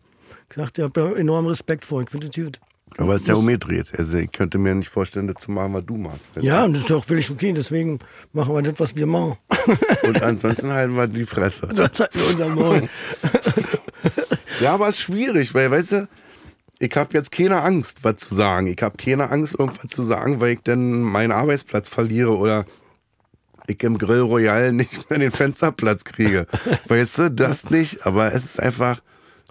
Ich 0.50 0.56
dachte, 0.56 0.82
ich 0.82 0.84
habe 0.84 1.00
da 1.00 1.18
enormen 1.18 1.48
Respekt 1.48 1.84
vor. 1.84 2.02
Ich 2.02 2.10
finde 2.10 2.26
das 2.26 2.36
gut. 2.36 2.60
Aber 2.96 3.14
es 3.14 3.22
ist 3.22 3.28
ja 3.28 3.34
umgedreht. 3.34 3.92
Also 3.96 4.18
ich 4.18 4.32
könnte 4.32 4.58
mir 4.58 4.74
nicht 4.74 4.88
vorstellen, 4.88 5.28
das 5.28 5.36
zu 5.42 5.52
machen, 5.52 5.74
was 5.74 5.86
du 5.86 5.96
machst. 5.96 6.28
Ja, 6.40 6.64
und 6.64 6.72
das 6.72 6.82
ist 6.82 6.92
auch 6.92 7.04
völlig 7.04 7.30
okay. 7.30 7.52
Deswegen 7.52 8.00
machen 8.32 8.54
wir 8.54 8.62
das, 8.62 8.74
was 8.78 8.96
wir 8.96 9.06
machen. 9.06 9.36
Und 10.02 10.22
ansonsten 10.22 10.72
halten 10.72 10.96
wir 10.96 11.06
die 11.06 11.24
Fresse. 11.24 11.68
das 11.74 12.00
halten 12.00 12.18
wir 12.18 12.28
unser 12.28 12.48
Maul. 12.48 12.82
Ja, 14.60 14.74
aber 14.74 14.88
es 14.88 14.96
ist 14.96 15.02
schwierig, 15.02 15.54
weil, 15.54 15.70
weißt 15.70 15.92
du, 15.92 16.08
ich 16.78 16.94
habe 16.96 17.16
jetzt 17.16 17.30
keine 17.30 17.62
Angst, 17.62 17.98
was 18.02 18.16
zu 18.16 18.34
sagen. 18.34 18.66
Ich 18.66 18.82
habe 18.82 18.96
keine 18.96 19.30
Angst, 19.30 19.54
irgendwas 19.58 19.90
zu 19.90 20.02
sagen, 20.02 20.40
weil 20.40 20.54
ich 20.54 20.62
dann 20.62 21.02
meinen 21.02 21.30
Arbeitsplatz 21.32 21.88
verliere 21.88 22.36
oder 22.36 22.64
ich 23.66 23.82
im 23.82 23.98
Grill 23.98 24.20
Royal 24.20 24.72
nicht 24.72 25.08
mehr 25.08 25.18
den 25.18 25.30
Fensterplatz 25.30 26.04
kriege. 26.04 26.46
weißt 26.88 27.18
du, 27.18 27.30
das 27.30 27.70
nicht. 27.70 28.06
Aber 28.06 28.32
es 28.34 28.44
ist 28.44 28.60
einfach, 28.60 29.00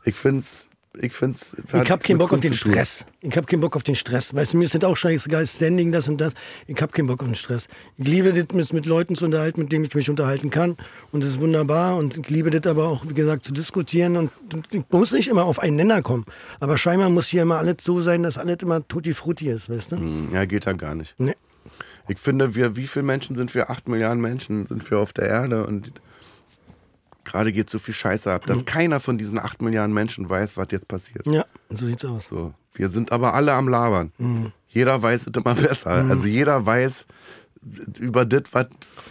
ich 0.04 0.16
finde 0.16 0.40
es. 0.40 0.69
Ich, 1.00 1.14
find's, 1.14 1.56
hat 1.72 1.84
Ich 1.84 1.92
habe 1.92 2.04
keinen 2.04 2.18
Bock 2.18 2.34
auf 2.34 2.40
den. 2.40 2.54
Stress. 2.54 3.06
Ich 3.22 3.38
habe 3.38 3.46
keinen 3.46 3.60
Bock 3.62 3.76
auf 3.76 3.84
den 3.84 3.94
Stress. 3.96 4.34
Weißt 4.34 4.54
du, 4.54 4.58
mir 4.58 4.68
das 4.68 4.84
auch 4.84 4.98
scheißegal, 4.98 5.46
Standing, 5.46 5.92
das 5.92 6.08
und 6.08 6.20
das. 6.20 6.34
Ich 6.66 6.82
habe 6.82 6.92
keinen 6.92 7.06
Bock 7.06 7.22
auf 7.22 7.28
den 7.28 7.36
Stress. 7.36 7.68
Ich 7.98 8.08
liebe 8.08 8.34
das, 8.34 8.54
mich 8.56 8.74
mit 8.74 8.88
Leuten 8.88 9.16
zu 9.16 9.26
unterhalten, 9.26 9.62
mit 9.62 9.72
denen 9.72 9.86
ich 9.86 9.94
mich 9.94 10.10
unterhalten 10.10 10.50
kann. 10.50 10.78
Und 11.12 11.24
das 11.24 11.32
ist 11.32 11.40
wunderbar. 11.40 11.96
Und 11.96 12.18
ich 12.18 12.30
liebe 12.30 12.50
das 12.50 12.70
aber 12.70 12.88
auch, 12.88 13.06
wie 13.08 13.14
gesagt, 13.14 13.46
zu 13.46 13.54
diskutieren. 13.54 14.18
Und 14.18 14.32
ich 14.72 14.82
muss 14.90 15.12
nicht 15.12 15.28
immer 15.28 15.44
auf 15.44 15.60
einen 15.60 15.76
Nenner 15.76 16.02
kommen. 16.02 16.26
Aber 16.60 16.76
scheinbar 16.78 17.10
muss 17.12 17.28
hier 17.28 17.44
immer 17.44 17.58
alles 17.60 17.78
so 17.82 18.02
sein, 18.02 18.24
dass 18.24 18.40
alles 18.40 18.58
immer 18.62 18.86
tutti 18.88 19.14
frutti 19.14 19.48
ist, 19.50 19.70
weißt 19.70 19.92
du? 19.92 19.98
Hm, 19.98 20.30
Ja, 20.34 20.46
geht 20.46 20.66
ja 20.66 20.74
gar 20.74 20.96
nicht. 20.96 21.14
Nee. 21.20 21.36
Ich 22.08 22.18
finde, 22.18 22.56
wir, 22.56 22.76
wie 22.76 22.88
viele 22.88 23.04
Menschen 23.04 23.36
sind 23.36 23.54
wir? 23.54 23.70
Acht 23.70 23.88
Milliarden 23.88 24.20
Menschen 24.22 24.66
sind 24.66 24.90
wir 24.90 24.98
auf 24.98 25.14
der 25.14 25.28
Erde 25.28 25.68
und 25.68 25.92
gerade 27.32 27.52
geht 27.52 27.70
so 27.70 27.80
viel 27.80 27.94
Scheiße 27.94 28.32
ab, 28.32 28.44
Mhm. 28.46 28.50
dass 28.54 28.66
keiner 28.66 29.00
von 29.00 29.18
diesen 29.18 29.40
acht 29.40 29.62
Milliarden 29.62 29.94
Menschen 29.94 30.30
weiß, 30.30 30.58
was 30.58 30.68
jetzt 30.72 30.88
passiert. 30.88 31.26
Ja, 31.26 31.46
so 31.70 31.86
sieht's 31.86 32.06
aus. 32.06 32.28
So. 32.28 32.54
Wir 32.74 32.90
sind 32.90 33.12
aber 33.12 33.34
alle 33.34 33.54
am 33.54 33.68
Labern. 33.68 34.12
Mhm. 34.18 34.52
Jeder 34.68 35.02
weiß 35.02 35.28
es 35.28 35.38
immer 35.38 35.56
besser. 35.56 35.90
Also 36.10 36.28
jeder 36.28 36.66
weiß 36.66 37.06
über 38.00 38.24
das, 38.26 38.44
was 38.54 38.68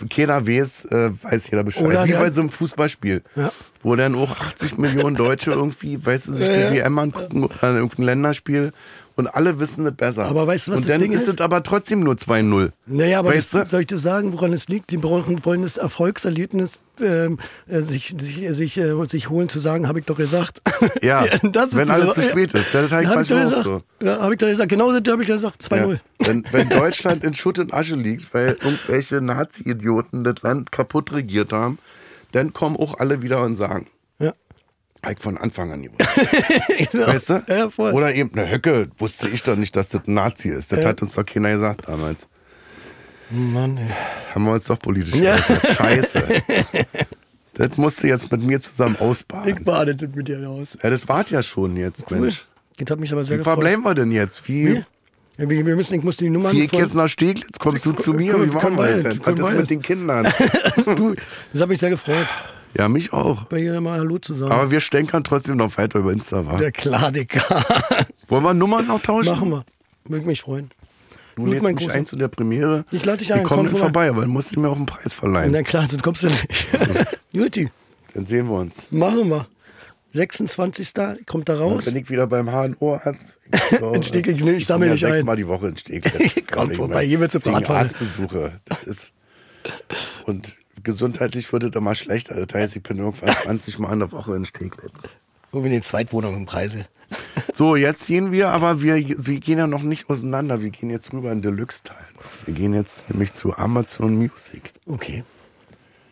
keiner 0.08 0.46
weiß, 0.46 0.86
äh, 0.86 1.10
weiß 1.22 1.50
jeder 1.50 1.64
Bescheid. 1.64 1.84
Oder 1.84 2.06
Wie 2.06 2.12
bei 2.12 2.30
so 2.30 2.40
einem 2.40 2.48
Fußballspiel, 2.50 3.22
Ja. 3.36 3.52
wo 3.82 3.94
dann 3.94 4.14
auch 4.14 4.30
80 4.40 4.78
Millionen 4.78 5.16
Deutsche 5.16 5.50
irgendwie, 5.50 6.02
weißt 6.04 6.28
du, 6.28 6.32
sich 6.34 6.48
Ja, 6.48 6.70
die. 6.70 6.76
WM 6.76 6.98
angucken 6.98 7.44
oder 7.44 7.74
irgendein 7.74 8.04
Länderspiel 8.06 8.72
und 9.18 9.26
alle 9.26 9.58
wissen 9.58 9.84
es 9.84 9.94
besser. 9.96 10.26
Aber 10.26 10.46
weißt 10.46 10.68
du, 10.68 10.70
was 10.72 10.78
Und 10.78 10.84
das 10.86 10.92
dann 10.92 11.00
Ding 11.00 11.10
ist 11.12 11.26
es 11.26 11.40
aber 11.40 11.64
trotzdem 11.64 12.00
nur 12.04 12.14
2-0. 12.14 12.70
Naja, 12.86 13.18
aber 13.18 13.30
weißt 13.30 13.52
du? 13.52 13.64
soll 13.64 13.80
ich 13.80 13.88
dir 13.88 13.98
sagen, 13.98 14.32
woran 14.32 14.52
es 14.52 14.68
liegt? 14.68 14.92
Die 14.92 14.96
brauchen, 14.96 15.44
wollen 15.44 15.62
das 15.62 15.76
Erfolgserlebnis 15.76 16.82
ähm, 17.00 17.38
äh, 17.66 17.80
sich, 17.80 18.14
sich, 18.16 18.48
sich, 18.54 18.78
äh, 18.78 18.94
sich 19.08 19.28
holen, 19.28 19.48
zu 19.48 19.58
sagen, 19.58 19.88
habe 19.88 19.98
ich 19.98 20.04
doch 20.06 20.16
gesagt. 20.16 20.62
Ja, 21.02 21.24
wenn 21.42 21.52
die- 21.52 21.90
alles 21.90 22.14
zu 22.14 22.22
spät 22.22 22.54
ist. 22.54 22.72
Ja, 22.72 22.82
das 22.82 22.92
habe 22.92 23.02
ich 23.02 23.08
hab 23.08 23.20
ich 23.20 23.28
doch 23.28 23.40
gesagt. 23.40 23.64
so. 23.64 23.82
Ja, 24.02 24.20
habe 24.20 24.34
ich 24.34 24.38
doch 24.38 24.46
gesagt. 24.46 24.68
Genau 24.68 24.92
das 24.92 25.12
habe 25.12 25.22
ich 25.22 25.28
gesagt. 25.28 25.62
2-0. 25.62 25.92
Ja. 25.94 25.98
Wenn, 26.20 26.44
wenn 26.52 26.68
Deutschland 26.68 27.24
in 27.24 27.34
Schutt 27.34 27.58
und 27.58 27.74
Asche 27.74 27.96
liegt, 27.96 28.32
weil 28.32 28.56
irgendwelche 28.62 29.20
Nazi-Idioten 29.20 30.22
das 30.22 30.36
Land 30.42 30.70
kaputt 30.70 31.12
regiert 31.12 31.52
haben, 31.52 31.78
dann 32.30 32.52
kommen 32.52 32.76
auch 32.76 32.98
alle 33.00 33.20
wieder 33.22 33.42
und 33.42 33.56
sagen, 33.56 33.86
Ich 35.10 35.18
von 35.20 35.38
Anfang 35.38 35.70
an 35.72 35.82
gewusst. 35.82 36.00
Genau. 36.92 37.06
Weißt 37.06 37.30
du? 37.30 37.42
Ja, 37.48 37.70
voll. 37.70 37.92
Oder 37.92 38.14
eben, 38.14 38.36
eine 38.38 38.50
Höcke, 38.50 38.88
wusste 38.98 39.28
ich 39.28 39.42
doch 39.42 39.56
nicht, 39.56 39.74
dass 39.76 39.90
das 39.90 40.02
ein 40.06 40.14
Nazi 40.14 40.48
ist. 40.48 40.72
Das 40.72 40.80
Ja. 40.80 40.88
hat 40.88 41.02
uns 41.02 41.14
doch 41.14 41.24
keiner 41.24 41.52
gesagt 41.52 41.88
damals. 41.88 42.26
Mann, 43.30 43.76
ey. 43.78 43.86
Haben 44.34 44.44
wir 44.44 44.52
uns 44.52 44.64
doch 44.64 44.78
politisch 44.78 45.14
Ja. 45.14 45.36
geäußert. 45.36 45.66
Scheiße. 45.76 46.24
das 47.54 47.76
musst 47.76 48.02
du 48.02 48.06
jetzt 48.08 48.30
mit 48.32 48.42
mir 48.42 48.60
zusammen 48.60 48.94
Ich 48.96 49.00
ausbaden. 49.00 49.64
badete 49.64 50.08
mit 50.08 50.28
dir 50.28 50.48
aus. 50.48 50.76
Ja, 50.82 50.90
das 50.90 51.06
wart 51.08 51.30
ja 51.30 51.42
schon 51.42 51.76
jetzt, 51.76 52.04
Cool. 52.10 52.20
Mensch. 52.20 52.46
Das 52.78 52.90
hat 52.90 53.00
mich 53.00 53.12
aber 53.12 53.24
sehr 53.24 53.36
Wie 53.36 53.38
gefreut. 53.38 53.54
verbleiben 53.54 53.82
wir 53.84 53.94
denn 53.94 54.10
jetzt? 54.12 54.46
Wie 54.48 54.84
Ja, 55.36 55.48
wir, 55.48 55.64
müssen, 55.76 55.94
ich 55.94 56.02
muss 56.02 56.16
die 56.16 56.30
Nummern 56.30 56.50
zieh 56.52 56.64
ich 56.64 56.72
jetzt 56.72 56.94
nach 56.94 57.08
Steglitz? 57.08 57.58
Kommst 57.58 57.84
du 57.86 57.92
zu 57.92 58.12
mir? 58.12 58.34
Wie 58.42 58.46
machen 58.46 58.76
wir 58.76 59.02
das? 59.02 59.18
Was 59.24 59.38
ist 59.38 59.52
mit 59.56 59.70
den 59.70 59.82
Kindern? 59.82 60.24
du, 60.96 61.14
das 61.52 61.62
hat 61.62 61.68
mich 61.68 61.78
sehr 61.78 61.90
gefreut, 61.90 62.26
Ja, 62.76 62.88
mich 62.88 63.12
auch. 63.12 63.44
bei 63.44 63.58
ihr 63.60 63.80
mal 63.80 63.98
Hallo 63.98 64.18
zu 64.18 64.34
sagen. 64.34 64.52
Aber 64.52 64.70
wir 64.70 64.80
stänkern 64.80 65.24
trotzdem 65.24 65.56
noch 65.56 65.76
weiter 65.78 65.98
über 66.00 66.12
Insta, 66.12 66.46
wa? 66.46 66.56
Der 66.56 66.70
klar. 66.72 67.10
Wollen 68.28 68.44
wir 68.44 68.54
Nummern 68.54 68.86
noch 68.86 69.02
tauschen? 69.02 69.30
Machen 69.30 69.50
wir. 69.50 69.64
Würde 70.04 70.26
mich 70.26 70.42
freuen. 70.42 70.70
Du 71.36 71.42
Gut, 71.44 71.52
lädst 71.52 71.64
mich 71.64 71.76
Großer. 71.76 71.92
ein 71.92 72.06
zu 72.06 72.16
der 72.16 72.28
Premiere. 72.28 72.84
Ich 72.90 73.04
lade 73.04 73.18
dich 73.18 73.32
ein, 73.32 73.40
Ich 73.42 73.44
komme 73.44 73.62
komm 73.62 73.72
dann 73.72 73.80
vorbei. 73.80 74.08
aber 74.10 74.22
dann 74.22 74.30
musst 74.30 74.54
du 74.54 74.60
mir 74.60 74.68
auch 74.68 74.76
einen 74.76 74.86
Preis 74.86 75.12
verleihen. 75.12 75.52
Na 75.52 75.62
klar, 75.62 75.86
sonst 75.86 76.02
kommst 76.02 76.22
du 76.24 76.26
nicht. 76.28 76.46
Juti, 77.32 77.70
Dann 78.14 78.26
sehen 78.26 78.46
wir 78.48 78.56
uns. 78.58 78.86
machen 78.90 79.28
wir. 79.30 79.46
26. 80.14 80.92
kommt 81.26 81.48
da 81.48 81.58
raus. 81.58 81.86
Wenn 81.86 81.96
ich 81.96 82.08
wieder 82.10 82.26
beim 82.26 82.48
HNO-Arzt. 82.50 83.38
So, 83.78 83.90
In 83.94 84.02
Steglitz, 84.02 84.40
nee, 84.40 84.52
ich 84.52 84.66
sammle 84.66 84.86
bin 84.86 84.92
dich 84.94 85.02
ja 85.02 85.08
ein. 85.08 85.14
sechsmal 85.14 85.36
die 85.36 85.46
Woche 85.46 85.68
in 85.68 85.76
Steglitz. 85.76 86.42
Komm 86.50 86.68
Wegen- 86.70 86.78
vorbei, 86.78 87.04
hier 87.06 87.18
eine 87.18 87.32
wegen 87.32 87.40
Bratpfanne. 87.52 87.78
Arztbesuche. 87.80 88.52
Das 88.64 88.82
ist. 88.84 89.10
Und 90.24 90.56
gesundheitlich 90.88 91.52
wird 91.52 91.64
es 91.64 91.76
immer 91.76 91.94
schlechter. 91.94 92.34
Das 92.34 92.58
heißt, 92.58 92.76
ich 92.76 92.82
bin 92.82 92.96
irgendwann 92.96 93.28
20 93.28 93.78
Mal 93.78 93.92
in 93.92 93.98
der 93.98 94.10
Woche 94.10 94.34
in 94.34 94.46
Steglitz. 94.46 95.02
Wo 95.52 95.62
wir 95.62 95.70
die 95.70 95.82
Zweitwohnung 95.82 96.34
im 96.34 96.46
Preise. 96.46 96.86
So, 97.52 97.76
jetzt 97.76 98.06
gehen 98.06 98.32
wir, 98.32 98.48
aber 98.48 98.80
wir, 98.80 98.96
wir 98.96 99.40
gehen 99.40 99.58
ja 99.58 99.66
noch 99.66 99.82
nicht 99.82 100.08
auseinander. 100.08 100.62
Wir 100.62 100.70
gehen 100.70 100.88
jetzt 100.88 101.12
rüber 101.12 101.30
in 101.30 101.42
Deluxe-Teil. 101.42 102.06
Wir 102.46 102.54
gehen 102.54 102.72
jetzt 102.72 103.10
nämlich 103.10 103.34
zu 103.34 103.54
Amazon 103.54 104.16
Music. 104.16 104.72
Okay. 104.86 105.24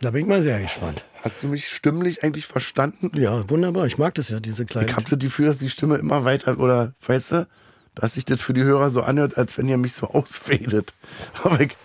Da 0.01 0.11
bin 0.11 0.23
ich 0.23 0.27
mal 0.27 0.43
sehr 0.43 0.61
gespannt. 0.61 1.07
Hast 1.23 1.43
du 1.43 1.49
mich 1.49 1.69
stimmlich 1.69 2.23
eigentlich 2.23 2.47
verstanden? 2.47 3.11
Ja, 3.15 3.49
wunderbar. 3.49 3.87
Ich 3.87 3.97
mag 3.97 4.15
das 4.15 4.29
ja, 4.29 4.41
diese 4.41 4.67
kleinen. 4.67 4.91
Ich 4.91 4.95
habe 4.95 5.07
das 5.09 5.19
Gefühl, 5.19 5.47
dass 5.47 5.57
die 5.57 5.71
Stimme 5.71 5.97
immer 5.97 6.27
weiter, 6.27 6.59
oder 6.59 6.93
weißt 7.07 7.33
du, 7.33 7.49
dass 7.95 8.13
sich 8.13 8.27
das 8.27 8.43
für 8.43 8.53
die 8.53 8.63
Hörer 8.63 8.91
so 8.91 9.01
anhört, 9.01 9.39
als 9.39 9.57
wenn 9.57 9.69
ihr 9.69 9.79
mich 9.79 9.95
so 9.95 10.09
ausfadet. 10.09 10.93
Aber 11.43 11.61
ich 11.61 11.77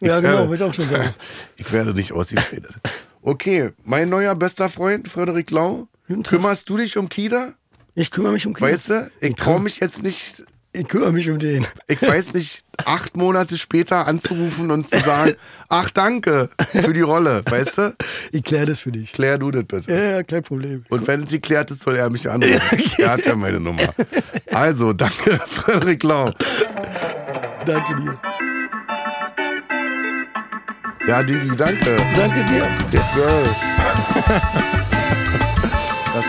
Ja, 0.00 0.20
genau, 0.20 0.32
werde- 0.34 0.48
wollte 0.50 0.64
ich 0.64 0.70
auch 0.70 0.74
schon 0.74 0.88
sagen. 0.88 1.14
Ich 1.56 1.72
werde 1.72 1.94
nicht 1.94 2.12
ausgefadet. 2.12 2.74
Okay, 3.22 3.70
mein 3.84 4.08
neuer 4.10 4.34
bester 4.34 4.68
Freund, 4.68 5.08
Frederik 5.08 5.50
Lau. 5.50 5.88
Kümmerst 6.24 6.68
du 6.68 6.76
dich 6.76 6.96
um 6.98 7.08
Kida? 7.08 7.54
Ich 7.94 8.10
kümmere 8.10 8.32
mich 8.32 8.46
um 8.46 8.52
Kinder. 8.54 8.72
Weißt 8.72 8.90
du, 8.90 9.10
ich 9.20 9.34
traue 9.36 9.60
mich 9.60 9.78
jetzt 9.80 10.02
nicht 10.02 10.44
Ich 10.72 10.88
kümmere 10.88 11.12
mich 11.12 11.30
um 11.30 11.38
den. 11.38 11.64
Ich 11.86 12.02
weiß 12.02 12.34
nicht, 12.34 12.64
acht 12.84 13.16
Monate 13.16 13.56
später 13.56 14.06
anzurufen 14.08 14.70
und 14.72 14.88
zu 14.90 14.98
sagen, 14.98 15.36
ach 15.68 15.88
danke 15.90 16.50
für 16.72 16.92
die 16.92 17.00
Rolle, 17.02 17.42
weißt 17.48 17.78
du? 17.78 17.96
Ich 18.32 18.42
kläre 18.42 18.66
das 18.66 18.80
für 18.80 18.90
dich. 18.90 19.12
Klär 19.12 19.38
du 19.38 19.52
das 19.52 19.64
bitte. 19.64 19.90
Ja, 19.92 20.04
ja, 20.16 20.22
kein 20.24 20.42
Problem. 20.42 20.84
Und 20.90 21.06
wenn 21.06 21.26
sie 21.28 21.38
klärt 21.38 21.70
ist, 21.70 21.80
soll 21.82 21.94
er 21.96 22.10
mich 22.10 22.28
anrufen. 22.28 22.60
Er 22.98 23.10
hat 23.12 23.24
ja 23.24 23.36
meine 23.36 23.60
Nummer. 23.60 23.88
Also, 24.52 24.92
danke, 24.92 25.38
Frederik 25.46 26.02
Lau. 26.02 26.28
Danke 27.64 27.96
dir. 28.02 28.20
Ja, 31.06 31.22
Digi, 31.22 31.54
danke. 31.54 31.96
Danke 32.16 32.44
dir. 32.46 32.64
Ja. 32.64 32.74
Das 36.14 36.24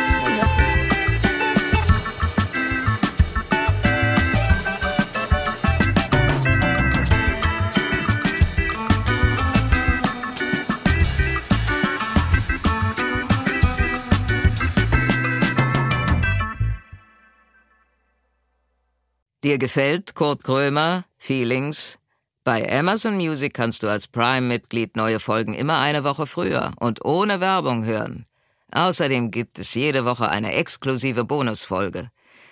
Dir 19.44 19.60
gefällt 19.60 20.16
Kurt 20.16 20.44
Krömer, 20.44 21.06
Feelings? 21.18 22.00
Bei 22.46 22.72
Amazon 22.72 23.16
Music 23.16 23.56
kannst 23.56 23.82
du 23.82 23.88
als 23.88 24.06
Prime-Mitglied 24.06 24.96
neue 24.96 25.20
Folgen 25.20 25.56
immer 25.56 25.80
eine 25.80 26.04
Woche 26.04 26.28
früher 26.28 26.74
und 26.80 27.04
ohne 27.04 27.42
Werbung 27.42 27.86
hören. 27.86 28.28
Außerdem 28.72 29.32
gibt 29.32 29.58
es 29.58 29.74
jede 29.74 30.06
Woche 30.06 30.30
eine 30.30 30.54
exklusive 30.54 31.24
Bonusfolge. 31.24 32.12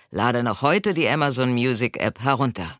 Lade 0.09 0.41
noch 0.41 0.63
heute 0.63 0.95
die 0.95 1.07
Amazon 1.07 1.53
Music 1.53 2.01
App 2.01 2.21
herunter. 2.21 2.79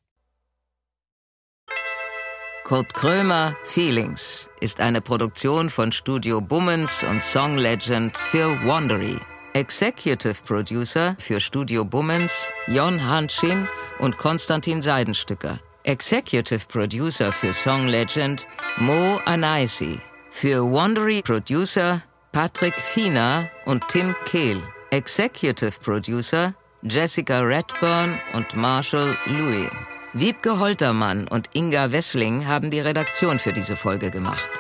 Kurt 2.64 2.96
Krömer 2.96 3.56
Feelings 3.64 4.50
ist 4.60 4.80
eine 4.82 5.02
Produktion 5.02 5.70
von 5.70 5.92
Studio 5.92 6.42
Bummens 6.42 7.04
und 7.04 7.22
Song 7.22 7.60
Legend 7.60 8.18
für 8.18 8.50
Wandery. 8.66 9.20
Executive 9.54 10.42
Producer 10.44 11.16
für 11.20 11.40
Studio 11.40 11.86
Bummens, 11.86 12.50
Jon 12.66 13.06
Hanschin 13.08 13.68
und 14.00 14.18
Konstantin 14.18 14.82
Seidenstücker. 14.82 15.60
Executive 15.86 16.66
Producer 16.70 17.34
für 17.34 17.52
Song 17.52 17.88
Legend, 17.88 18.48
Mo 18.78 19.20
Anaisi. 19.26 20.00
Für 20.30 20.64
Wandery 20.64 21.22
Producer, 21.22 22.02
Patrick 22.32 22.80
Fiener 22.80 23.50
und 23.66 23.86
Tim 23.90 24.16
Kehl. 24.24 24.62
Executive 24.92 25.74
Producer, 25.84 26.54
Jessica 26.84 27.42
Redburn 27.42 28.18
und 28.34 28.56
Marshall 28.56 29.18
Louis. 29.26 29.70
Wiebke 30.14 30.58
Holtermann 30.58 31.28
und 31.28 31.50
Inga 31.54 31.92
Wessling 31.92 32.48
haben 32.48 32.72
die 32.72 32.80
Redaktion 32.80 33.38
für 33.38 33.52
diese 33.52 33.76
Folge 33.76 34.10
gemacht. 34.10 34.52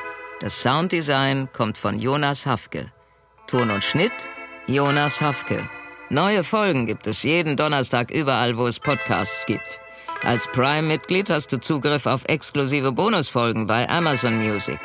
Das 0.41 0.61
Sounddesign 0.61 1.47
kommt 1.53 1.78
von 1.78 1.99
Jonas 1.99 2.45
Hafke. 2.45 2.91
Ton 3.47 3.71
und 3.71 3.86
Schnitt 3.86 4.28
Jonas 4.67 5.21
Hafke. 5.21 5.69
Neue 6.09 6.43
Folgen 6.43 6.86
gibt 6.86 7.07
es 7.07 7.24
jeden 7.24 7.55
Donnerstag 7.55 8.11
überall, 8.11 8.57
wo 8.57 8.67
es 8.67 8.78
Podcasts 8.78 9.45
gibt. 9.45 9.80
Als 10.24 10.47
Prime-Mitglied 10.47 11.30
hast 11.30 11.51
du 11.51 11.59
Zugriff 11.59 12.05
auf 12.05 12.24
exklusive 12.30 12.93
Bonusfolgen 12.93 13.67
bei 13.67 13.89
Amazon 13.89 14.38
Music. 14.38 14.80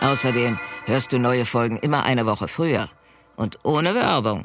Außerdem 0.00 0.58
hörst 0.84 1.12
du 1.12 1.18
neue 1.18 1.46
Folgen 1.46 1.78
immer 1.78 2.04
eine 2.04 2.26
Woche 2.26 2.46
früher 2.46 2.90
und 3.36 3.58
ohne 3.64 3.94
Werbung. 3.94 4.44